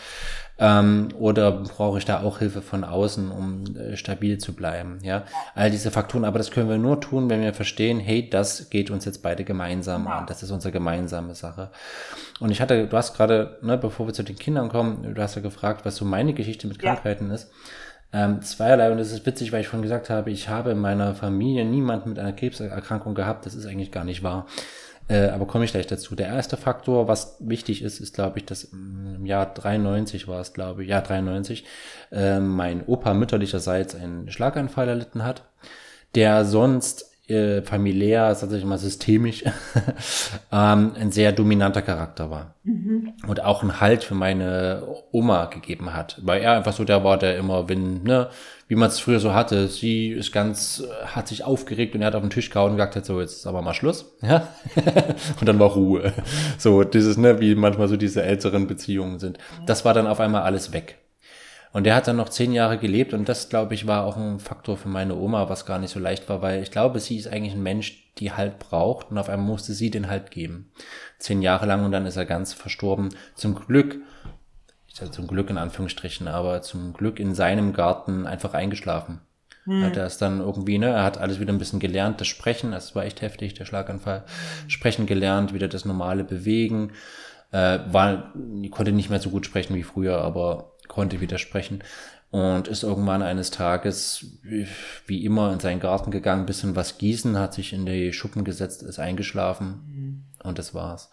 Ähm, 0.60 1.08
oder 1.18 1.52
brauche 1.52 1.98
ich 1.98 2.04
da 2.04 2.20
auch 2.22 2.40
Hilfe 2.40 2.62
von 2.62 2.82
außen, 2.82 3.30
um 3.30 3.64
äh, 3.76 3.96
stabil 3.96 4.38
zu 4.38 4.54
bleiben? 4.54 4.98
Ja, 5.02 5.24
all 5.54 5.70
diese 5.70 5.92
Faktoren. 5.92 6.24
Aber 6.24 6.38
das 6.38 6.50
können 6.50 6.68
wir 6.68 6.78
nur 6.78 7.00
tun, 7.00 7.30
wenn 7.30 7.42
wir 7.42 7.54
verstehen, 7.54 8.00
hey, 8.00 8.28
das 8.28 8.68
geht 8.68 8.90
uns 8.90 9.04
jetzt 9.04 9.22
beide 9.22 9.44
gemeinsam 9.44 10.08
an. 10.08 10.26
Das 10.26 10.42
ist 10.42 10.50
unsere 10.50 10.72
gemeinsame 10.72 11.34
Sache. 11.34 11.70
Und 12.40 12.50
ich 12.50 12.60
hatte, 12.60 12.88
du 12.88 12.96
hast 12.96 13.16
gerade, 13.16 13.58
ne, 13.62 13.78
bevor 13.78 14.06
wir 14.06 14.14
zu 14.14 14.24
den 14.24 14.36
Kindern 14.36 14.68
kommen, 14.68 15.14
du 15.14 15.22
hast 15.22 15.36
ja 15.36 15.42
gefragt, 15.42 15.84
was 15.84 15.96
so 15.96 16.04
meine 16.04 16.34
Geschichte 16.34 16.66
mit 16.66 16.80
Krankheiten 16.80 17.28
ja. 17.28 17.34
ist. 17.34 17.50
Ähm, 18.10 18.40
zweierlei, 18.40 18.90
und 18.90 18.96
das 18.98 19.12
ist 19.12 19.26
witzig, 19.26 19.52
weil 19.52 19.60
ich 19.60 19.66
schon 19.66 19.82
gesagt 19.82 20.08
habe, 20.08 20.30
ich 20.30 20.48
habe 20.48 20.70
in 20.70 20.78
meiner 20.78 21.14
Familie 21.14 21.66
niemanden 21.66 22.08
mit 22.08 22.18
einer 22.18 22.32
Krebserkrankung 22.32 23.14
gehabt. 23.14 23.44
Das 23.44 23.54
ist 23.54 23.66
eigentlich 23.66 23.92
gar 23.92 24.04
nicht 24.04 24.22
wahr. 24.22 24.46
Äh, 25.08 25.28
aber 25.28 25.46
komme 25.46 25.64
ich 25.64 25.72
gleich 25.72 25.86
dazu. 25.86 26.14
Der 26.14 26.28
erste 26.28 26.56
Faktor, 26.56 27.08
was 27.08 27.36
wichtig 27.40 27.82
ist, 27.82 27.98
ist, 28.00 28.14
glaube 28.14 28.38
ich, 28.38 28.44
dass 28.44 28.72
mm, 28.72 29.16
im 29.16 29.26
Jahr 29.26 29.52
93 29.52 30.28
war 30.28 30.40
es, 30.40 30.52
glaube 30.52 30.82
ich, 30.82 30.90
ja 30.90 31.00
93, 31.00 31.64
äh, 32.12 32.38
mein 32.40 32.86
Opa 32.86 33.14
mütterlicherseits 33.14 33.94
einen 33.94 34.30
Schlaganfall 34.30 34.88
erlitten 34.88 35.24
hat, 35.24 35.44
der 36.14 36.44
sonst 36.44 37.07
äh, 37.28 37.62
familiär, 37.62 38.34
sag 38.34 38.50
ich 38.52 38.64
mal 38.64 38.78
systemisch, 38.78 39.44
ähm, 40.52 40.92
ein 40.98 41.12
sehr 41.12 41.32
dominanter 41.32 41.82
Charakter 41.82 42.30
war. 42.30 42.54
Mhm. 42.64 43.12
Und 43.26 43.42
auch 43.42 43.62
einen 43.62 43.80
Halt 43.80 44.04
für 44.04 44.14
meine 44.14 44.82
Oma 45.12 45.46
gegeben 45.46 45.94
hat. 45.94 46.20
Weil 46.22 46.42
er 46.42 46.56
einfach 46.56 46.72
so 46.72 46.84
der 46.84 47.04
war, 47.04 47.18
der 47.18 47.36
immer, 47.36 47.68
wenn, 47.68 48.02
ne, 48.02 48.28
wie 48.68 48.76
man 48.76 48.88
es 48.88 48.98
früher 48.98 49.20
so 49.20 49.34
hatte, 49.34 49.68
sie 49.68 50.08
ist 50.10 50.32
ganz, 50.32 50.82
hat 51.06 51.28
sich 51.28 51.44
aufgeregt 51.44 51.94
und 51.94 52.02
er 52.02 52.08
hat 52.08 52.14
auf 52.14 52.22
den 52.22 52.30
Tisch 52.30 52.50
gehauen 52.50 52.72
und 52.72 52.76
gesagt 52.76 52.96
hat, 52.96 53.06
so, 53.06 53.20
jetzt 53.20 53.36
ist 53.38 53.46
aber 53.46 53.62
mal 53.62 53.74
Schluss. 53.74 54.16
Ja? 54.22 54.48
und 55.40 55.48
dann 55.48 55.58
war 55.58 55.70
Ruhe. 55.70 56.12
So, 56.58 56.84
dieses, 56.84 57.16
ne, 57.16 57.40
wie 57.40 57.54
manchmal 57.54 57.88
so 57.88 57.96
diese 57.96 58.22
älteren 58.22 58.66
Beziehungen 58.66 59.18
sind. 59.18 59.38
Das 59.66 59.84
war 59.84 59.94
dann 59.94 60.06
auf 60.06 60.20
einmal 60.20 60.42
alles 60.42 60.72
weg. 60.72 60.98
Und 61.78 61.84
der 61.84 61.94
hat 61.94 62.08
dann 62.08 62.16
noch 62.16 62.28
zehn 62.28 62.52
Jahre 62.52 62.76
gelebt 62.76 63.14
und 63.14 63.28
das, 63.28 63.50
glaube 63.50 63.72
ich, 63.72 63.86
war 63.86 64.04
auch 64.04 64.16
ein 64.16 64.40
Faktor 64.40 64.76
für 64.76 64.88
meine 64.88 65.14
Oma, 65.14 65.48
was 65.48 65.64
gar 65.64 65.78
nicht 65.78 65.92
so 65.92 66.00
leicht 66.00 66.28
war, 66.28 66.42
weil 66.42 66.60
ich 66.60 66.72
glaube, 66.72 66.98
sie 66.98 67.16
ist 67.16 67.28
eigentlich 67.28 67.52
ein 67.52 67.62
Mensch, 67.62 68.12
die 68.18 68.32
Halt 68.32 68.58
braucht 68.58 69.12
und 69.12 69.18
auf 69.18 69.28
einmal 69.28 69.46
musste 69.46 69.72
sie 69.74 69.88
den 69.88 70.08
Halt 70.08 70.32
geben. 70.32 70.72
Zehn 71.20 71.40
Jahre 71.40 71.66
lang 71.66 71.84
und 71.84 71.92
dann 71.92 72.04
ist 72.04 72.16
er 72.16 72.24
ganz 72.24 72.52
verstorben. 72.52 73.10
Zum 73.36 73.54
Glück, 73.54 73.94
ich 74.88 74.96
sage 74.96 75.12
zum 75.12 75.28
Glück 75.28 75.50
in 75.50 75.56
Anführungsstrichen, 75.56 76.26
aber 76.26 76.62
zum 76.62 76.94
Glück 76.94 77.20
in 77.20 77.32
seinem 77.36 77.72
Garten 77.72 78.26
einfach 78.26 78.54
eingeschlafen. 78.54 79.20
Hm. 79.62 79.84
Hat 79.84 79.96
er 79.96 80.06
ist 80.06 80.20
dann 80.20 80.40
irgendwie, 80.40 80.78
ne, 80.78 80.88
er 80.88 81.04
hat 81.04 81.18
alles 81.18 81.38
wieder 81.38 81.52
ein 81.52 81.58
bisschen 81.58 81.78
gelernt, 81.78 82.20
das 82.20 82.26
Sprechen, 82.26 82.72
das 82.72 82.96
war 82.96 83.04
echt 83.04 83.22
heftig, 83.22 83.54
der 83.54 83.66
Schlaganfall. 83.66 84.24
Sprechen 84.66 85.06
gelernt, 85.06 85.54
wieder 85.54 85.68
das 85.68 85.84
normale 85.84 86.24
Bewegen. 86.24 86.90
Äh, 87.52 87.78
war, 87.88 88.34
konnte 88.72 88.90
nicht 88.90 89.10
mehr 89.10 89.20
so 89.20 89.30
gut 89.30 89.46
sprechen 89.46 89.76
wie 89.76 89.84
früher, 89.84 90.20
aber 90.20 90.72
konnte 90.88 91.20
widersprechen 91.20 91.82
und 92.30 92.68
ist 92.68 92.82
irgendwann 92.82 93.22
eines 93.22 93.50
Tages 93.50 94.38
wie 95.06 95.24
immer 95.24 95.52
in 95.52 95.60
seinen 95.60 95.80
Garten 95.80 96.10
gegangen, 96.10 96.46
bisschen 96.46 96.76
was 96.76 96.98
gießen, 96.98 97.38
hat 97.38 97.54
sich 97.54 97.72
in 97.72 97.86
die 97.86 98.12
Schuppen 98.12 98.44
gesetzt, 98.44 98.82
ist 98.82 98.98
eingeschlafen 98.98 99.66
mhm. 99.86 100.46
und 100.46 100.58
das 100.58 100.74
war's. 100.74 101.10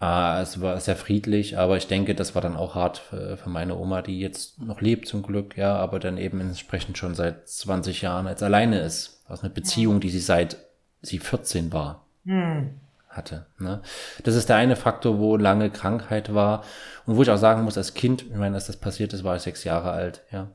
Äh, 0.00 0.42
es 0.42 0.60
war 0.60 0.78
sehr 0.80 0.96
friedlich, 0.96 1.56
aber 1.56 1.76
ich 1.76 1.86
denke, 1.86 2.14
das 2.14 2.34
war 2.34 2.42
dann 2.42 2.56
auch 2.56 2.74
hart 2.74 2.98
für, 2.98 3.36
für, 3.38 3.48
meine 3.48 3.76
Oma, 3.76 4.02
die 4.02 4.20
jetzt 4.20 4.60
noch 4.60 4.80
lebt 4.80 5.08
zum 5.08 5.22
Glück, 5.22 5.56
ja, 5.56 5.76
aber 5.76 5.98
dann 5.98 6.18
eben 6.18 6.40
entsprechend 6.40 6.98
schon 6.98 7.14
seit 7.14 7.48
20 7.48 8.02
Jahren 8.02 8.26
als 8.26 8.42
alleine 8.42 8.80
ist. 8.80 9.22
Aus 9.26 9.42
einer 9.42 9.52
Beziehung, 9.52 10.00
die 10.00 10.10
sie 10.10 10.20
seit 10.20 10.58
sie 11.00 11.18
14 11.18 11.72
war. 11.72 12.06
Mhm 12.24 12.80
hatte. 13.16 13.46
Ne? 13.58 13.80
Das 14.22 14.34
ist 14.34 14.48
der 14.48 14.56
eine 14.56 14.76
Faktor, 14.76 15.18
wo 15.18 15.36
lange 15.36 15.70
Krankheit 15.70 16.34
war 16.34 16.64
und 17.06 17.16
wo 17.16 17.22
ich 17.22 17.30
auch 17.30 17.38
sagen 17.38 17.62
muss, 17.62 17.78
als 17.78 17.94
Kind, 17.94 18.22
ich 18.22 18.36
meine, 18.36 18.54
als 18.54 18.66
das 18.66 18.76
passiert 18.76 19.12
ist, 19.12 19.24
war 19.24 19.36
ich 19.36 19.42
sechs 19.42 19.64
Jahre 19.64 19.90
alt, 19.90 20.22
ja, 20.30 20.48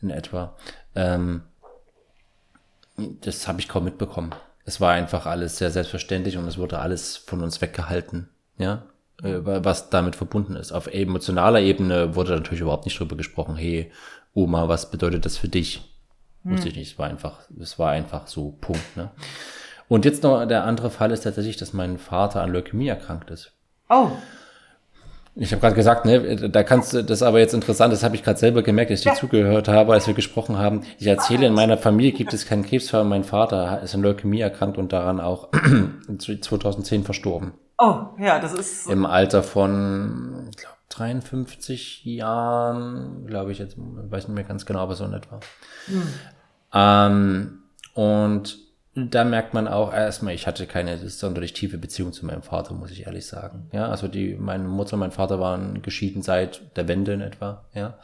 in 0.00 0.10
etwa. 0.10 0.56
Ähm, 0.94 1.42
das 2.96 3.46
habe 3.48 3.60
ich 3.60 3.68
kaum 3.68 3.84
mitbekommen. 3.84 4.34
Es 4.64 4.80
war 4.80 4.92
einfach 4.92 5.26
alles 5.26 5.58
sehr 5.58 5.70
selbstverständlich 5.70 6.38
und 6.38 6.46
es 6.48 6.58
wurde 6.58 6.78
alles 6.78 7.16
von 7.16 7.42
uns 7.42 7.60
weggehalten, 7.60 8.28
ja, 8.58 8.86
was 9.22 9.90
damit 9.90 10.16
verbunden 10.16 10.56
ist. 10.56 10.72
Auf 10.72 10.88
emotionaler 10.88 11.60
Ebene 11.60 12.14
wurde 12.14 12.32
natürlich 12.32 12.60
überhaupt 12.60 12.84
nicht 12.84 12.98
drüber 12.98 13.16
gesprochen, 13.16 13.56
hey, 13.56 13.90
Oma, 14.34 14.68
was 14.68 14.90
bedeutet 14.90 15.24
das 15.24 15.38
für 15.38 15.48
dich? 15.48 15.94
Hm. 16.42 16.52
Wusste 16.52 16.68
ich 16.68 16.76
nicht, 16.76 16.92
es 16.92 16.98
war 16.98 17.08
einfach, 17.08 17.40
es 17.58 17.78
war 17.78 17.92
einfach 17.92 18.26
so, 18.26 18.52
Punkt, 18.60 18.96
ne? 18.96 19.10
Und 19.88 20.04
jetzt 20.04 20.22
noch 20.22 20.44
der 20.46 20.64
andere 20.64 20.90
Fall 20.90 21.10
ist 21.12 21.22
tatsächlich, 21.22 21.56
dass 21.56 21.72
mein 21.72 21.98
Vater 21.98 22.42
an 22.42 22.52
Leukämie 22.52 22.88
erkrankt 22.88 23.30
ist. 23.30 23.52
Oh. 23.88 24.10
Ich 25.38 25.52
habe 25.52 25.60
gerade 25.60 25.74
gesagt, 25.74 26.06
ne, 26.06 26.48
da 26.48 26.62
kannst 26.62 26.94
du, 26.94 27.04
das 27.04 27.18
ist 27.18 27.22
aber 27.22 27.40
jetzt 27.40 27.52
interessant, 27.52 27.92
das 27.92 28.02
habe 28.02 28.16
ich 28.16 28.24
gerade 28.24 28.38
selber 28.38 28.62
gemerkt, 28.62 28.90
als 28.90 29.00
ich 29.00 29.06
ja. 29.06 29.12
dir 29.12 29.18
zugehört 29.18 29.68
habe, 29.68 29.92
als 29.92 30.06
wir 30.06 30.14
gesprochen 30.14 30.56
haben. 30.56 30.82
Ich 30.98 31.06
erzähle, 31.06 31.46
in 31.46 31.52
meiner 31.52 31.76
Familie 31.76 32.12
gibt 32.12 32.32
es 32.32 32.46
keinen 32.46 32.64
Krebsfall. 32.64 33.04
Mein 33.04 33.22
Vater 33.22 33.82
ist 33.82 33.94
an 33.94 34.00
Leukämie 34.00 34.40
erkrankt 34.40 34.78
und 34.78 34.94
daran 34.94 35.20
auch 35.20 35.50
2010 36.18 37.04
verstorben. 37.04 37.52
Oh, 37.78 38.06
ja, 38.18 38.40
das 38.40 38.54
ist. 38.54 38.88
Im 38.88 39.04
Alter 39.04 39.42
von, 39.42 40.48
ich 40.50 40.56
glaube, 40.56 40.76
53 40.88 42.06
Jahren, 42.06 43.26
glaube 43.26 43.52
ich 43.52 43.58
jetzt, 43.58 43.76
weiß 43.76 44.28
nicht 44.28 44.34
mehr 44.34 44.44
ganz 44.44 44.64
genau, 44.64 44.80
aber 44.80 44.94
so 44.94 45.04
in 45.04 45.12
etwa. 45.12 45.40
Hm. 45.86 46.02
Ähm, 46.72 47.58
und 47.92 48.65
da 48.96 49.24
merkt 49.24 49.52
man 49.52 49.68
auch 49.68 49.92
erstmal, 49.92 50.34
ich 50.34 50.46
hatte 50.46 50.66
keine 50.66 50.96
sonderlich 51.08 51.52
tiefe 51.52 51.76
Beziehung 51.76 52.14
zu 52.14 52.24
meinem 52.24 52.42
Vater, 52.42 52.72
muss 52.72 52.90
ich 52.90 53.06
ehrlich 53.06 53.26
sagen. 53.26 53.68
Ja, 53.72 53.88
also 53.88 54.08
die, 54.08 54.34
meine 54.34 54.64
Mutter 54.64 54.94
und 54.94 55.00
mein 55.00 55.12
Vater 55.12 55.38
waren 55.38 55.82
geschieden 55.82 56.22
seit 56.22 56.76
der 56.76 56.88
Wende 56.88 57.12
in 57.12 57.20
etwa, 57.20 57.64
ja. 57.74 57.98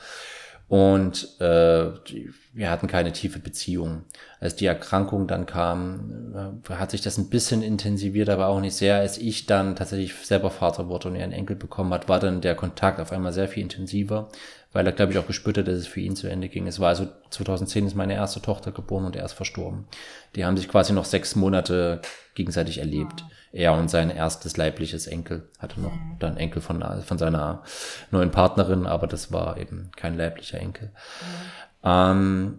Und 0.69 1.39
äh, 1.41 1.91
die, 2.09 2.31
wir 2.55 2.71
hatten 2.71 2.87
keine 2.87 3.13
tiefe 3.13 3.39
Beziehung. 3.39 4.05
Als 4.41 4.57
die 4.57 4.65
Erkrankung 4.65 5.27
dann 5.27 5.45
kam, 5.45 6.63
äh, 6.67 6.75
hat 6.75 6.93
sich 6.93 7.03
das 7.03 7.19
ein 7.19 7.29
bisschen 7.29 7.63
intensiviert, 7.63 8.31
aber 8.31 8.47
auch 8.47 8.61
nicht 8.61 8.77
sehr. 8.77 8.97
Als 8.97 9.19
ich 9.19 9.45
dann 9.45 9.77
tatsächlich 9.77 10.15
selber 10.15 10.51
Vater 10.51 10.89
wurde 10.89 11.09
und 11.09 11.17
einen 11.17 11.33
Enkel 11.33 11.57
bekommen 11.57 11.93
hat, 11.93 12.09
war 12.09 12.21
dann 12.21 12.41
der 12.41 12.55
Kontakt 12.55 13.01
auf 13.01 13.13
einmal 13.13 13.35
sehr 13.35 13.49
viel 13.49 13.63
intensiver, 13.63 14.29
weil 14.73 14.87
er, 14.87 14.93
glaube 14.93 15.13
ich, 15.13 15.19
auch 15.19 15.27
gespürt 15.27 15.59
hat, 15.59 15.69
dass 15.69 15.77
es 15.77 15.87
für 15.87 16.01
ihn 16.01 16.17
zu 16.17 16.29
Ende 16.29 16.49
ging. 16.49 16.67
Es 16.67 16.81
war 16.81 16.89
also 16.89 17.07
2010 17.31 17.87
ist 17.87 17.95
meine 17.95 18.15
erste 18.15 18.41
Tochter 18.41 18.73
geboren 18.73 19.05
und 19.05 19.17
er 19.17 19.25
ist 19.25 19.35
verstorben. 19.35 19.87
Die 20.35 20.45
haben 20.45 20.57
sich 20.57 20.69
quasi 20.69 20.93
noch 20.93 21.05
sechs 21.05 21.37
Monate 21.37 22.01
gegenseitig 22.35 22.79
erlebt. 22.79 23.25
Er 23.53 23.75
und 23.75 23.91
sein 23.91 24.09
erstes 24.09 24.57
leibliches 24.57 25.07
Enkel 25.07 25.51
hatte 25.59 25.81
noch 25.81 25.93
mhm. 25.93 26.17
dann 26.19 26.39
Enkel 26.39 26.63
von, 26.63 26.83
von 27.05 27.19
seiner 27.19 27.63
neuen 28.11 28.31
Partnerin, 28.31 28.87
aber 28.87 29.07
das 29.07 29.31
war 29.31 29.59
eben 29.59 29.91
kein 29.95 30.17
leiblicher 30.17 30.59
Enkel. 30.59 30.89
Mhm. 30.89 31.85
Ähm, 31.85 32.59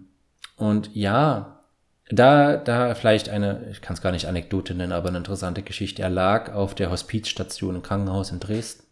und 0.55 0.95
ja, 0.95 1.63
da, 2.09 2.57
da 2.57 2.93
vielleicht 2.93 3.29
eine, 3.29 3.69
ich 3.71 3.81
kann 3.81 3.95
es 3.95 4.03
gar 4.03 4.11
nicht 4.11 4.27
Anekdote 4.27 4.75
nennen, 4.75 4.91
aber 4.91 5.09
eine 5.09 5.17
interessante 5.17 5.63
Geschichte. 5.63 6.03
Er 6.03 6.11
lag 6.11 6.53
auf 6.53 6.75
der 6.75 6.91
Hospizstation 6.91 7.75
im 7.75 7.81
Krankenhaus 7.81 8.31
in 8.31 8.39
Dresden 8.39 8.83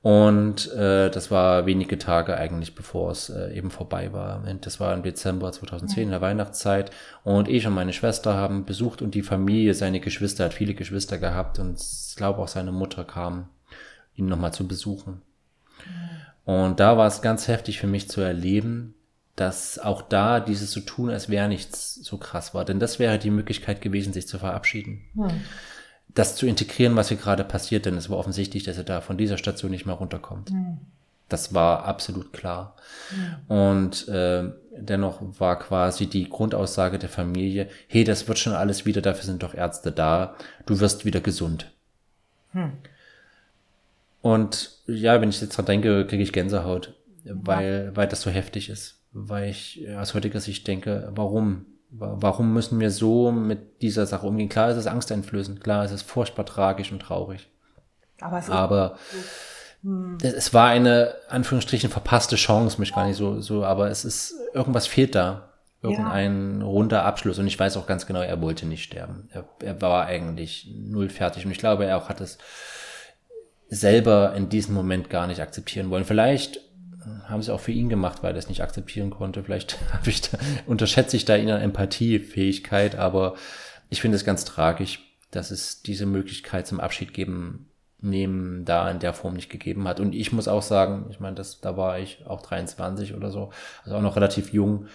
und 0.00 0.72
äh, 0.72 1.10
das 1.10 1.30
war 1.30 1.66
wenige 1.66 1.98
Tage 1.98 2.36
eigentlich, 2.36 2.76
bevor 2.76 3.10
es 3.10 3.30
äh, 3.30 3.52
eben 3.52 3.70
vorbei 3.70 4.12
war. 4.12 4.44
Das 4.60 4.78
war 4.78 4.94
im 4.94 5.02
Dezember 5.02 5.50
2010 5.50 6.04
in 6.04 6.10
der 6.10 6.20
Weihnachtszeit. 6.20 6.92
Und 7.24 7.48
ich 7.48 7.66
und 7.66 7.74
meine 7.74 7.92
Schwester 7.92 8.34
haben 8.34 8.64
besucht 8.64 9.02
und 9.02 9.14
die 9.14 9.22
Familie, 9.22 9.74
seine 9.74 9.98
Geschwister, 9.98 10.44
hat 10.44 10.54
viele 10.54 10.74
Geschwister 10.74 11.18
gehabt. 11.18 11.58
Und 11.58 11.80
ich 11.80 12.14
glaube 12.16 12.40
auch 12.40 12.48
seine 12.48 12.70
Mutter 12.70 13.04
kam, 13.04 13.48
ihn 14.14 14.26
nochmal 14.26 14.52
zu 14.54 14.68
besuchen. 14.68 15.22
Und 16.44 16.78
da 16.78 16.96
war 16.96 17.08
es 17.08 17.20
ganz 17.20 17.48
heftig 17.48 17.80
für 17.80 17.88
mich 17.88 18.08
zu 18.08 18.20
erleben, 18.20 18.94
dass 19.34 19.80
auch 19.80 20.02
da 20.02 20.38
dieses 20.38 20.70
zu 20.70 20.80
so 20.80 20.86
tun, 20.86 21.10
als 21.10 21.28
wäre 21.28 21.48
nichts 21.48 21.96
so 21.96 22.18
krass 22.18 22.54
war. 22.54 22.64
Denn 22.64 22.78
das 22.78 23.00
wäre 23.00 23.18
die 23.18 23.30
Möglichkeit 23.30 23.80
gewesen, 23.80 24.12
sich 24.12 24.28
zu 24.28 24.38
verabschieden. 24.38 25.04
Hm 25.14 25.40
das 26.18 26.34
zu 26.34 26.46
integrieren, 26.46 26.96
was 26.96 27.08
hier 27.08 27.16
gerade 27.16 27.44
passiert, 27.44 27.86
denn 27.86 27.96
es 27.96 28.10
war 28.10 28.18
offensichtlich, 28.18 28.64
dass 28.64 28.76
er 28.76 28.84
da 28.84 29.00
von 29.00 29.16
dieser 29.16 29.38
Station 29.38 29.70
nicht 29.70 29.86
mehr 29.86 29.94
runterkommt. 29.94 30.50
Mhm. 30.50 30.78
Das 31.28 31.54
war 31.54 31.84
absolut 31.84 32.32
klar. 32.32 32.74
Mhm. 33.10 33.56
Und 33.56 34.08
äh, 34.08 34.50
dennoch 34.76 35.20
war 35.38 35.58
quasi 35.58 36.06
die 36.06 36.28
Grundaussage 36.28 36.98
der 36.98 37.08
Familie, 37.08 37.68
hey, 37.86 38.02
das 38.02 38.26
wird 38.26 38.38
schon 38.38 38.54
alles 38.54 38.84
wieder, 38.84 39.00
dafür 39.00 39.24
sind 39.24 39.42
doch 39.42 39.54
Ärzte 39.54 39.92
da, 39.92 40.34
du 40.66 40.80
wirst 40.80 41.04
wieder 41.04 41.20
gesund. 41.20 41.70
Mhm. 42.52 42.72
Und 44.20 44.72
ja, 44.86 45.20
wenn 45.20 45.28
ich 45.28 45.40
jetzt 45.40 45.56
dran 45.56 45.66
denke, 45.66 46.04
kriege 46.06 46.22
ich 46.24 46.32
Gänsehaut, 46.32 46.94
weil, 47.24 47.92
weil 47.94 48.08
das 48.08 48.22
so 48.22 48.30
heftig 48.30 48.70
ist. 48.70 49.00
Weil 49.12 49.50
ich 49.50 49.86
aus 49.96 50.14
heutiger 50.14 50.40
Sicht 50.40 50.66
denke, 50.66 51.10
warum? 51.14 51.66
Warum 51.90 52.52
müssen 52.52 52.80
wir 52.80 52.90
so 52.90 53.32
mit 53.32 53.80
dieser 53.80 54.04
Sache 54.04 54.26
umgehen? 54.26 54.50
Klar 54.50 54.70
ist 54.70 54.76
es 54.76 54.86
angsteinflößend, 54.86 55.62
klar 55.62 55.84
ist 55.84 55.92
es 55.92 56.02
furchtbar 56.02 56.44
tragisch 56.44 56.92
und 56.92 57.00
traurig. 57.00 57.48
Aber, 58.20 58.38
es, 58.38 58.50
aber 58.50 58.98
hm. 59.82 60.18
es 60.22 60.52
war 60.52 60.68
eine, 60.68 61.14
Anführungsstrichen, 61.28 61.88
verpasste 61.88 62.36
Chance, 62.36 62.78
mich 62.78 62.94
gar 62.94 63.06
nicht 63.06 63.16
so, 63.16 63.40
so, 63.40 63.64
aber 63.64 63.88
es 63.90 64.04
ist, 64.04 64.34
irgendwas 64.52 64.86
fehlt 64.86 65.14
da. 65.14 65.44
Irgendein 65.80 66.60
ja. 66.60 66.66
runder 66.66 67.04
Abschluss. 67.04 67.38
Und 67.38 67.46
ich 67.46 67.58
weiß 67.58 67.76
auch 67.76 67.86
ganz 67.86 68.04
genau, 68.04 68.20
er 68.20 68.40
wollte 68.40 68.66
nicht 68.66 68.82
sterben. 68.82 69.28
Er, 69.32 69.44
er 69.62 69.80
war 69.80 70.06
eigentlich 70.06 70.68
null 70.76 71.08
fertig. 71.08 71.46
Und 71.46 71.52
ich 71.52 71.58
glaube, 71.58 71.84
er 71.86 71.96
auch 71.96 72.08
hat 72.08 72.20
es 72.20 72.38
selber 73.68 74.34
in 74.34 74.48
diesem 74.48 74.74
Moment 74.74 75.08
gar 75.08 75.28
nicht 75.28 75.40
akzeptieren 75.40 75.90
wollen. 75.90 76.04
Vielleicht 76.04 76.60
haben 77.24 77.42
sie 77.42 77.52
auch 77.52 77.60
für 77.60 77.72
ihn 77.72 77.88
gemacht, 77.88 78.22
weil 78.22 78.34
er 78.34 78.38
es 78.38 78.48
nicht 78.48 78.62
akzeptieren 78.62 79.10
konnte. 79.10 79.42
Vielleicht 79.44 79.78
habe 79.92 80.10
ich 80.10 80.22
da, 80.22 80.38
unterschätze 80.66 81.16
ich 81.16 81.24
da 81.24 81.34
an 81.34 81.48
Empathiefähigkeit, 81.48 82.96
aber 82.96 83.34
ich 83.90 84.00
finde 84.00 84.16
es 84.16 84.24
ganz 84.24 84.44
tragisch, 84.44 85.00
dass 85.30 85.50
es 85.50 85.82
diese 85.82 86.06
Möglichkeit 86.06 86.66
zum 86.66 86.80
Abschied 86.80 87.12
geben, 87.12 87.68
nehmen 88.00 88.64
da 88.64 88.90
in 88.90 89.00
der 89.00 89.12
Form 89.12 89.34
nicht 89.34 89.50
gegeben 89.50 89.88
hat. 89.88 90.00
Und 90.00 90.14
ich 90.14 90.32
muss 90.32 90.48
auch 90.48 90.62
sagen, 90.62 91.06
ich 91.10 91.20
meine, 91.20 91.36
das, 91.36 91.60
da 91.60 91.76
war 91.76 91.98
ich 91.98 92.24
auch 92.26 92.40
23 92.40 93.14
oder 93.14 93.30
so, 93.30 93.50
also 93.84 93.96
auch 93.96 94.02
noch 94.02 94.16
relativ 94.16 94.52
jung. 94.52 94.86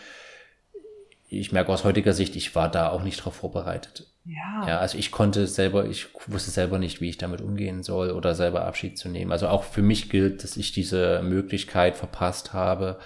Ich 1.28 1.51
merke 1.51 1.72
aus 1.72 1.84
heutiger 1.84 2.14
Sicht, 2.14 2.36
ich 2.36 2.55
war 2.55 2.70
da 2.70 2.89
auch 2.89 3.03
nicht 3.03 3.20
darauf 3.20 3.36
vorbereitet. 3.36 4.12
Ja. 4.26 4.67
ja, 4.67 4.80
also 4.80 4.97
ich 4.97 5.11
konnte 5.11 5.47
selber, 5.47 5.86
ich 5.86 6.07
wusste 6.28 6.49
selber 6.49 6.80
nicht, 6.80 7.01
wie 7.01 7.09
ich 7.09 7.17
damit 7.17 7.41
umgehen 7.41 7.84
soll 7.84 8.11
oder 8.11 8.36
selber 8.36 8.65
Abschied 8.65 8.97
zu 8.97 9.09
nehmen. 9.09 9.34
Also 9.34 9.49
auch 9.49 9.63
für 9.63 9.82
mich 9.82 10.09
gilt, 10.09 10.43
dass 10.43 10.55
ich 10.55 10.71
diese 10.71 11.21
Möglichkeit 11.24 11.97
verpasst 11.97 12.53
habe, 12.53 12.99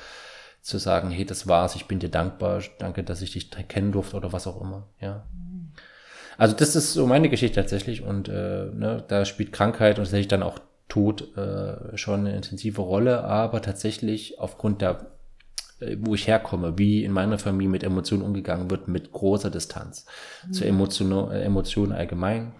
zu 0.61 0.77
sagen, 0.77 1.09
hey, 1.09 1.25
das 1.25 1.47
war's, 1.47 1.75
ich 1.75 1.85
bin 1.85 1.99
dir 1.99 2.09
dankbar, 2.09 2.61
danke, 2.77 3.03
dass 3.03 3.21
ich 3.21 3.31
dich 3.31 3.49
kennen 3.67 3.91
durfte 3.91 4.15
oder 4.15 4.33
was 4.33 4.45
auch 4.45 4.61
immer. 4.61 4.87
Ja. 4.99 5.25
Also 6.37 6.55
das 6.55 6.75
ist 6.75 6.93
so 6.93 7.07
meine 7.07 7.29
Geschichte 7.29 7.59
tatsächlich 7.59 8.03
und 8.03 8.29
äh, 8.29 8.65
ne, 8.73 9.03
da 9.07 9.25
spielt 9.25 9.51
Krankheit 9.51 9.97
und 9.97 10.05
tatsächlich 10.05 10.27
dann 10.27 10.43
auch 10.43 10.59
Tod 10.87 11.35
äh, 11.35 11.97
schon 11.97 12.21
eine 12.21 12.35
intensive 12.35 12.81
Rolle, 12.81 13.23
aber 13.23 13.61
tatsächlich 13.61 14.39
aufgrund 14.39 14.81
der, 14.81 15.16
wo 15.99 16.15
ich 16.15 16.27
herkomme, 16.27 16.77
wie 16.77 17.03
in 17.03 17.11
meiner 17.11 17.37
Familie 17.37 17.69
mit 17.69 17.83
Emotionen 17.83 18.23
umgegangen 18.23 18.69
wird, 18.69 18.87
mit 18.87 19.11
großer 19.11 19.49
Distanz 19.51 20.05
mhm. 20.47 20.63
Emotion, 20.63 21.31
äh, 21.31 21.43
Emotionen 21.43 21.91
allgemein 21.91 22.53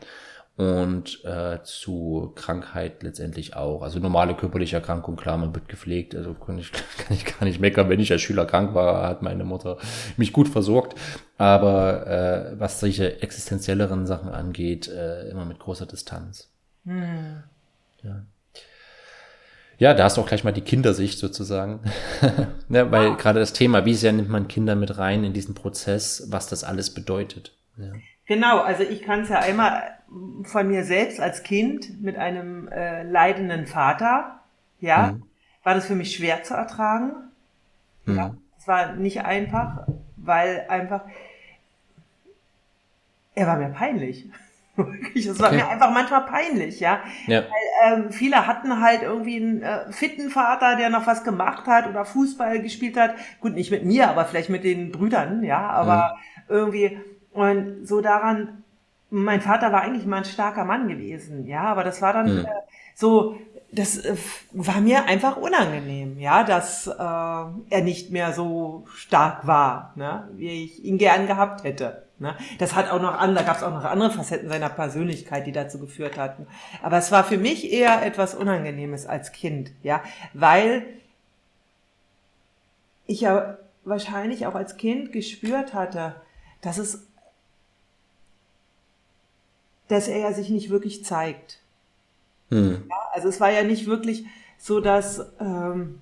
und 0.57 1.23
äh, 1.23 1.61
zu 1.63 2.31
Krankheit 2.35 3.03
letztendlich 3.03 3.55
auch. 3.55 3.83
Also 3.83 3.99
normale 3.99 4.33
körperliche 4.35 4.77
Erkrankung, 4.77 5.15
klar, 5.15 5.37
man 5.37 5.53
wird 5.53 5.69
gepflegt. 5.69 6.15
Also 6.15 6.33
kann 6.33 6.57
ich, 6.57 6.71
kann 6.97 7.15
ich 7.15 7.25
gar 7.25 7.45
nicht 7.45 7.59
meckern. 7.59 7.89
Wenn 7.89 7.99
ich 7.99 8.11
als 8.11 8.21
Schüler 8.23 8.45
krank 8.45 8.73
war, 8.73 9.07
hat 9.07 9.21
meine 9.21 9.43
Mutter 9.43 9.77
mich 10.17 10.33
gut 10.33 10.47
versorgt. 10.47 10.99
Aber 11.37 12.07
äh, 12.07 12.59
was 12.59 12.79
solche 12.79 13.21
existenzielleren 13.21 14.07
Sachen 14.07 14.29
angeht, 14.29 14.87
äh, 14.87 15.29
immer 15.29 15.45
mit 15.45 15.59
großer 15.59 15.85
Distanz. 15.85 16.49
Hm. 16.85 17.43
Ja. 18.01 18.23
Ja, 19.77 19.93
da 19.93 20.05
hast 20.05 20.17
du 20.17 20.21
auch 20.21 20.27
gleich 20.27 20.43
mal 20.43 20.53
die 20.53 20.61
Kindersicht 20.61 21.19
sozusagen. 21.19 21.79
ne, 22.69 22.91
weil 22.91 23.15
gerade 23.15 23.39
das 23.39 23.53
Thema, 23.53 23.85
wie 23.85 23.93
sehr 23.93 24.11
nimmt 24.11 24.29
man 24.29 24.47
Kinder 24.47 24.75
mit 24.75 24.97
rein 24.97 25.23
in 25.23 25.33
diesen 25.33 25.53
Prozess, 25.53 26.27
was 26.29 26.47
das 26.47 26.63
alles 26.63 26.93
bedeutet. 26.93 27.55
Ja. 27.77 27.93
Genau, 28.25 28.59
also 28.59 28.83
ich 28.83 29.03
kann 29.03 29.21
es 29.21 29.29
ja 29.29 29.39
einmal 29.39 29.83
von 30.43 30.67
mir 30.67 30.83
selbst 30.83 31.19
als 31.19 31.43
Kind 31.43 32.01
mit 32.01 32.17
einem 32.17 32.67
äh, 32.69 33.03
leidenden 33.03 33.67
Vater, 33.67 34.39
ja, 34.79 35.13
mhm. 35.13 35.23
war 35.63 35.75
das 35.75 35.85
für 35.85 35.95
mich 35.95 36.15
schwer 36.15 36.43
zu 36.43 36.53
ertragen. 36.53 37.11
Mhm. 38.05 38.15
Ja, 38.15 38.35
es 38.57 38.67
war 38.67 38.95
nicht 38.95 39.21
einfach, 39.21 39.87
weil 40.17 40.65
einfach 40.69 41.01
er 43.37 43.45
war 43.45 43.57
mir 43.57 43.69
peinlich. 43.69 44.25
Es 45.15 45.39
war 45.39 45.47
okay. 45.47 45.57
mir 45.57 45.67
einfach 45.69 45.91
manchmal 45.91 46.25
peinlich, 46.25 46.79
ja. 46.79 46.99
ja. 47.25 47.41
Weil, 47.41 47.99
ähm, 47.99 48.11
viele 48.11 48.45
hatten 48.45 48.79
halt 48.81 49.01
irgendwie 49.01 49.37
einen 49.37 49.61
äh, 49.61 49.91
fitten 49.91 50.29
Vater, 50.29 50.75
der 50.75 50.89
noch 50.89 51.07
was 51.07 51.23
gemacht 51.23 51.65
hat 51.67 51.87
oder 51.87 52.05
Fußball 52.05 52.61
gespielt 52.61 52.97
hat. 52.97 53.15
Gut, 53.41 53.55
nicht 53.55 53.71
mit 53.71 53.85
mir, 53.85 54.09
aber 54.09 54.25
vielleicht 54.25 54.49
mit 54.49 54.63
den 54.63 54.91
Brüdern, 54.91 55.43
ja. 55.43 55.67
Aber 55.69 56.17
mhm. 56.47 56.55
irgendwie 56.55 56.97
und 57.37 57.87
so 57.87 58.01
daran, 58.01 58.63
mein 59.11 59.41
Vater 59.41 59.71
war 59.71 59.81
eigentlich 59.81 60.07
mal 60.07 60.17
ein 60.17 60.25
starker 60.25 60.65
Mann 60.65 60.87
gewesen, 60.87 61.45
ja, 61.45 61.61
aber 61.65 61.83
das 61.83 62.01
war 62.01 62.13
dann 62.13 62.39
mhm. 62.39 62.45
äh, 62.45 62.49
so, 62.95 63.37
das 63.71 63.99
äh, 63.99 64.15
war 64.53 64.81
mir 64.81 65.05
einfach 65.05 65.37
unangenehm, 65.37 66.17
ja, 66.17 66.43
dass 66.43 66.87
äh, 66.87 66.91
er 66.91 67.81
nicht 67.83 68.11
mehr 68.11 68.33
so 68.33 68.85
stark 68.91 69.45
war, 69.45 69.93
ne, 69.95 70.27
wie 70.33 70.63
ich 70.63 70.83
ihn 70.83 70.97
gern 70.97 71.27
gehabt 71.27 71.63
hätte. 71.63 72.06
Ne? 72.19 72.35
Das 72.57 72.73
hat 72.73 72.89
auch 72.89 73.01
noch 73.01 73.13
an, 73.13 73.35
da 73.35 73.43
gab 73.43 73.57
es 73.57 73.63
auch 73.63 73.71
noch 73.71 73.83
andere 73.83 74.11
Facetten 74.11 74.49
seiner 74.49 74.69
Persönlichkeit, 74.69 75.45
die 75.45 75.51
dazu 75.51 75.79
geführt 75.79 76.17
hatten. 76.17 76.47
Aber 76.81 76.97
es 76.97 77.11
war 77.11 77.23
für 77.23 77.37
mich 77.37 77.71
eher 77.71 78.03
etwas 78.03 78.33
Unangenehmes 78.33 79.05
als 79.05 79.31
Kind, 79.31 79.71
ja, 79.83 80.01
weil 80.33 80.85
ich 83.05 83.21
ja 83.21 83.57
wahrscheinlich 83.83 84.47
auch 84.47 84.55
als 84.55 84.77
Kind 84.77 85.11
gespürt 85.11 85.73
hatte, 85.73 86.15
dass 86.61 86.77
es 86.77 87.07
dass 89.87 90.09
er 90.09 90.17
ja 90.17 90.33
sich 90.33 90.49
nicht 90.49 90.69
wirklich 90.69 91.05
zeigt. 91.05 91.59
Hm. 92.49 92.83
Ja, 92.89 92.95
also 93.13 93.29
es 93.29 93.39
war 93.39 93.51
ja 93.51 93.63
nicht 93.63 93.87
wirklich 93.87 94.25
so, 94.57 94.79
dass 94.81 95.25
ähm, 95.39 96.01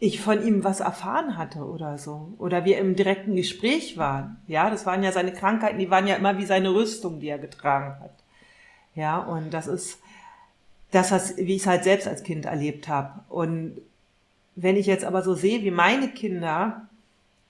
ich 0.00 0.20
von 0.20 0.42
ihm 0.44 0.64
was 0.64 0.80
erfahren 0.80 1.36
hatte 1.36 1.60
oder 1.60 1.98
so. 1.98 2.32
Oder 2.38 2.64
wir 2.64 2.78
im 2.78 2.96
direkten 2.96 3.36
Gespräch 3.36 3.98
waren. 3.98 4.38
Ja, 4.46 4.70
das 4.70 4.86
waren 4.86 5.02
ja 5.02 5.12
seine 5.12 5.32
Krankheiten, 5.32 5.78
die 5.78 5.90
waren 5.90 6.06
ja 6.06 6.16
immer 6.16 6.38
wie 6.38 6.46
seine 6.46 6.74
Rüstung, 6.74 7.20
die 7.20 7.28
er 7.28 7.38
getragen 7.38 8.00
hat. 8.00 8.14
Ja, 8.94 9.18
und 9.18 9.52
das 9.52 9.66
ist 9.66 10.00
das, 10.90 11.12
was, 11.12 11.36
wie 11.36 11.54
ich 11.54 11.62
es 11.62 11.66
halt 11.66 11.84
selbst 11.84 12.08
als 12.08 12.22
Kind 12.22 12.46
erlebt 12.46 12.88
habe. 12.88 13.20
Und 13.28 13.80
wenn 14.56 14.76
ich 14.76 14.86
jetzt 14.86 15.04
aber 15.04 15.22
so 15.22 15.34
sehe, 15.34 15.62
wie 15.62 15.70
meine 15.70 16.08
Kinder 16.08 16.88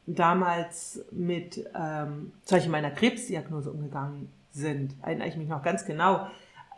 damals 0.06 1.04
mit 1.12 1.64
ähm, 1.74 2.32
solche 2.44 2.68
meiner 2.68 2.90
Krebsdiagnose 2.90 3.70
umgegangen 3.70 4.28
sind. 4.52 4.94
Erinnere 5.02 5.28
ich 5.28 5.36
mich 5.36 5.48
noch 5.48 5.62
ganz 5.62 5.84
genau. 5.84 6.26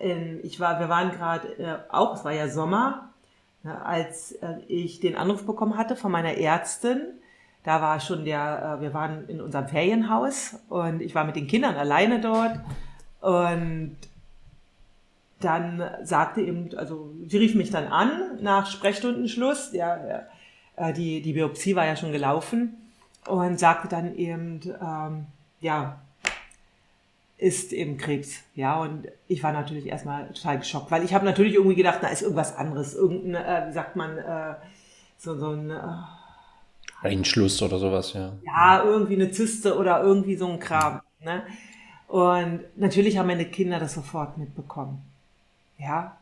Ähm, 0.00 0.40
ich 0.42 0.60
war, 0.60 0.80
wir 0.80 0.88
waren 0.88 1.10
gerade 1.12 1.48
äh, 1.58 1.78
auch, 1.90 2.16
es 2.16 2.24
war 2.24 2.32
ja 2.32 2.48
Sommer, 2.48 3.11
als 3.64 4.32
äh, 4.32 4.58
ich 4.68 5.00
den 5.00 5.16
Anruf 5.16 5.46
bekommen 5.46 5.76
hatte 5.76 5.96
von 5.96 6.10
meiner 6.10 6.36
Ärztin. 6.36 7.00
Da 7.64 7.80
war 7.80 8.00
schon 8.00 8.24
der, 8.24 8.78
äh, 8.78 8.82
wir 8.82 8.94
waren 8.94 9.28
in 9.28 9.40
unserem 9.40 9.68
Ferienhaus 9.68 10.56
und 10.68 11.00
ich 11.00 11.14
war 11.14 11.24
mit 11.24 11.36
den 11.36 11.46
Kindern 11.46 11.76
alleine 11.76 12.20
dort 12.20 12.58
und 13.20 13.96
dann 15.40 15.82
sagte 16.02 16.40
eben, 16.40 16.76
also 16.76 17.12
sie 17.26 17.38
rief 17.38 17.54
mich 17.54 17.70
dann 17.70 17.88
an 17.88 18.38
nach 18.40 18.66
Sprechstundenschluss, 18.66 19.72
ja, 19.72 19.98
die, 20.96 21.20
die 21.20 21.32
Biopsie 21.32 21.74
war 21.74 21.84
ja 21.84 21.96
schon 21.96 22.12
gelaufen 22.12 22.76
und 23.26 23.58
sagte 23.58 23.88
dann 23.88 24.14
eben, 24.14 24.60
ähm, 24.80 25.26
ja, 25.60 26.00
ist 27.42 27.72
eben 27.72 27.96
Krebs. 27.96 28.40
Ja, 28.54 28.80
und 28.80 29.08
ich 29.26 29.42
war 29.42 29.52
natürlich 29.52 29.86
erstmal 29.86 30.28
total 30.28 30.58
geschockt, 30.58 30.92
weil 30.92 31.04
ich 31.04 31.12
habe 31.12 31.24
natürlich 31.24 31.54
irgendwie 31.54 31.74
gedacht, 31.74 31.98
na, 32.00 32.08
ist 32.08 32.22
irgendwas 32.22 32.56
anderes. 32.56 32.94
Irgendein, 32.94 33.34
äh, 33.34 33.68
wie 33.68 33.72
sagt 33.72 33.96
man, 33.96 34.16
äh, 34.16 34.54
so, 35.18 35.36
so 35.36 35.50
ein. 35.50 35.70
Äh, 35.70 35.82
Einschluss 37.02 37.60
oder 37.60 37.78
sowas, 37.78 38.12
ja. 38.12 38.32
Ja, 38.46 38.84
irgendwie 38.84 39.14
eine 39.14 39.32
Zyste 39.32 39.76
oder 39.76 40.02
irgendwie 40.02 40.36
so 40.36 40.46
ein 40.48 40.60
Kram. 40.60 41.00
Ne? 41.20 41.42
Und 42.06 42.60
natürlich 42.76 43.18
haben 43.18 43.26
meine 43.26 43.46
Kinder 43.46 43.80
das 43.80 43.94
sofort 43.94 44.38
mitbekommen. 44.38 45.02
Ja, 45.78 46.16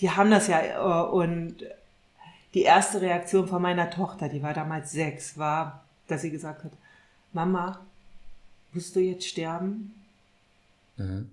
die 0.00 0.10
haben 0.10 0.30
das 0.30 0.46
ja, 0.48 0.60
äh, 0.60 1.08
und 1.08 1.56
die 2.52 2.62
erste 2.62 3.00
Reaktion 3.00 3.48
von 3.48 3.62
meiner 3.62 3.88
Tochter, 3.88 4.28
die 4.28 4.42
war 4.42 4.52
damals 4.52 4.92
sechs, 4.92 5.38
war, 5.38 5.84
dass 6.06 6.20
sie 6.20 6.30
gesagt 6.30 6.64
hat, 6.64 6.72
Mama, 7.32 7.80
musst 8.74 8.94
du 8.94 9.00
jetzt 9.00 9.26
sterben? 9.26 9.94
Mhm. 11.00 11.30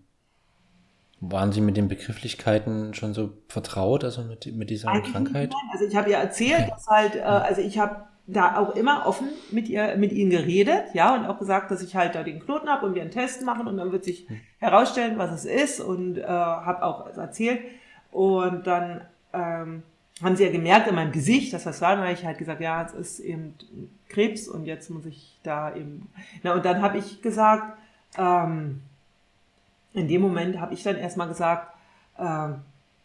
Waren 1.20 1.52
Sie 1.52 1.62
mit 1.62 1.78
den 1.78 1.88
Begrifflichkeiten 1.88 2.94
schon 2.94 3.14
so 3.14 3.34
vertraut, 3.48 4.04
also 4.04 4.24
mit, 4.24 4.46
mit 4.56 4.70
dieser 4.70 4.90
Eigentlich 4.90 5.14
Krankheit? 5.14 5.50
Nein. 5.52 5.70
Also 5.74 5.86
ich 5.86 5.96
habe 5.96 6.12
ihr 6.12 6.18
erzählt, 6.18 6.70
dass 6.70 6.88
halt, 6.88 7.16
äh, 7.16 7.22
also 7.22 7.62
ich 7.62 7.80
habe 7.80 8.04
da 8.28 8.58
auch 8.58 8.76
immer 8.76 9.08
offen 9.08 9.30
mit 9.52 9.68
ihr, 9.68 9.96
mit 9.98 10.12
ihnen 10.12 10.30
geredet, 10.30 10.94
ja, 10.94 11.16
und 11.16 11.26
auch 11.26 11.40
gesagt, 11.40 11.72
dass 11.72 11.82
ich 11.82 11.96
halt 11.96 12.14
da 12.14 12.24
den 12.24 12.40
Knoten 12.40 12.70
habe 12.70 12.86
und 12.86 12.94
wir 12.94 13.02
einen 13.02 13.12
Test 13.12 13.44
machen 13.44 13.68
und 13.68 13.78
dann 13.78 13.92
wird 13.92 14.04
sich 14.04 14.28
hm. 14.28 14.40
herausstellen, 14.60 15.18
was 15.18 15.32
es 15.32 15.46
ist 15.46 15.80
und 15.80 16.18
äh, 16.18 16.28
habe 16.28 16.84
auch 16.84 17.18
erzählt 17.18 17.62
und 18.12 18.68
dann 18.68 19.02
ähm, 19.34 19.84
haben 20.22 20.36
sie 20.36 20.44
ja 20.44 20.52
gemerkt 20.52 20.88
in 20.88 20.96
meinem 20.96 21.12
Gesicht, 21.14 21.54
dass 21.54 21.64
das 21.64 21.82
war, 21.82 21.96
dann 21.96 22.04
habe 22.04 22.14
ich 22.14 22.26
halt 22.26 22.38
gesagt, 22.38 22.62
ja, 22.62 22.84
es 22.84 22.94
ist 22.94 23.20
eben 23.20 23.56
Krebs 24.10 24.48
und 24.48 24.66
jetzt 24.66 24.90
muss 24.90 25.06
ich 25.06 25.40
da 25.44 25.74
eben, 25.76 26.10
na 26.44 26.54
und 26.54 26.66
dann 26.66 26.82
habe 26.82 26.98
ich 26.98 27.22
gesagt, 27.22 27.78
ähm, 28.18 28.82
in 29.98 30.08
dem 30.08 30.22
Moment 30.22 30.60
habe 30.60 30.74
ich 30.74 30.84
dann 30.84 30.96
erstmal 30.96 31.28
gesagt, 31.28 31.76
äh, 32.18 32.50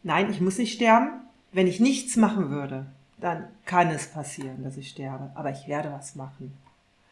nein, 0.02 0.30
ich 0.30 0.40
muss 0.40 0.58
nicht 0.58 0.74
sterben. 0.74 1.20
Wenn 1.52 1.66
ich 1.66 1.80
nichts 1.80 2.16
machen 2.16 2.50
würde, 2.50 2.86
dann 3.20 3.44
kann 3.66 3.90
es 3.90 4.06
passieren, 4.06 4.62
dass 4.64 4.76
ich 4.76 4.90
sterbe. 4.90 5.30
Aber 5.34 5.50
ich 5.50 5.68
werde 5.68 5.92
was 5.92 6.14
machen. 6.16 6.52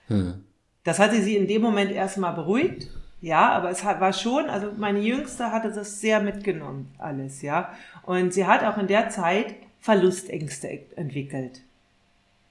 Hm. 0.09 0.45
Das 0.85 0.99
hatte 0.99 1.20
sie 1.22 1.37
in 1.37 1.47
dem 1.47 1.62
Moment 1.62 1.91
erstmal 1.91 2.33
beruhigt. 2.35 2.89
Ja, 3.20 3.51
aber 3.51 3.70
es 3.70 3.85
war 3.85 4.12
schon, 4.14 4.49
also 4.49 4.72
meine 4.78 5.01
Jüngste 5.01 5.53
hatte 5.53 5.70
das 5.70 6.01
sehr 6.01 6.20
mitgenommen, 6.22 6.91
alles, 6.97 7.43
ja. 7.43 7.74
Und 8.05 8.33
sie 8.33 8.47
hat 8.47 8.64
auch 8.64 8.78
in 8.78 8.87
der 8.87 9.11
Zeit 9.11 9.57
Verlustängste 9.81 10.81
entwickelt. 10.97 11.61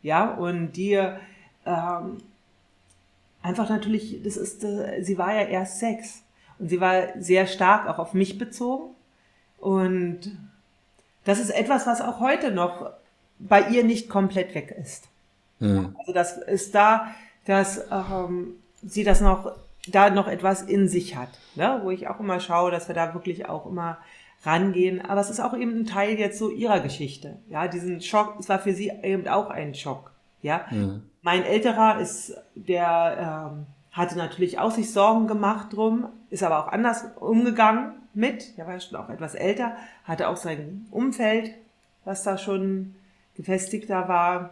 Ja, 0.03 0.31
und 0.35 0.73
die 0.73 0.93
ähm, 1.65 2.17
einfach 3.41 3.69
natürlich, 3.69 4.21
das 4.23 4.37
ist, 4.37 4.63
äh, 4.63 5.01
sie 5.01 5.17
war 5.17 5.33
ja 5.33 5.41
erst 5.41 5.79
sechs. 5.79 6.21
Und 6.59 6.69
sie 6.69 6.81
war 6.81 7.07
sehr 7.19 7.47
stark 7.47 7.87
auch 7.87 7.99
auf 7.99 8.13
mich 8.13 8.37
bezogen. 8.37 8.93
Und 9.57 10.37
das 11.23 11.39
ist 11.39 11.49
etwas, 11.49 11.87
was 11.87 12.01
auch 12.01 12.19
heute 12.19 12.51
noch 12.51 12.91
bei 13.39 13.69
ihr 13.69 13.83
nicht 13.83 14.09
komplett 14.09 14.53
weg 14.55 14.75
ist. 14.79 15.07
Mhm. 15.59 15.95
Also 15.99 16.13
das 16.13 16.37
ist 16.37 16.75
da, 16.75 17.07
dass 17.45 17.85
ähm, 17.91 18.55
sie 18.81 19.03
das 19.03 19.21
noch, 19.21 19.53
da 19.87 20.09
noch 20.09 20.27
etwas 20.27 20.61
in 20.61 20.87
sich 20.87 21.15
hat, 21.15 21.29
ne? 21.55 21.79
wo 21.83 21.91
ich 21.91 22.07
auch 22.07 22.19
immer 22.19 22.39
schaue, 22.39 22.71
dass 22.71 22.87
wir 22.87 22.95
da 22.95 23.13
wirklich 23.13 23.47
auch 23.47 23.65
immer 23.65 23.97
rangehen. 24.43 25.03
Aber 25.03 25.21
es 25.21 25.29
ist 25.29 25.39
auch 25.39 25.53
eben 25.53 25.81
ein 25.81 25.85
Teil 25.85 26.17
jetzt 26.19 26.37
so 26.37 26.49
ihrer 26.49 26.79
Geschichte. 26.79 27.37
Ja, 27.49 27.67
diesen 27.67 28.01
Schock, 28.01 28.35
es 28.39 28.49
war 28.49 28.59
für 28.59 28.73
sie 28.73 28.91
eben 29.03 29.27
auch 29.27 29.49
ein 29.49 29.75
Schock. 29.75 30.11
Ja, 30.41 30.65
mhm. 30.71 31.03
mein 31.21 31.43
älterer 31.43 31.99
ist 31.99 32.33
der 32.55 33.51
ähm, 33.51 33.65
hatte 33.91 34.17
natürlich 34.17 34.59
auch 34.59 34.71
sich 34.71 34.91
Sorgen 34.91 35.27
gemacht 35.27 35.73
drum, 35.73 36.09
ist 36.29 36.43
aber 36.43 36.59
auch 36.59 36.71
anders 36.71 37.05
umgegangen 37.19 37.93
mit, 38.13 38.57
er 38.57 38.67
war 38.67 38.79
schon 38.79 38.97
auch 38.97 39.09
etwas 39.09 39.35
älter, 39.35 39.75
hatte 40.03 40.27
auch 40.27 40.37
sein 40.37 40.85
Umfeld, 40.91 41.51
was 42.05 42.23
da 42.23 42.37
schon 42.37 42.95
gefestigter 43.35 44.07
war. 44.07 44.51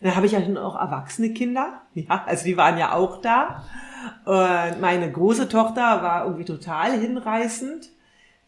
Dann 0.00 0.16
habe 0.16 0.26
ich 0.26 0.32
ja 0.32 0.42
schon 0.42 0.56
auch 0.56 0.76
erwachsene 0.76 1.30
Kinder, 1.30 1.80
ja, 1.94 2.24
also 2.26 2.44
die 2.44 2.56
waren 2.56 2.78
ja 2.78 2.92
auch 2.92 3.20
da. 3.20 3.64
Und 4.24 4.80
meine 4.80 5.10
große 5.10 5.48
Tochter 5.48 6.02
war 6.02 6.24
irgendwie 6.24 6.44
total 6.44 6.92
hinreißend. 6.92 7.88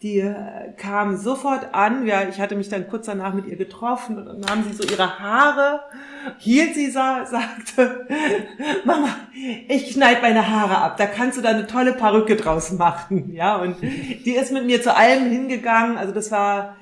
Die 0.03 0.21
äh, 0.21 0.73
kam 0.77 1.17
sofort 1.17 1.75
an. 1.75 2.07
Ja, 2.07 2.29
ich 2.29 2.39
hatte 2.39 2.55
mich 2.55 2.69
dann 2.69 2.89
kurz 2.89 3.07
danach 3.07 3.33
mit 3.33 3.47
ihr 3.47 3.57
getroffen 3.57 4.19
und 4.19 4.27
dann 4.27 4.41
nahm 4.41 4.65
sie 4.65 4.75
so 4.75 4.85
ihre 4.85 5.19
Haare, 5.19 5.81
hielt 6.39 6.75
sie, 6.75 6.91
sa 6.91 7.25
sagte, 7.25 8.07
Mama, 8.85 9.09
ich 9.69 9.93
schneide 9.93 10.21
meine 10.21 10.49
Haare 10.49 10.79
ab. 10.79 10.99
Da 10.99 11.07
kannst 11.07 11.39
du 11.39 11.43
da 11.43 11.49
eine 11.49 11.67
tolle 11.67 11.95
Perücke 11.95 12.37
draus 12.37 12.73
machen. 12.73 13.33
Ja, 13.33 13.57
und 13.57 13.81
die 13.81 14.37
ist 14.37 14.53
mit 14.53 14.67
mir 14.67 14.83
zu 14.83 14.95
allem 14.95 15.31
hingegangen. 15.31 15.97
Also 15.97 16.13
das 16.13 16.31
war 16.31 16.77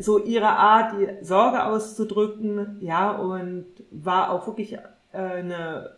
so 0.00 0.18
ihre 0.18 0.48
Art, 0.48 0.94
die 0.98 1.24
Sorge 1.24 1.64
auszudrücken. 1.64 2.78
Ja, 2.80 3.12
und 3.12 3.66
war 3.92 4.30
auch 4.30 4.46
wirklich 4.48 4.72
äh, 4.72 4.78
eine, 5.12 5.90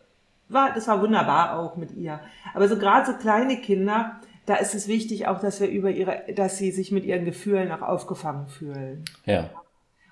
war, 0.50 0.74
das 0.74 0.86
war 0.86 1.00
wunderbar 1.00 1.58
auch 1.58 1.76
mit 1.76 1.92
ihr. 1.92 2.20
Aber 2.52 2.68
so 2.68 2.76
gerade 2.76 3.06
so 3.06 3.14
kleine 3.14 3.56
Kinder, 3.56 4.20
da 4.48 4.56
ist 4.56 4.74
es 4.74 4.88
wichtig 4.88 5.26
auch, 5.26 5.40
dass 5.40 5.60
wir 5.60 5.68
über 5.68 5.90
ihre, 5.90 6.22
dass 6.34 6.56
sie 6.56 6.70
sich 6.70 6.90
mit 6.90 7.04
ihren 7.04 7.26
Gefühlen 7.26 7.70
auch 7.70 7.82
aufgefangen 7.82 8.48
fühlen. 8.48 9.04
Ja. 9.26 9.50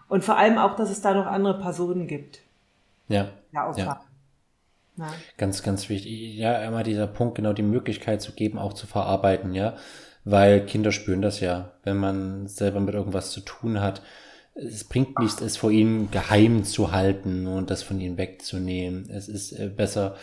Und 0.08 0.24
vor 0.24 0.36
allem 0.36 0.58
auch, 0.58 0.76
dass 0.76 0.90
es 0.90 1.00
da 1.00 1.14
noch 1.14 1.26
andere 1.26 1.58
Personen 1.58 2.06
gibt. 2.06 2.40
Ja. 3.08 3.30
Ja. 3.52 3.72
Ja. 3.76 4.00
Ganz, 5.36 5.62
ganz 5.62 5.88
wichtig. 5.88 6.36
Ja, 6.36 6.62
immer 6.64 6.82
dieser 6.82 7.06
Punkt, 7.06 7.34
genau 7.34 7.52
die 7.52 7.62
Möglichkeit 7.62 8.20
zu 8.20 8.32
geben, 8.32 8.58
auch 8.58 8.74
zu 8.74 8.86
verarbeiten, 8.86 9.54
ja. 9.54 9.76
Weil 10.24 10.66
Kinder 10.66 10.92
spüren 10.92 11.22
das 11.22 11.40
ja, 11.40 11.72
wenn 11.84 11.96
man 11.96 12.46
selber 12.46 12.80
mit 12.80 12.94
irgendwas 12.94 13.30
zu 13.30 13.40
tun 13.40 13.80
hat. 13.80 14.02
Es 14.54 14.84
bringt 14.84 15.18
nichts, 15.18 15.40
es 15.40 15.56
vor 15.56 15.70
ihnen 15.70 16.10
geheim 16.10 16.64
zu 16.64 16.92
halten 16.92 17.46
und 17.46 17.70
das 17.70 17.82
von 17.82 18.00
ihnen 18.00 18.16
wegzunehmen. 18.16 19.08
Es 19.10 19.28
ist 19.28 19.52
äh, 19.52 19.68
besser, 19.68 20.16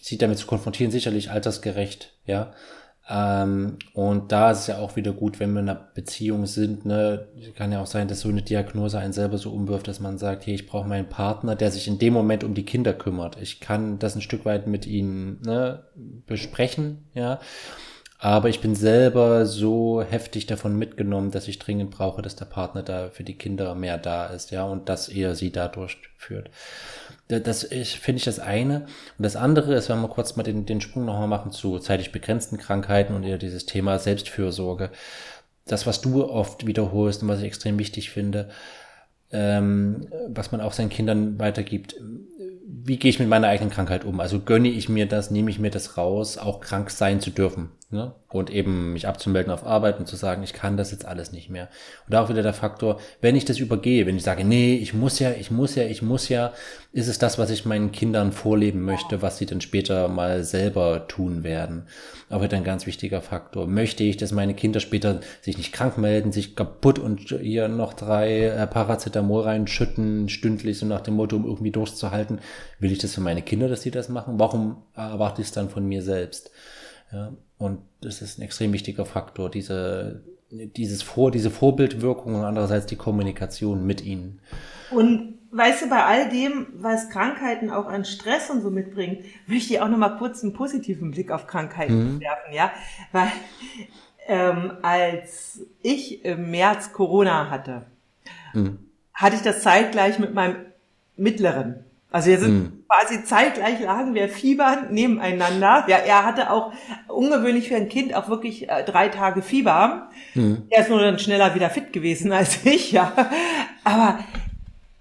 sie 0.00 0.18
damit 0.18 0.38
zu 0.38 0.46
konfrontieren, 0.46 0.90
sicherlich 0.90 1.30
altersgerecht, 1.30 2.14
ja. 2.26 2.52
Ähm, 3.08 3.78
und 3.92 4.30
da 4.30 4.52
ist 4.52 4.60
es 4.60 4.66
ja 4.68 4.78
auch 4.78 4.94
wieder 4.94 5.12
gut, 5.12 5.40
wenn 5.40 5.52
wir 5.52 5.60
in 5.60 5.68
einer 5.68 5.90
Beziehung 5.94 6.46
sind, 6.46 6.86
ne, 6.86 7.26
kann 7.56 7.72
ja 7.72 7.82
auch 7.82 7.86
sein, 7.86 8.06
dass 8.06 8.20
so 8.20 8.28
eine 8.28 8.42
Diagnose 8.42 9.00
einen 9.00 9.12
selber 9.12 9.36
so 9.36 9.50
umwirft, 9.50 9.88
dass 9.88 9.98
man 9.98 10.16
sagt, 10.16 10.46
hey, 10.46 10.54
ich 10.54 10.66
brauche 10.66 10.88
meinen 10.88 11.08
Partner, 11.08 11.56
der 11.56 11.72
sich 11.72 11.88
in 11.88 11.98
dem 11.98 12.12
Moment 12.12 12.44
um 12.44 12.54
die 12.54 12.64
Kinder 12.64 12.92
kümmert. 12.92 13.36
Ich 13.40 13.58
kann 13.58 13.98
das 13.98 14.14
ein 14.14 14.22
Stück 14.22 14.44
weit 14.44 14.68
mit 14.68 14.86
ihnen 14.86 15.40
ne, 15.42 15.82
besprechen, 16.26 17.08
ja. 17.12 17.40
Aber 18.22 18.50
ich 18.50 18.60
bin 18.60 18.74
selber 18.74 19.46
so 19.46 20.02
heftig 20.02 20.46
davon 20.46 20.76
mitgenommen, 20.76 21.30
dass 21.30 21.48
ich 21.48 21.58
dringend 21.58 21.90
brauche, 21.90 22.20
dass 22.20 22.36
der 22.36 22.44
Partner 22.44 22.82
da 22.82 23.08
für 23.08 23.24
die 23.24 23.36
Kinder 23.36 23.74
mehr 23.74 23.96
da 23.96 24.26
ist, 24.26 24.50
ja, 24.50 24.64
und 24.64 24.90
dass 24.90 25.08
er 25.08 25.34
sie 25.34 25.50
da 25.50 25.68
durchführt. 25.68 26.50
Das 27.38 27.64
finde 27.64 28.18
ich 28.18 28.24
das 28.24 28.40
eine. 28.40 28.86
Und 29.16 29.22
das 29.22 29.36
andere 29.36 29.74
ist, 29.74 29.88
wenn 29.88 30.00
wir 30.00 30.08
kurz 30.08 30.36
mal 30.36 30.42
den, 30.42 30.66
den 30.66 30.80
Sprung 30.80 31.04
nochmal 31.04 31.28
machen 31.28 31.52
zu 31.52 31.78
zeitlich 31.78 32.10
begrenzten 32.10 32.58
Krankheiten 32.58 33.14
und 33.14 33.22
eher 33.22 33.38
dieses 33.38 33.66
Thema 33.66 33.98
Selbstfürsorge. 33.98 34.90
Das, 35.64 35.86
was 35.86 36.00
du 36.00 36.24
oft 36.28 36.66
wiederholst 36.66 37.22
und 37.22 37.28
was 37.28 37.38
ich 37.38 37.46
extrem 37.46 37.78
wichtig 37.78 38.10
finde, 38.10 38.48
ähm, 39.30 40.08
was 40.28 40.50
man 40.50 40.60
auch 40.60 40.72
seinen 40.72 40.90
Kindern 40.90 41.38
weitergibt. 41.38 41.94
Wie 42.66 42.96
gehe 42.96 43.10
ich 43.10 43.20
mit 43.20 43.28
meiner 43.28 43.48
eigenen 43.48 43.70
Krankheit 43.70 44.04
um? 44.04 44.18
Also 44.18 44.40
gönne 44.40 44.68
ich 44.68 44.88
mir 44.88 45.06
das, 45.06 45.30
nehme 45.30 45.50
ich 45.50 45.58
mir 45.58 45.70
das 45.70 45.96
raus, 45.96 46.38
auch 46.38 46.60
krank 46.60 46.90
sein 46.90 47.20
zu 47.20 47.30
dürfen. 47.30 47.70
Ne? 47.92 48.14
Und 48.28 48.50
eben 48.50 48.92
mich 48.92 49.08
abzumelden 49.08 49.52
auf 49.52 49.66
Arbeit 49.66 49.98
und 49.98 50.06
zu 50.06 50.14
sagen, 50.14 50.44
ich 50.44 50.52
kann 50.52 50.76
das 50.76 50.92
jetzt 50.92 51.06
alles 51.06 51.32
nicht 51.32 51.50
mehr. 51.50 51.68
Und 52.06 52.14
auch 52.14 52.28
wieder 52.28 52.44
der 52.44 52.54
Faktor, 52.54 53.00
wenn 53.20 53.34
ich 53.34 53.44
das 53.44 53.58
übergehe, 53.58 54.06
wenn 54.06 54.16
ich 54.16 54.22
sage, 54.22 54.44
nee, 54.44 54.76
ich 54.76 54.94
muss 54.94 55.18
ja, 55.18 55.32
ich 55.32 55.50
muss 55.50 55.74
ja, 55.74 55.82
ich 55.82 56.00
muss 56.00 56.28
ja, 56.28 56.52
ist 56.92 57.08
es 57.08 57.18
das, 57.18 57.36
was 57.36 57.50
ich 57.50 57.64
meinen 57.64 57.90
Kindern 57.90 58.30
vorleben 58.30 58.84
möchte, 58.84 59.22
was 59.22 59.38
sie 59.38 59.46
dann 59.46 59.60
später 59.60 60.06
mal 60.06 60.44
selber 60.44 61.08
tun 61.08 61.42
werden. 61.42 61.88
Auch 62.28 62.42
wieder 62.42 62.56
ein 62.56 62.62
ganz 62.62 62.86
wichtiger 62.86 63.22
Faktor. 63.22 63.66
Möchte 63.66 64.04
ich, 64.04 64.16
dass 64.16 64.30
meine 64.30 64.54
Kinder 64.54 64.78
später 64.78 65.18
sich 65.40 65.58
nicht 65.58 65.72
krank 65.72 65.98
melden, 65.98 66.30
sich 66.30 66.54
kaputt 66.54 67.00
und 67.00 67.22
hier 67.40 67.66
noch 67.66 67.92
drei 67.92 68.44
äh, 68.44 68.66
Paracetamol 68.68 69.42
reinschütten, 69.42 70.28
stündlich, 70.28 70.78
so 70.78 70.86
nach 70.86 71.00
dem 71.00 71.14
Motto, 71.14 71.34
um 71.34 71.44
irgendwie 71.44 71.72
durchzuhalten. 71.72 72.38
Will 72.78 72.92
ich 72.92 72.98
das 72.98 73.14
für 73.14 73.20
meine 73.20 73.42
Kinder, 73.42 73.68
dass 73.68 73.82
sie 73.82 73.90
das 73.90 74.08
machen? 74.08 74.38
Warum 74.38 74.84
erwarte 74.94 75.42
ich 75.42 75.48
es 75.48 75.52
dann 75.52 75.70
von 75.70 75.84
mir 75.84 76.02
selbst? 76.02 76.52
Ja, 77.12 77.32
und 77.58 77.80
das 78.00 78.22
ist 78.22 78.38
ein 78.38 78.42
extrem 78.42 78.72
wichtiger 78.72 79.04
Faktor, 79.04 79.50
diese, 79.50 80.22
dieses 80.50 81.02
Vor, 81.02 81.30
diese 81.30 81.50
Vorbildwirkung 81.50 82.36
und 82.36 82.44
andererseits 82.44 82.86
die 82.86 82.96
Kommunikation 82.96 83.84
mit 83.86 84.04
ihnen. 84.04 84.40
Und 84.90 85.38
weißt 85.50 85.82
du, 85.82 85.88
bei 85.88 86.04
all 86.04 86.28
dem, 86.28 86.68
was 86.74 87.10
Krankheiten 87.10 87.70
auch 87.70 87.86
an 87.86 88.04
Stress 88.04 88.50
und 88.50 88.62
so 88.62 88.70
mitbringt, 88.70 89.24
möchte 89.46 89.74
ich 89.74 89.80
auch 89.80 89.88
noch 89.88 89.98
mal 89.98 90.16
kurz 90.18 90.42
einen 90.42 90.52
positiven 90.52 91.10
Blick 91.10 91.30
auf 91.30 91.46
Krankheiten 91.46 92.14
mhm. 92.14 92.20
werfen, 92.20 92.52
ja, 92.52 92.72
weil 93.12 93.30
ähm, 94.26 94.72
als 94.82 95.60
ich 95.82 96.24
im 96.24 96.50
März 96.50 96.92
Corona 96.92 97.50
hatte, 97.50 97.86
mhm. 98.54 98.78
hatte 99.12 99.36
ich 99.36 99.42
das 99.42 99.62
zeitgleich 99.62 100.18
mit 100.18 100.34
meinem 100.34 100.56
mittleren. 101.16 101.84
Also 102.12 102.28
wir 102.28 102.40
sind 102.40 102.52
mhm. 102.52 102.84
quasi 102.88 103.22
zeitgleich 103.24 103.80
lagen 103.80 104.14
wir 104.14 104.28
fiebernd 104.28 104.90
nebeneinander. 104.90 105.84
Ja, 105.86 105.96
er 105.98 106.24
hatte 106.24 106.50
auch 106.50 106.72
ungewöhnlich 107.06 107.68
für 107.68 107.76
ein 107.76 107.88
Kind 107.88 108.14
auch 108.14 108.28
wirklich 108.28 108.68
äh, 108.68 108.82
drei 108.84 109.08
Tage 109.08 109.42
Fieber. 109.42 110.08
Mhm. 110.34 110.62
Er 110.70 110.82
ist 110.82 110.90
nur 110.90 111.00
dann 111.00 111.18
schneller 111.20 111.54
wieder 111.54 111.70
fit 111.70 111.92
gewesen 111.92 112.32
als 112.32 112.64
ich, 112.66 112.90
ja. 112.92 113.12
Aber 113.84 114.18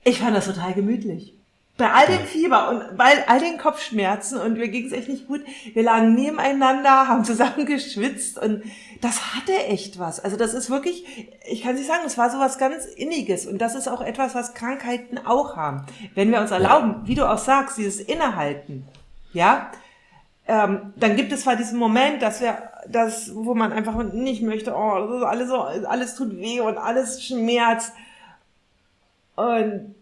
ich 0.03 0.19
fand 0.19 0.35
das 0.35 0.45
total 0.45 0.73
gemütlich. 0.73 1.38
Bei 1.79 1.93
all 1.93 2.07
dem 2.07 2.25
Fieber 2.25 2.69
und 2.69 2.97
bei 2.97 3.25
all 3.27 3.39
den 3.39 3.57
Kopfschmerzen 3.57 4.37
und 4.37 4.57
mir 4.57 4.67
ging 4.67 4.85
es 4.85 4.91
echt 4.91 5.07
nicht 5.07 5.27
gut. 5.27 5.45
Wir 5.73 5.81
lagen 5.81 6.13
nebeneinander, 6.13 7.07
haben 7.07 7.23
zusammen 7.23 7.65
geschwitzt 7.65 8.37
und 8.37 8.63
das 8.99 9.33
hatte 9.33 9.53
echt 9.53 9.97
was. 9.97 10.19
Also 10.19 10.35
das 10.35 10.53
ist 10.53 10.69
wirklich, 10.69 11.05
ich 11.49 11.63
kann 11.63 11.75
nicht 11.75 11.87
sagen, 11.87 12.03
es 12.05 12.17
war 12.17 12.29
so 12.29 12.37
was 12.37 12.57
ganz 12.57 12.83
Inniges 12.83 13.47
und 13.47 13.59
das 13.59 13.75
ist 13.75 13.87
auch 13.87 14.01
etwas, 14.01 14.35
was 14.35 14.53
Krankheiten 14.53 15.19
auch 15.19 15.55
haben. 15.55 15.85
Wenn 16.15 16.31
wir 16.31 16.41
uns 16.41 16.51
erlauben, 16.51 17.03
wie 17.05 17.15
du 17.15 17.25
auch 17.25 17.37
sagst, 17.37 17.77
dieses 17.77 18.01
Innehalten, 18.01 18.85
ja, 19.31 19.71
ähm, 20.49 20.91
dann 20.97 21.15
gibt 21.15 21.31
es 21.31 21.43
zwar 21.43 21.55
diesen 21.55 21.79
Moment, 21.79 22.21
dass 22.21 22.41
wir, 22.41 22.57
das, 22.89 23.33
wo 23.33 23.55
man 23.55 23.71
einfach 23.71 23.95
nicht 24.03 24.41
möchte, 24.41 24.73
oh, 24.75 25.23
alles 25.23 25.47
so, 25.47 25.61
alles 25.61 26.15
tut 26.15 26.35
weh 26.35 26.59
und 26.59 26.77
alles 26.77 27.23
schmerzt 27.23 27.93
und 29.37 29.95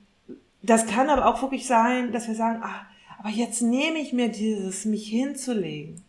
das 0.62 0.88
kann 0.88 1.10
aber 1.10 1.28
auch 1.28 1.42
wirklich 1.42 1.68
sein, 1.68 2.12
dass 2.12 2.28
wir 2.28 2.36
sagen, 2.36 2.62
ah, 2.64 2.86
aber 3.20 3.30
jetzt 3.30 3.62
nehme 3.62 4.00
ich 4.00 4.14
mir 4.14 4.30
dieses, 4.30 4.86
mich 4.86 5.08
hinzulegen. 5.08 6.02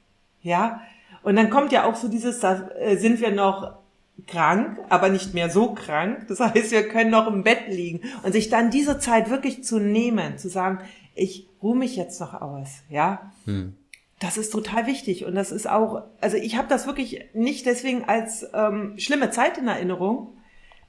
Ja. 0.43 0.83
Und 1.23 1.37
dann 1.37 1.51
kommt 1.51 1.73
ja 1.73 1.85
auch 1.85 1.97
so 1.97 2.09
dieses, 2.09 2.41
da 2.41 2.69
äh, 2.79 2.97
sind 2.97 3.21
wir 3.21 3.31
noch 3.31 3.79
krank, 4.27 4.79
aber 4.89 5.09
nicht 5.09 5.35
mehr 5.35 5.51
so 5.51 5.75
krank. 5.75 6.27
Das 6.29 6.41
heißt, 6.41 6.71
wir 6.71 6.89
können 6.89 7.11
noch 7.11 7.27
im 7.27 7.43
Bett 7.43 7.69
liegen 7.69 8.01
und 8.23 8.33
sich 8.33 8.49
dann 8.49 8.71
diese 8.71 8.99
Zeit 8.99 9.31
wirklich 9.31 9.65
zu 9.65 9.79
nehmen, 9.79 10.39
zu 10.39 10.49
sagen, 10.49 10.81
ich 11.15 11.49
ruhe 11.63 11.77
mich 11.77 11.97
jetzt 11.97 12.21
noch 12.21 12.41
aus, 12.41 12.83
ja. 12.89 13.33
Hm. 13.45 13.75
Das 14.21 14.37
ist 14.37 14.51
total 14.51 14.87
wichtig 14.87 15.25
und 15.27 15.37
das 15.37 15.53
ist 15.53 15.69
auch, 15.69 16.03
also 16.21 16.37
ich 16.37 16.57
habe 16.57 16.67
das 16.69 16.87
wirklich 16.89 17.25
nicht 17.35 17.67
deswegen 17.67 18.05
als 18.05 18.49
ähm, 18.53 18.95
schlimme 18.99 19.31
Zeit 19.31 19.59
in 19.59 19.69
Erinnerung, 19.69 20.33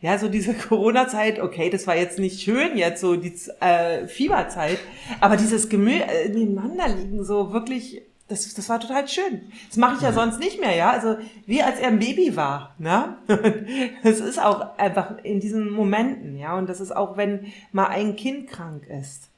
ja, 0.02 0.18
so 0.18 0.30
diese 0.30 0.54
Corona-Zeit, 0.70 1.40
okay, 1.40 1.70
das 1.70 1.88
war 1.88 1.96
jetzt 1.96 2.20
nicht 2.20 2.42
schön, 2.42 2.78
jetzt 2.78 3.02
so 3.02 3.16
die 3.16 3.34
äh, 3.60 4.08
Fieberzeit, 4.08 4.80
aber 5.20 5.38
dieses 5.38 5.70
Gemüse 5.70 6.04
äh, 6.04 6.30
nebeneinander 6.30 6.88
liegen, 6.88 7.24
so 7.24 7.52
wirklich, 7.52 8.02
das, 8.28 8.54
das 8.54 8.70
war 8.70 8.80
total 8.80 9.08
schön. 9.08 9.52
Das 9.68 9.78
mache 9.78 9.96
ich 9.96 10.02
ja, 10.02 10.14
sonst 10.14 10.40
nicht 10.40 10.62
mehr, 10.62 10.76
ja. 10.76 10.92
Also 10.92 11.18
wie 11.48 11.64
als 11.64 11.80
er 11.80 11.88
ein 11.88 12.00
Baby 12.00 12.36
war, 12.36 12.76
ne? 12.78 13.18
Das 14.04 14.20
ist 14.20 14.40
auch 14.40 14.78
einfach 14.78 15.18
in 15.24 15.40
diesen 15.40 15.72
Momenten, 15.72 16.38
ja. 16.38 16.56
Und 16.58 16.70
das 16.70 16.80
ist 16.80 16.96
auch, 16.96 17.18
wenn 17.18 17.52
mal 17.72 17.88
ein 17.88 18.16
Kind 18.16 18.48
krank 18.48 18.88
ist, 18.88 19.30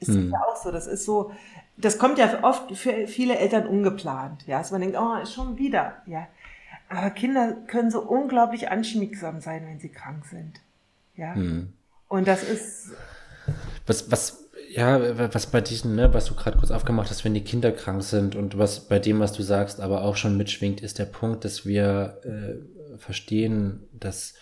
ist 0.00 0.08
hm. 0.08 0.30
das 0.30 0.32
ja 0.32 0.46
auch 0.46 0.56
so. 0.56 0.70
Das 0.72 0.86
ist 0.86 1.04
so, 1.04 1.30
das 1.76 1.98
kommt 1.98 2.18
ja 2.18 2.42
oft 2.42 2.74
für 2.74 3.06
viele 3.06 3.36
Eltern 3.36 3.66
ungeplant, 3.66 4.46
ja. 4.46 4.58
Also 4.58 4.74
man 4.74 4.80
denkt, 4.80 4.96
oh, 4.98 5.26
schon 5.26 5.58
wieder, 5.58 5.96
ja. 6.06 6.26
Aber 6.92 7.10
Kinder 7.10 7.56
können 7.66 7.90
so 7.90 8.00
unglaublich 8.00 8.70
anschmiegsam 8.70 9.40
sein, 9.40 9.66
wenn 9.66 9.80
sie 9.80 9.88
krank 9.88 10.26
sind. 10.26 10.60
Ja. 11.16 11.34
Hm. 11.34 11.72
Und 12.08 12.28
das 12.28 12.42
ist. 12.42 12.90
Was, 13.86 14.10
was, 14.10 14.50
ja, 14.70 15.32
was 15.32 15.46
bei 15.46 15.62
diesen, 15.62 15.96
ne, 15.96 16.12
was 16.12 16.26
du 16.26 16.34
gerade 16.34 16.58
kurz 16.58 16.70
aufgemacht 16.70 17.08
hast, 17.08 17.24
wenn 17.24 17.32
die 17.32 17.44
Kinder 17.44 17.72
krank 17.72 18.02
sind 18.02 18.36
und 18.36 18.58
was 18.58 18.80
bei 18.80 18.98
dem, 18.98 19.20
was 19.20 19.32
du 19.32 19.42
sagst, 19.42 19.80
aber 19.80 20.02
auch 20.02 20.16
schon 20.16 20.36
mitschwingt, 20.36 20.82
ist 20.82 20.98
der 20.98 21.06
Punkt, 21.06 21.46
dass 21.46 21.64
wir 21.64 22.20
äh, 22.24 22.98
verstehen, 22.98 23.88
dass 23.92 24.34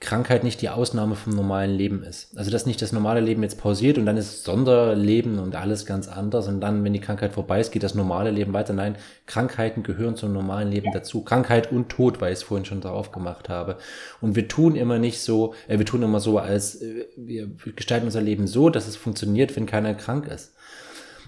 Krankheit 0.00 0.44
nicht 0.44 0.60
die 0.60 0.68
Ausnahme 0.68 1.14
vom 1.14 1.34
normalen 1.34 1.70
Leben 1.70 2.02
ist. 2.02 2.36
Also 2.36 2.50
dass 2.50 2.66
nicht 2.66 2.82
das 2.82 2.92
normale 2.92 3.20
Leben 3.20 3.42
jetzt 3.42 3.58
pausiert 3.58 3.96
und 3.96 4.04
dann 4.04 4.16
ist 4.16 4.44
Sonderleben 4.44 5.38
und 5.38 5.54
alles 5.54 5.86
ganz 5.86 6.08
anders 6.08 6.46
und 6.46 6.60
dann, 6.60 6.84
wenn 6.84 6.92
die 6.92 7.00
Krankheit 7.00 7.32
vorbei 7.32 7.60
ist, 7.60 7.72
geht 7.72 7.82
das 7.82 7.94
normale 7.94 8.30
Leben 8.30 8.52
weiter. 8.52 8.74
Nein, 8.74 8.96
Krankheiten 9.26 9.82
gehören 9.82 10.16
zum 10.16 10.32
normalen 10.32 10.70
Leben 10.70 10.92
dazu. 10.92 11.22
Krankheit 11.22 11.72
und 11.72 11.88
Tod, 11.88 12.20
weil 12.20 12.32
ich 12.32 12.40
es 12.40 12.42
vorhin 12.42 12.66
schon 12.66 12.80
darauf 12.82 13.12
gemacht 13.12 13.48
habe. 13.48 13.78
Und 14.20 14.36
wir 14.36 14.46
tun 14.46 14.76
immer 14.76 14.98
nicht 14.98 15.20
so, 15.20 15.54
äh, 15.68 15.78
wir 15.78 15.86
tun 15.86 16.02
immer 16.02 16.20
so, 16.20 16.38
als 16.38 16.82
äh, 16.82 17.06
wir 17.16 17.48
gestalten 17.74 18.06
unser 18.06 18.20
Leben 18.20 18.46
so, 18.46 18.68
dass 18.68 18.86
es 18.86 18.96
funktioniert, 18.96 19.56
wenn 19.56 19.66
keiner 19.66 19.94
krank 19.94 20.26
ist. 20.26 20.54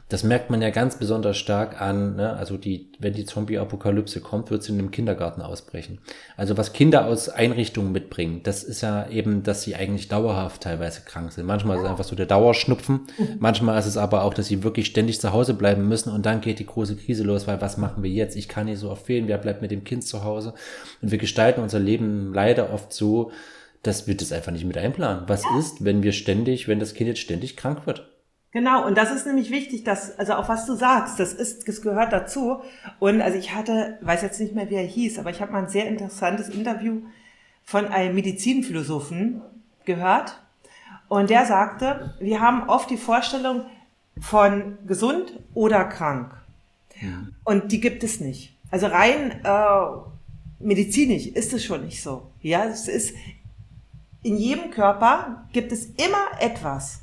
Das 0.09 0.23
merkt 0.23 0.51
man 0.51 0.63
ja 0.63 0.71
ganz 0.71 1.01
besonders 1.01 1.37
stark 1.37 1.81
an, 1.81 2.15
ne? 2.15 2.35
also 2.35 2.57
die, 2.57 2.93
wenn 3.01 3.13
die 3.13 3.25
Zombie-Apokalypse 3.25 4.21
kommt, 4.21 4.53
wird 4.53 4.63
sie 4.63 4.73
in 4.73 4.79
einem 4.79 4.93
Kindergarten 4.93 5.43
ausbrechen. 5.43 5.99
Also 6.37 6.57
was 6.57 6.73
Kinder 6.73 7.07
aus 7.07 7.29
Einrichtungen 7.29 7.91
mitbringen, 7.91 8.41
das 8.45 8.63
ist 8.63 8.83
ja 8.83 9.09
eben, 9.09 9.43
dass 9.43 9.63
sie 9.63 9.75
eigentlich 9.75 10.07
dauerhaft 10.07 10.63
teilweise 10.63 11.01
krank 11.05 11.33
sind. 11.33 11.45
Manchmal 11.45 11.79
ist 11.79 11.83
es 11.83 11.89
einfach 11.89 12.05
so 12.05 12.15
der 12.15 12.27
Dauerschnupfen, 12.27 13.01
manchmal 13.41 13.81
ist 13.81 13.87
es 13.87 13.97
aber 13.97 14.23
auch, 14.23 14.33
dass 14.33 14.47
sie 14.47 14.63
wirklich 14.63 14.87
ständig 14.87 15.21
zu 15.21 15.33
Hause 15.33 15.55
bleiben 15.55 15.89
müssen 15.89 16.13
und 16.13 16.25
dann 16.25 16.41
geht 16.41 16.61
die 16.61 16.67
große 16.67 16.95
Krise 16.95 17.25
los, 17.25 17.49
weil 17.49 17.61
was 17.61 17.77
machen 17.77 18.05
wir 18.05 18.11
jetzt? 18.11 18.37
Ich 18.37 18.49
kann 18.49 18.67
nicht 18.67 18.79
so 18.79 18.91
oft 18.91 19.07
fehlen, 19.07 19.27
wer 19.27 19.39
bleibt 19.39 19.61
mit 19.61 19.73
dem 19.73 19.83
Kind 19.83 20.05
zu 20.05 20.23
Hause? 20.23 20.55
Und 21.03 21.11
wir 21.11 21.19
gestalten 21.19 21.63
unser 21.63 21.81
Leben 21.81 22.33
leider 22.33 22.73
oft 22.73 22.93
so, 22.93 23.33
dass 23.83 24.07
wir 24.07 24.17
das 24.17 24.31
einfach 24.31 24.53
nicht 24.53 24.65
mit 24.65 24.79
einplanen. 24.79 25.25
Was 25.27 25.43
ist, 25.59 25.85
wenn 25.85 26.05
wir 26.05 26.13
ständig, 26.13 26.69
wenn 26.69 26.79
das 26.79 26.95
Kind 26.95 27.09
jetzt 27.09 27.21
ständig 27.21 27.57
krank 27.57 27.87
wird? 27.87 28.09
Genau, 28.57 28.87
und 28.87 28.97
das 28.97 29.11
ist 29.11 29.27
nämlich 29.27 29.51
wichtig, 29.51 29.85
dass, 29.85 30.19
also 30.19 30.33
auch 30.33 30.49
was 30.49 30.65
du 30.65 30.77
sagst, 30.77 31.21
das 31.21 31.35
ist, 31.35 31.69
das 31.69 31.83
gehört 31.83 32.15
dazu. 32.15 32.63
Und 32.99 33.21
also 33.21 33.37
ich 33.37 33.55
hatte, 33.55 33.99
weiß 34.01 34.23
jetzt 34.23 34.41
nicht 34.41 34.55
mehr, 34.55 34.71
wie 34.71 34.77
er 34.77 34.83
hieß, 34.83 35.19
aber 35.19 35.29
ich 35.29 35.43
habe 35.43 35.53
mal 35.53 35.65
ein 35.65 35.69
sehr 35.69 35.87
interessantes 35.87 36.49
Interview 36.49 37.03
von 37.65 37.87
einem 37.89 38.15
Medizinphilosophen 38.15 39.43
gehört. 39.85 40.41
Und 41.09 41.29
der 41.29 41.45
sagte, 41.45 42.15
wir 42.19 42.41
haben 42.41 42.71
oft 42.71 42.89
die 42.89 42.97
Vorstellung 42.97 43.67
von 44.23 44.79
gesund 44.87 45.39
oder 45.53 45.85
krank. 45.85 46.33
Ja. 46.99 47.27
Und 47.45 47.73
die 47.73 47.81
gibt 47.83 48.03
es 48.05 48.21
nicht. 48.21 48.57
Also 48.71 48.87
rein 48.87 49.33
äh, 49.45 49.81
medizinisch 50.61 51.27
ist 51.27 51.53
es 51.53 51.63
schon 51.63 51.85
nicht 51.85 52.03
so. 52.03 52.31
Ja, 52.41 52.65
es 52.65 52.89
ist 52.89 53.15
in 54.23 54.39
jedem 54.39 54.71
Körper 54.71 55.47
gibt 55.53 55.73
es 55.73 55.91
immer 55.97 56.41
etwas, 56.41 57.03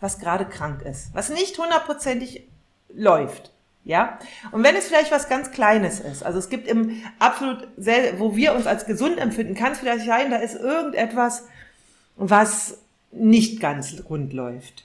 was 0.00 0.18
gerade 0.18 0.44
krank 0.44 0.82
ist, 0.82 1.14
was 1.14 1.30
nicht 1.30 1.58
hundertprozentig 1.58 2.48
läuft. 2.92 3.52
Ja, 3.86 4.18
und 4.50 4.64
wenn 4.64 4.76
es 4.76 4.86
vielleicht 4.86 5.12
was 5.12 5.28
ganz 5.28 5.50
Kleines 5.50 6.00
ist, 6.00 6.22
also 6.24 6.38
es 6.38 6.48
gibt 6.48 6.66
im 6.66 7.02
absolut, 7.18 7.68
wo 8.16 8.34
wir 8.34 8.54
uns 8.54 8.66
als 8.66 8.86
gesund 8.86 9.18
empfinden, 9.18 9.54
kann 9.54 9.72
es 9.72 9.78
vielleicht 9.78 10.06
sein, 10.06 10.30
da 10.30 10.38
ist 10.38 10.54
irgendetwas, 10.54 11.48
was 12.16 12.78
nicht 13.12 13.60
ganz 13.60 14.02
rund 14.08 14.32
läuft. 14.32 14.84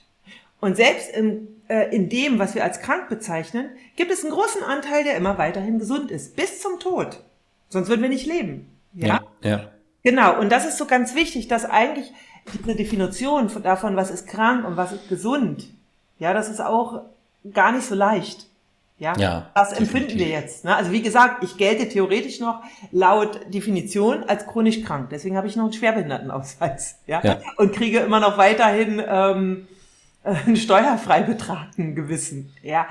Und 0.60 0.76
selbst 0.76 1.10
im, 1.14 1.48
äh, 1.68 1.94
in 1.94 2.10
dem, 2.10 2.38
was 2.38 2.54
wir 2.54 2.62
als 2.62 2.80
krank 2.80 3.08
bezeichnen, 3.08 3.70
gibt 3.96 4.10
es 4.10 4.22
einen 4.22 4.34
großen 4.34 4.62
Anteil, 4.62 5.04
der 5.04 5.16
immer 5.16 5.38
weiterhin 5.38 5.78
gesund 5.78 6.10
ist, 6.10 6.36
bis 6.36 6.60
zum 6.60 6.78
Tod. 6.78 7.24
Sonst 7.70 7.88
würden 7.88 8.02
wir 8.02 8.10
nicht 8.10 8.26
leben. 8.26 8.70
Ja, 8.92 9.22
ja. 9.42 9.50
ja. 9.50 9.70
Genau. 10.02 10.38
Und 10.38 10.50
das 10.50 10.66
ist 10.66 10.78
so 10.78 10.86
ganz 10.86 11.14
wichtig, 11.14 11.48
dass 11.48 11.64
eigentlich 11.64 12.12
diese 12.52 12.74
Definition 12.74 13.50
davon, 13.62 13.96
was 13.96 14.10
ist 14.10 14.26
krank 14.26 14.66
und 14.66 14.76
was 14.76 14.92
ist 14.92 15.08
gesund, 15.08 15.68
ja, 16.18 16.34
das 16.34 16.48
ist 16.48 16.60
auch 16.60 17.02
gar 17.52 17.72
nicht 17.72 17.86
so 17.86 17.94
leicht. 17.94 18.46
Ja, 19.00 19.14
ja 19.16 19.50
das 19.54 19.72
empfinden 19.72 20.18
wir 20.18 20.28
jetzt. 20.28 20.64
Ne? 20.64 20.76
Also 20.76 20.92
wie 20.92 21.00
gesagt, 21.00 21.42
ich 21.42 21.56
gelte 21.56 21.88
theoretisch 21.88 22.38
noch 22.38 22.62
laut 22.92 23.52
Definition 23.52 24.24
als 24.24 24.46
chronisch 24.46 24.82
krank. 24.82 25.08
Deswegen 25.10 25.36
habe 25.38 25.46
ich 25.46 25.56
noch 25.56 25.64
einen 25.64 25.72
Schwerbehindertenausweis. 25.72 26.98
Ja? 27.06 27.22
ja. 27.24 27.38
Und 27.56 27.72
kriege 27.72 28.00
immer 28.00 28.20
noch 28.20 28.36
weiterhin 28.36 29.02
ähm, 29.04 29.66
einen 30.22 30.56
Steuerfreibetrag, 30.56 31.70
einen 31.78 31.94
gewissen. 31.94 32.52
Ja. 32.62 32.86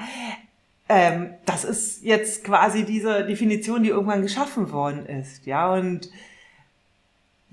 Ähm, 0.89 1.36
das 1.45 1.64
ist 1.64 2.04
jetzt 2.04 2.43
quasi 2.43 2.84
diese 2.84 3.24
Definition, 3.26 3.84
die 3.84 3.89
irgendwann 3.89 4.24
geschaffen 4.24 4.72
worden 4.72 5.06
ist. 5.06 5.45
Ja, 5.45 5.72
und 5.72 6.10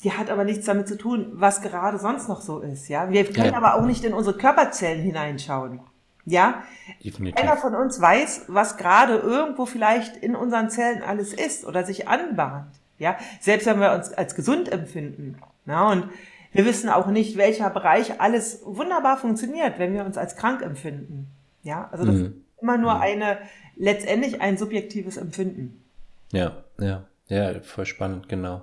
die 0.03 0.13
hat 0.13 0.31
aber 0.31 0.45
nichts 0.45 0.67
damit 0.67 0.89
zu 0.89 0.99
tun, 0.99 1.29
was 1.33 1.63
gerade 1.63 1.99
sonst 1.99 2.29
noch 2.29 2.43
so 2.43 2.61
ist. 2.61 2.89
Ja, 2.89 3.11
wir 3.11 3.25
können 3.25 3.53
ja. 3.53 3.57
aber 3.57 3.75
auch 3.75 3.87
nicht 3.87 4.05
in 4.05 4.13
unsere 4.13 4.37
Körperzellen 4.37 5.03
hineinschauen. 5.03 5.81
Ja, 6.27 6.65
Definitiv. 7.05 7.43
einer 7.43 7.57
von 7.57 7.75
uns 7.75 8.01
weiß, 8.01 8.47
was 8.49 8.77
gerade 8.77 9.15
irgendwo 9.15 9.65
vielleicht 9.65 10.17
in 10.17 10.35
unseren 10.35 10.71
Zellen 10.71 11.03
alles 11.03 11.33
ist 11.33 11.65
oder 11.65 11.85
sich 11.85 12.09
anbahnt. 12.09 12.73
Ja, 12.99 13.17
selbst 13.41 13.67
wenn 13.67 13.81
wir 13.81 13.93
uns 13.93 14.13
als 14.13 14.35
gesund 14.35 14.71
empfinden. 14.71 15.39
Ja, 15.67 15.91
und 15.91 16.09
wir 16.53 16.65
wissen 16.65 16.89
auch 16.89 17.07
nicht, 17.07 17.37
welcher 17.37 17.71
Bereich 17.71 18.21
alles 18.21 18.63
wunderbar 18.65 19.19
funktioniert, 19.19 19.79
wenn 19.79 19.93
wir 19.93 20.05
uns 20.05 20.17
als 20.17 20.37
krank 20.37 20.63
empfinden. 20.63 21.29
Ja, 21.63 21.89
also 21.93 22.05
das 22.05 22.15
mhm. 22.17 22.25
ist 22.25 22.33
immer 22.61 22.79
nur 22.79 22.95
mhm. 22.95 23.01
eine, 23.01 23.39
letztendlich 23.77 24.41
ein 24.41 24.57
subjektives 24.57 25.17
Empfinden. 25.19 25.85
Ja, 26.33 26.65
ja. 26.81 27.05
Ja, 27.29 27.53
voll 27.61 27.87
spannend, 27.87 28.29
genau. 28.29 28.63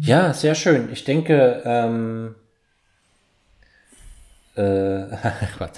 Ja, 0.00 0.32
sehr 0.32 0.54
schön. 0.54 0.88
Ich 0.92 1.04
denke, 1.04 1.62
ähm, 1.64 2.34
äh, 4.56 5.06
Gott, 5.58 5.72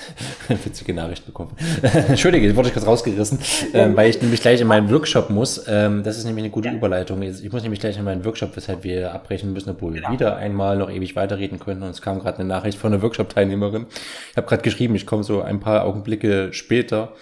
witzige 0.49 0.93
Nachricht 0.93 1.25
bekommen. 1.25 1.57
Entschuldige, 2.09 2.55
wurde 2.57 2.69
ich 2.69 2.75
kurz 2.75 2.87
rausgerissen, 2.87 3.39
ähm, 3.73 3.97
weil 3.97 4.11
ich 4.11 4.21
nämlich 4.21 4.43
gleich 4.43 4.61
in 4.61 4.67
meinen 4.67 4.91
Workshop 4.91 5.31
muss. 5.31 5.65
Ähm, 5.67 6.03
das 6.03 6.19
ist 6.19 6.25
nämlich 6.25 6.45
eine 6.45 6.51
gute 6.51 6.69
ja. 6.69 6.75
Überleitung. 6.75 7.23
Ich 7.23 7.53
muss 7.53 7.63
nämlich 7.63 7.81
gleich 7.81 7.97
in 7.97 8.05
meinen 8.05 8.25
Workshop, 8.25 8.55
weshalb 8.55 8.85
wir 8.85 9.15
abbrechen 9.15 9.53
müssen, 9.55 9.71
obwohl 9.71 9.95
wir 9.95 10.03
ja. 10.03 10.13
wieder 10.13 10.37
einmal 10.37 10.77
noch 10.77 10.91
ewig 10.91 11.17
weiterreden 11.17 11.59
können. 11.59 11.83
Und 11.83 11.91
es 11.91 12.03
kam 12.03 12.19
gerade 12.21 12.39
eine 12.39 12.49
Nachricht 12.49 12.79
von 12.79 12.93
einer 12.93 13.03
Workshop-Teilnehmerin. 13.03 13.87
Ich 14.31 14.37
habe 14.37 14.47
gerade 14.47 14.63
geschrieben, 14.63 14.95
ich 14.95 15.07
komme 15.07 15.25
so 15.25 15.41
ein 15.41 15.61
paar 15.61 15.85
Augenblicke 15.85 16.53
später. 16.53 17.15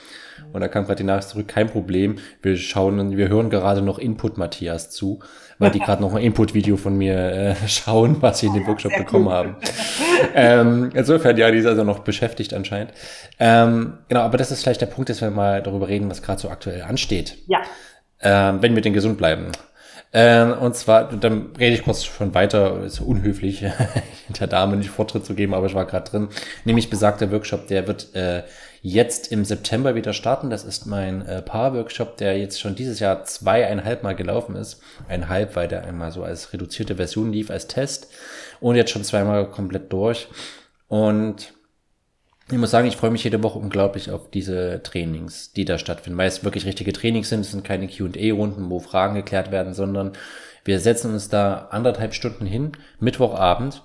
Und 0.54 0.60
da 0.60 0.68
kam 0.68 0.84
gerade 0.84 0.98
die 0.98 1.04
Nachricht 1.04 1.30
zurück, 1.30 1.48
kein 1.48 1.68
Problem. 1.68 2.18
Wir 2.40 2.56
schauen, 2.56 3.16
wir 3.16 3.28
hören 3.28 3.50
gerade 3.50 3.82
noch 3.82 3.98
Input 3.98 4.38
Matthias 4.38 4.88
zu, 4.88 5.18
weil 5.58 5.72
die 5.72 5.80
gerade 5.80 6.00
noch 6.00 6.14
ein 6.14 6.22
Input-Video 6.22 6.76
von 6.76 6.96
mir 6.96 7.16
äh, 7.16 7.54
schauen, 7.68 8.18
was 8.20 8.38
sie 8.38 8.46
in 8.46 8.54
dem 8.54 8.66
Workshop 8.68 8.96
bekommen 8.96 9.28
haben. 9.28 9.56
ähm, 10.32 10.90
insofern, 10.94 11.36
ja, 11.36 11.50
die 11.50 11.58
ist 11.58 11.66
also 11.66 11.82
noch 11.82 11.98
beschäftigt 11.98 12.54
anscheinend. 12.54 12.92
Ähm, 13.40 13.98
genau, 14.08 14.20
aber 14.20 14.38
das 14.38 14.52
ist 14.52 14.62
vielleicht 14.62 14.80
der 14.80 14.86
Punkt, 14.86 15.10
dass 15.10 15.20
wir 15.20 15.30
mal 15.30 15.60
darüber 15.60 15.88
reden, 15.88 16.08
was 16.08 16.22
gerade 16.22 16.40
so 16.40 16.48
aktuell 16.48 16.82
ansteht. 16.82 17.36
Ja. 17.48 17.58
Ähm, 18.20 18.62
wenn 18.62 18.76
wir 18.76 18.82
denn 18.82 18.92
gesund 18.92 19.18
bleiben. 19.18 19.50
Ähm, 20.12 20.52
und 20.52 20.76
zwar, 20.76 21.10
dann 21.10 21.50
rede 21.58 21.74
ich 21.74 21.82
kurz 21.82 22.04
schon 22.04 22.32
weiter, 22.32 22.84
ist 22.84 23.00
unhöflich, 23.00 23.64
der 24.40 24.46
Dame 24.46 24.76
nicht 24.76 24.90
Vortritt 24.90 25.26
zu 25.26 25.34
geben, 25.34 25.52
aber 25.52 25.66
ich 25.66 25.74
war 25.74 25.84
gerade 25.84 26.08
drin. 26.08 26.28
Nämlich 26.64 26.88
besagter 26.88 27.32
Workshop, 27.32 27.66
der 27.66 27.88
wird 27.88 28.14
äh, 28.14 28.44
jetzt 28.86 29.32
im 29.32 29.46
September 29.46 29.94
wieder 29.94 30.12
starten. 30.12 30.50
Das 30.50 30.62
ist 30.62 30.84
mein 30.84 31.22
äh, 31.22 31.40
Paar-Workshop, 31.40 32.18
der 32.18 32.38
jetzt 32.38 32.60
schon 32.60 32.74
dieses 32.74 33.00
Jahr 33.00 33.24
zweieinhalb 33.24 34.02
Mal 34.02 34.14
gelaufen 34.14 34.56
ist. 34.56 34.82
Einhalb, 35.08 35.56
weil 35.56 35.68
der 35.68 35.84
einmal 35.84 36.12
so 36.12 36.22
als 36.22 36.52
reduzierte 36.52 36.96
Version 36.96 37.32
lief, 37.32 37.50
als 37.50 37.66
Test. 37.66 38.08
Und 38.60 38.76
jetzt 38.76 38.90
schon 38.90 39.02
zweimal 39.02 39.50
komplett 39.50 39.90
durch. 39.90 40.28
Und 40.86 41.54
ich 42.50 42.58
muss 42.58 42.70
sagen, 42.70 42.86
ich 42.86 42.98
freue 42.98 43.10
mich 43.10 43.24
jede 43.24 43.42
Woche 43.42 43.58
unglaublich 43.58 44.10
auf 44.10 44.30
diese 44.30 44.82
Trainings, 44.82 45.54
die 45.54 45.64
da 45.64 45.78
stattfinden, 45.78 46.18
weil 46.18 46.28
es 46.28 46.44
wirklich 46.44 46.66
richtige 46.66 46.92
Trainings 46.92 47.30
sind. 47.30 47.40
Es 47.40 47.52
sind 47.52 47.64
keine 47.64 47.88
Qa-Runden, 47.88 48.68
wo 48.68 48.80
Fragen 48.80 49.14
geklärt 49.14 49.50
werden, 49.50 49.72
sondern 49.72 50.12
wir 50.62 50.78
setzen 50.78 51.14
uns 51.14 51.30
da 51.30 51.68
anderthalb 51.70 52.12
Stunden 52.12 52.44
hin, 52.44 52.72
Mittwochabend, 53.00 53.82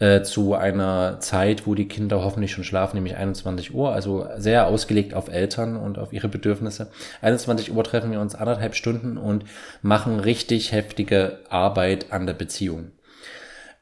äh, 0.00 0.22
zu 0.22 0.54
einer 0.54 1.20
Zeit, 1.20 1.66
wo 1.66 1.74
die 1.74 1.86
Kinder 1.86 2.24
hoffentlich 2.24 2.52
schon 2.52 2.64
schlafen, 2.64 2.96
nämlich 2.96 3.16
21 3.16 3.74
Uhr, 3.74 3.92
also 3.92 4.26
sehr 4.38 4.66
ausgelegt 4.66 5.14
auf 5.14 5.28
Eltern 5.28 5.76
und 5.76 5.98
auf 5.98 6.12
ihre 6.12 6.28
Bedürfnisse. 6.28 6.90
21 7.20 7.72
Uhr 7.72 7.84
treffen 7.84 8.10
wir 8.10 8.20
uns 8.20 8.34
anderthalb 8.34 8.74
Stunden 8.74 9.18
und 9.18 9.44
machen 9.82 10.18
richtig 10.18 10.72
heftige 10.72 11.40
Arbeit 11.48 12.12
an 12.12 12.26
der 12.26 12.34
Beziehung. 12.34 12.92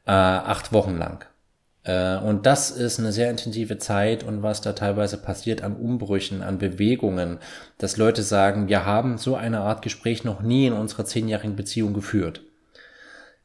Äh, 0.05 0.11
acht 0.11 0.73
Wochen 0.73 0.97
lang. 0.97 1.25
Äh, 1.83 2.17
und 2.17 2.45
das 2.45 2.69
ist 2.69 2.99
eine 2.99 3.13
sehr 3.13 3.29
intensive 3.29 3.77
Zeit 3.77 4.23
und 4.23 4.43
was 4.43 4.59
da 4.61 4.73
teilweise 4.73 5.17
passiert 5.17 5.63
an 5.63 5.75
Umbrüchen, 5.75 6.41
an 6.41 6.57
Bewegungen, 6.57 7.39
dass 7.77 7.97
Leute 7.97 8.23
sagen, 8.23 8.67
wir 8.67 8.85
haben 8.85 9.17
so 9.17 9.35
eine 9.35 9.61
Art 9.61 9.81
Gespräch 9.81 10.25
noch 10.25 10.41
nie 10.41 10.67
in 10.67 10.73
unserer 10.73 11.05
zehnjährigen 11.05 11.55
Beziehung 11.55 11.93
geführt, 11.93 12.41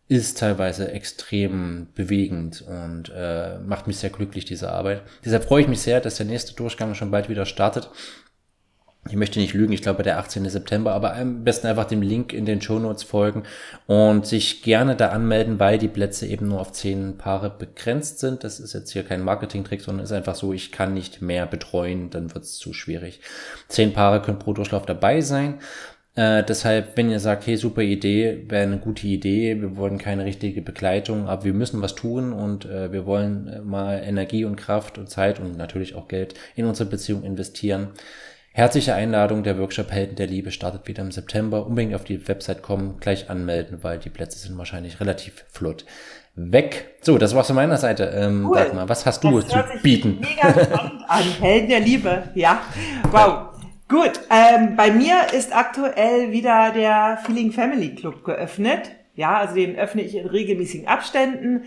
ist 0.07 0.39
teilweise 0.39 0.93
extrem 0.93 1.89
bewegend 1.95 2.63
und 2.63 3.11
äh, 3.15 3.59
macht 3.59 3.87
mich 3.87 3.97
sehr 3.97 4.11
glücklich, 4.11 4.45
diese 4.45 4.71
Arbeit. 4.71 5.03
Deshalb 5.25 5.45
freue 5.45 5.63
ich 5.63 5.69
mich 5.69 5.81
sehr, 5.81 6.01
dass 6.01 6.17
der 6.17 6.27
nächste 6.27 6.55
Durchgang 6.55 6.95
schon 6.95 7.11
bald 7.11 7.29
wieder 7.29 7.47
startet 7.47 7.91
ich 9.11 9.17
möchte 9.17 9.39
nicht 9.39 9.53
lügen, 9.53 9.73
ich 9.73 9.83
glaube 9.83 10.03
der 10.03 10.19
18. 10.19 10.49
September, 10.49 10.93
aber 10.93 11.15
am 11.15 11.45
besten 11.45 11.67
einfach 11.67 11.85
dem 11.85 12.01
Link 12.01 12.33
in 12.33 12.47
den 12.47 12.63
Show 12.63 12.79
Notes 12.79 13.03
folgen 13.03 13.43
und 13.87 14.27
sich 14.27 14.63
gerne 14.63 14.97
da 14.97 15.11
anmelden, 15.11 15.61
weil 15.61 15.77
die 15.77 15.89
Plätze 15.89 16.27
eben 16.27 16.49
nur 16.49 16.61
auf 16.61 16.73
zehn 16.73 17.19
Paare 17.19 17.51
begrenzt 17.51 18.21
sind. 18.21 18.45
Das 18.45 18.61
ist 18.61 18.73
jetzt 18.73 18.93
hier 18.93 19.05
kein 19.05 19.21
Marketing-Trick, 19.21 19.83
sondern 19.83 20.05
ist 20.05 20.13
einfach 20.13 20.35
so, 20.35 20.55
ich 20.55 20.73
kann 20.73 20.95
nicht 20.95 21.21
mehr 21.21 21.45
betreuen, 21.47 22.09
dann 22.09 22.35
wird 22.35 22.45
es 22.45 22.57
zu 22.57 22.73
schwierig. 22.73 23.21
Zehn 23.69 23.93
Paare 23.93 24.23
können 24.23 24.39
pro 24.39 24.55
Durchlauf 24.55 24.87
dabei 24.87 25.21
sein. 25.21 25.61
Äh, 26.17 26.45
deshalb, 26.45 26.97
wenn 26.97 27.11
ihr 27.11 27.19
sagt, 27.19 27.47
hey, 27.47 27.57
super 27.57 27.83
Idee, 27.83 28.45
wäre 28.49 28.62
eine 28.62 28.79
gute 28.79 29.07
Idee, 29.07 29.61
wir 29.61 29.77
wollen 29.77 29.99
keine 29.99 30.25
richtige 30.25 30.62
Begleitung, 30.62 31.27
aber 31.27 31.45
wir 31.45 31.55
müssen 31.55 31.83
was 31.83 31.97
tun 31.97 32.33
und 32.33 32.67
äh, 32.67 32.93
wir 32.93 33.05
wollen 33.05 33.49
äh, 33.49 33.61
mal 33.61 34.01
Energie 34.05 34.45
und 34.45 34.55
Kraft 34.55 34.97
und 34.97 35.11
Zeit 35.11 35.41
und 35.41 35.57
natürlich 35.57 35.97
auch 35.97 36.07
Geld 36.07 36.35
in 36.55 36.67
unsere 36.67 36.89
Beziehung 36.89 37.25
investieren, 37.25 37.89
Herzliche 38.57 38.95
Einladung, 38.95 39.43
der 39.43 39.59
Workshop 39.59 39.91
Helden 39.91 40.15
der 40.15 40.29
Liebe 40.29 40.53
startet 40.53 40.87
wieder 40.87 41.03
im 41.03 41.11
September. 41.11 41.67
Unbedingt 41.67 41.93
auf 41.93 42.05
die 42.05 42.29
Website 42.29 42.62
kommen, 42.62 42.99
gleich 43.01 43.29
anmelden, 43.29 43.79
weil 43.83 43.99
die 43.99 44.11
Plätze 44.11 44.39
sind 44.39 44.57
wahrscheinlich 44.57 45.01
relativ 45.01 45.45
flott 45.51 45.85
weg. 46.37 46.95
So, 47.01 47.19
das 47.19 47.35
war's 47.35 47.49
von 47.49 47.57
meiner 47.57 47.79
Seite. 47.79 48.05
Ähm, 48.05 48.47
cool. 48.47 48.57
Dagmar, 48.57 48.89
was 48.89 49.05
hast 49.07 49.25
du 49.25 49.41
das 49.41 49.49
zu 49.49 49.59
bieten? 49.83 50.21
Mega 50.21 50.51
spannend 50.51 51.03
an. 51.09 51.25
Helden 51.41 51.69
der 51.69 51.81
Liebe, 51.81 52.23
ja. 52.37 52.62
Wow. 53.11 53.54
Gut, 53.89 54.12
ähm, 54.30 54.76
bei 54.76 54.91
mir 54.91 55.35
ist 55.35 55.55
aktuell 55.55 56.32
wieder 56.32 56.70
der 56.70 57.18
Feeling 57.24 57.53
Family 57.53 57.95
Club 57.95 58.24
geöffnet. 58.24 58.91
Ja, 59.14 59.37
also 59.37 59.55
den 59.55 59.76
öffne 59.76 60.03
ich 60.03 60.16
in 60.16 60.26
regelmäßigen 60.26 60.89
Abständen. 60.89 61.64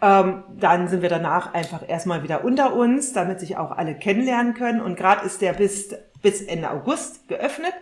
Ähm, 0.00 0.44
dann 0.58 0.86
sind 0.88 1.02
wir 1.02 1.08
danach 1.08 1.52
einfach 1.54 1.86
erstmal 1.86 2.22
wieder 2.22 2.44
unter 2.44 2.74
uns, 2.74 3.12
damit 3.12 3.40
sich 3.40 3.56
auch 3.56 3.72
alle 3.72 3.94
kennenlernen 3.94 4.54
können. 4.54 4.80
Und 4.80 4.96
gerade 4.96 5.26
ist 5.26 5.42
der 5.42 5.54
bis, 5.54 5.94
bis 6.22 6.40
Ende 6.40 6.70
August 6.70 7.26
geöffnet. 7.28 7.74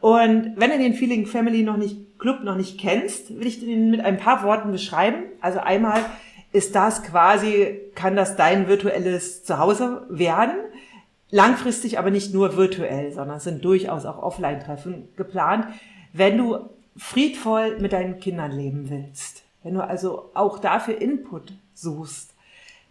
Und 0.00 0.54
wenn 0.56 0.70
du 0.70 0.78
den 0.78 0.94
Feeling 0.94 1.26
Family 1.26 1.62
noch 1.62 1.76
nicht, 1.76 2.18
Club 2.18 2.42
noch 2.42 2.56
nicht 2.56 2.80
kennst, 2.80 3.38
will 3.38 3.46
ich 3.46 3.60
den 3.60 3.90
mit 3.92 4.00
ein 4.00 4.18
paar 4.18 4.42
Worten 4.42 4.72
beschreiben. 4.72 5.22
Also 5.40 5.60
einmal 5.60 6.00
ist 6.52 6.74
das 6.74 7.04
quasi, 7.04 7.78
kann 7.94 8.16
das 8.16 8.36
dein 8.36 8.66
virtuelles 8.66 9.44
Zuhause 9.44 10.06
werden. 10.10 10.56
Langfristig 11.30 11.98
aber 11.98 12.10
nicht 12.10 12.34
nur 12.34 12.56
virtuell, 12.56 13.12
sondern 13.12 13.40
sind 13.40 13.64
durchaus 13.64 14.04
auch 14.04 14.22
Offline-Treffen 14.22 15.08
geplant. 15.16 15.66
Wenn 16.12 16.36
du 16.36 16.70
friedvoll 16.96 17.78
mit 17.78 17.92
deinen 17.92 18.18
Kindern 18.18 18.50
leben 18.50 18.90
willst, 18.90 19.44
wenn 19.62 19.74
du 19.74 19.80
also 19.80 20.30
auch 20.34 20.58
dafür 20.58 21.00
Input 21.00 21.52
suchst, 21.74 22.34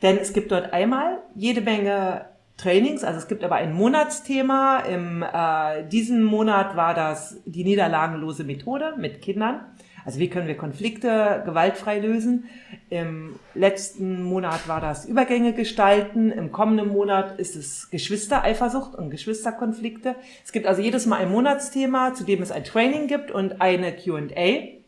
denn 0.01 0.17
es 0.17 0.33
gibt 0.33 0.51
dort 0.51 0.71
einmal 0.71 1.19
jede 1.35 1.61
Menge 1.61 2.25
Trainings. 2.59 3.03
Also 3.03 3.19
es 3.19 3.27
gibt 3.27 3.43
aber 3.43 3.55
ein 3.55 3.73
Monatsthema. 3.73 4.79
Im 4.79 5.23
äh, 5.23 5.87
diesen 5.87 6.23
Monat 6.23 6.75
war 6.75 6.93
das 6.93 7.37
die 7.45 7.63
niederlagenlose 7.63 8.43
Methode 8.43 8.93
mit 8.97 9.21
Kindern. 9.21 9.61
Also 10.05 10.19
wie 10.19 10.29
können 10.29 10.47
wir 10.47 10.57
Konflikte 10.57 11.43
gewaltfrei 11.45 11.99
lösen? 11.99 12.49
Im 12.89 13.35
letzten 13.53 14.23
Monat 14.23 14.67
war 14.67 14.81
das 14.81 15.05
Übergänge 15.05 15.53
gestalten. 15.53 16.31
Im 16.31 16.51
kommenden 16.51 16.89
Monat 16.89 17.39
ist 17.39 17.55
es 17.55 17.89
Geschwistereifersucht 17.91 18.95
und 18.95 19.09
Geschwisterkonflikte. 19.09 20.15
Es 20.43 20.51
gibt 20.51 20.67
also 20.67 20.81
jedes 20.81 21.05
Mal 21.05 21.17
ein 21.17 21.31
Monatsthema, 21.31 22.13
zu 22.13 22.23
dem 22.23 22.41
es 22.41 22.51
ein 22.51 22.63
Training 22.63 23.07
gibt 23.07 23.31
und 23.31 23.61
eine 23.61 23.95
Q&A, 23.95 24.79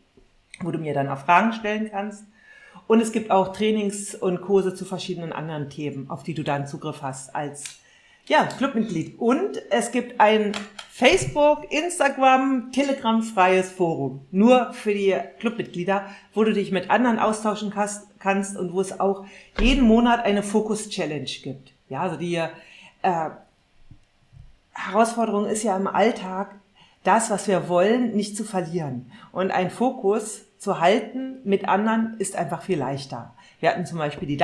wo 0.60 0.70
du 0.70 0.78
mir 0.78 0.94
dann 0.94 1.08
auch 1.08 1.18
Fragen 1.18 1.52
stellen 1.52 1.90
kannst. 1.90 2.24
Und 2.86 3.00
es 3.00 3.12
gibt 3.12 3.30
auch 3.30 3.52
Trainings 3.52 4.14
und 4.14 4.40
Kurse 4.42 4.74
zu 4.74 4.84
verschiedenen 4.84 5.32
anderen 5.32 5.70
Themen, 5.70 6.10
auf 6.10 6.22
die 6.22 6.34
du 6.34 6.42
dann 6.42 6.66
Zugriff 6.66 7.02
hast 7.02 7.34
als 7.34 7.78
ja, 8.26 8.46
Clubmitglied. 8.46 9.18
Und 9.18 9.62
es 9.70 9.92
gibt 9.92 10.20
ein 10.20 10.52
Facebook, 10.94 11.72
Instagram, 11.72 12.70
Telegram 12.70 13.22
freies 13.22 13.70
Forum. 13.70 14.26
Nur 14.30 14.74
für 14.74 14.92
die 14.92 15.16
Clubmitglieder, 15.38 16.04
wo 16.34 16.44
du 16.44 16.52
dich 16.52 16.70
mit 16.70 16.90
anderen 16.90 17.18
austauschen 17.18 17.72
kannst 17.72 18.58
und 18.58 18.74
wo 18.74 18.80
es 18.82 19.00
auch 19.00 19.24
jeden 19.58 19.84
Monat 19.84 20.22
eine 20.22 20.42
Fokus 20.42 20.90
Challenge 20.90 21.30
gibt. 21.42 21.72
Ja, 21.88 22.02
also 22.02 22.16
die 22.16 22.34
äh, 22.34 23.30
Herausforderung 24.74 25.46
ist 25.46 25.62
ja 25.62 25.74
im 25.78 25.86
Alltag, 25.86 26.56
das, 27.04 27.30
was 27.30 27.48
wir 27.48 27.70
wollen, 27.70 28.14
nicht 28.14 28.36
zu 28.36 28.44
verlieren. 28.44 29.10
Und 29.32 29.50
ein 29.50 29.70
Fokus 29.70 30.42
zu 30.58 30.78
halten 30.78 31.38
mit 31.44 31.70
anderen 31.70 32.16
ist 32.18 32.36
einfach 32.36 32.60
viel 32.60 32.78
leichter. 32.78 33.34
Wir 33.60 33.70
hatten 33.70 33.86
zum 33.86 33.96
Beispiel 33.96 34.28
die 34.28 34.36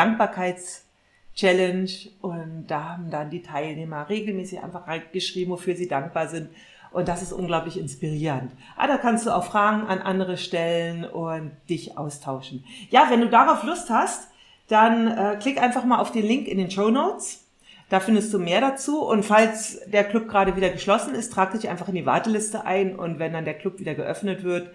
Dankbarkeits-Challenge 1.39 1.91
und 2.21 2.67
da 2.69 2.85
haben 2.91 3.11
dann 3.11 3.31
die 3.31 3.43
Teilnehmer 3.43 4.09
regelmäßig 4.09 4.63
einfach 4.63 4.85
geschrieben, 5.13 5.53
wofür 5.53 5.77
sie 5.77 5.89
dankbar 5.89 6.29
sind. 6.29 6.51
Und 6.91 7.09
das 7.09 7.23
ist 7.23 7.33
unglaublich 7.33 7.79
inspirierend. 7.79 8.53
Ah, 8.77 8.87
da 8.87 8.97
kannst 8.97 9.27
du 9.27 9.31
auch 9.31 9.45
Fragen 9.45 9.87
an 9.87 10.01
andere 10.01 10.39
stellen 10.39 11.05
und 11.05 11.53
dich 11.69 11.99
austauschen. 11.99 12.65
Ja, 12.91 13.09
wenn 13.11 13.21
du 13.21 13.29
darauf 13.29 13.63
Lust 13.63 13.91
hast, 13.91 14.29
dann 14.69 15.07
äh, 15.07 15.37
klick 15.41 15.61
einfach 15.61 15.85
mal 15.85 15.99
auf 15.99 16.13
den 16.13 16.25
Link 16.25 16.49
in 16.49 16.59
den 16.59 16.71
Show 16.71 16.89
Notes. 16.91 17.45
Da 17.91 18.01
findest 18.01 18.33
du 18.33 18.39
mehr 18.39 18.61
dazu. 18.61 19.03
Und 19.03 19.25
falls 19.25 19.81
der 19.87 20.05
Club 20.05 20.29
gerade 20.29 20.57
wieder 20.57 20.71
geschlossen 20.71 21.15
ist, 21.15 21.33
trag 21.33 21.53
dich 21.53 21.69
einfach 21.69 21.89
in 21.89 21.95
die 21.95 22.07
Warteliste 22.07 22.65
ein. 22.65 22.99
Und 22.99 23.19
wenn 23.19 23.35
dann 23.35 23.45
der 23.45 23.55
Club 23.55 23.79
wieder 23.79 23.95
geöffnet 23.95 24.43
wird, 24.43 24.71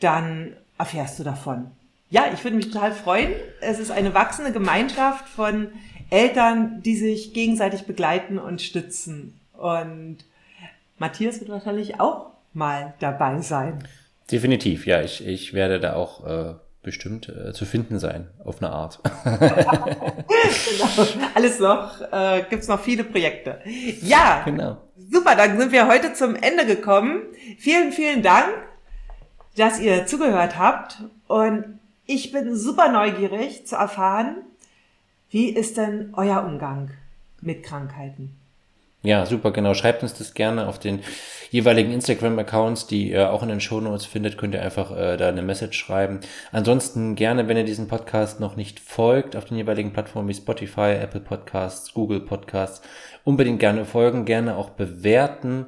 dann 0.00 0.56
erfährst 0.76 1.18
du 1.18 1.24
davon. 1.24 1.72
Ja, 2.10 2.26
ich 2.32 2.42
würde 2.44 2.56
mich 2.56 2.70
total 2.70 2.92
freuen. 2.92 3.32
Es 3.60 3.80
ist 3.80 3.90
eine 3.90 4.14
wachsende 4.14 4.52
Gemeinschaft 4.52 5.28
von 5.28 5.68
Eltern, 6.10 6.82
die 6.82 6.96
sich 6.96 7.34
gegenseitig 7.34 7.86
begleiten 7.86 8.38
und 8.38 8.62
stützen. 8.62 9.38
Und 9.56 10.18
Matthias 10.98 11.40
wird 11.40 11.50
wahrscheinlich 11.50 12.00
auch 12.00 12.30
mal 12.52 12.94
dabei 13.00 13.40
sein. 13.40 13.84
Definitiv, 14.30 14.86
ja. 14.86 15.02
Ich, 15.02 15.26
ich 15.26 15.54
werde 15.54 15.80
da 15.80 15.94
auch 15.94 16.26
äh, 16.26 16.54
bestimmt 16.82 17.28
äh, 17.28 17.52
zu 17.52 17.64
finden 17.64 17.98
sein, 17.98 18.28
auf 18.44 18.62
eine 18.62 18.70
Art. 18.70 19.00
genau. 19.24 19.86
Alles 21.34 21.58
noch, 21.60 22.00
äh, 22.12 22.44
gibt 22.48 22.66
noch 22.68 22.80
viele 22.80 23.04
Projekte. 23.04 23.60
Ja, 24.02 24.42
genau. 24.44 24.78
super, 25.10 25.34
dann 25.36 25.58
sind 25.58 25.72
wir 25.72 25.88
heute 25.88 26.12
zum 26.14 26.36
Ende 26.36 26.66
gekommen. 26.66 27.22
Vielen, 27.58 27.92
vielen 27.92 28.22
Dank 28.22 28.48
dass 29.58 29.80
ihr 29.80 30.06
zugehört 30.06 30.58
habt. 30.58 31.02
Und 31.26 31.78
ich 32.06 32.32
bin 32.32 32.56
super 32.56 32.90
neugierig 32.90 33.66
zu 33.66 33.76
erfahren, 33.76 34.36
wie 35.30 35.50
ist 35.50 35.76
denn 35.76 36.12
euer 36.14 36.44
Umgang 36.44 36.90
mit 37.40 37.62
Krankheiten? 37.62 38.34
Ja, 39.02 39.26
super, 39.26 39.52
genau. 39.52 39.74
Schreibt 39.74 40.02
uns 40.02 40.14
das 40.14 40.34
gerne 40.34 40.66
auf 40.66 40.78
den 40.78 41.00
jeweiligen 41.50 41.92
Instagram-Accounts, 41.92 42.88
die 42.88 43.10
ihr 43.12 43.32
auch 43.32 43.44
in 43.44 43.48
den 43.48 43.60
Show 43.60 43.80
Notes 43.80 44.04
findet, 44.06 44.36
könnt 44.36 44.54
ihr 44.54 44.62
einfach 44.62 44.90
äh, 44.90 45.16
da 45.16 45.28
eine 45.28 45.42
Message 45.42 45.78
schreiben. 45.78 46.20
Ansonsten 46.50 47.14
gerne, 47.14 47.46
wenn 47.46 47.56
ihr 47.56 47.64
diesen 47.64 47.86
Podcast 47.86 48.40
noch 48.40 48.56
nicht 48.56 48.80
folgt, 48.80 49.36
auf 49.36 49.44
den 49.44 49.56
jeweiligen 49.56 49.92
Plattformen 49.92 50.28
wie 50.28 50.34
Spotify, 50.34 50.96
Apple 51.00 51.20
Podcasts, 51.20 51.94
Google 51.94 52.20
Podcasts, 52.20 52.82
unbedingt 53.22 53.60
gerne 53.60 53.84
folgen, 53.84 54.24
gerne 54.24 54.56
auch 54.56 54.70
bewerten 54.70 55.66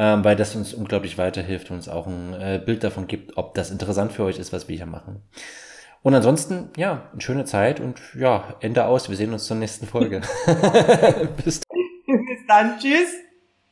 ähm, 0.00 0.24
weil 0.24 0.34
das 0.34 0.56
uns 0.56 0.72
unglaublich 0.72 1.18
weiterhilft 1.18 1.70
und 1.70 1.76
uns 1.76 1.88
auch 1.90 2.06
ein 2.06 2.32
äh, 2.32 2.58
Bild 2.64 2.82
davon 2.82 3.06
gibt, 3.06 3.36
ob 3.36 3.52
das 3.52 3.70
interessant 3.70 4.12
für 4.12 4.24
euch 4.24 4.38
ist, 4.38 4.50
was 4.50 4.66
wir 4.66 4.74
hier 4.74 4.86
machen. 4.86 5.20
Und 6.02 6.14
ansonsten, 6.14 6.70
ja, 6.76 7.08
eine 7.12 7.20
schöne 7.20 7.44
Zeit 7.44 7.80
und 7.80 8.00
ja, 8.14 8.54
Ende 8.60 8.86
aus. 8.86 9.08
Wir 9.08 9.16
sehen 9.16 9.32
uns 9.32 9.46
zur 9.46 9.56
nächsten 9.56 9.86
Folge. 9.86 10.22
Bis 11.44 11.60
dann. 11.60 12.26
Bis 12.26 12.46
dann. 12.48 12.78
Tschüss. 12.78 13.29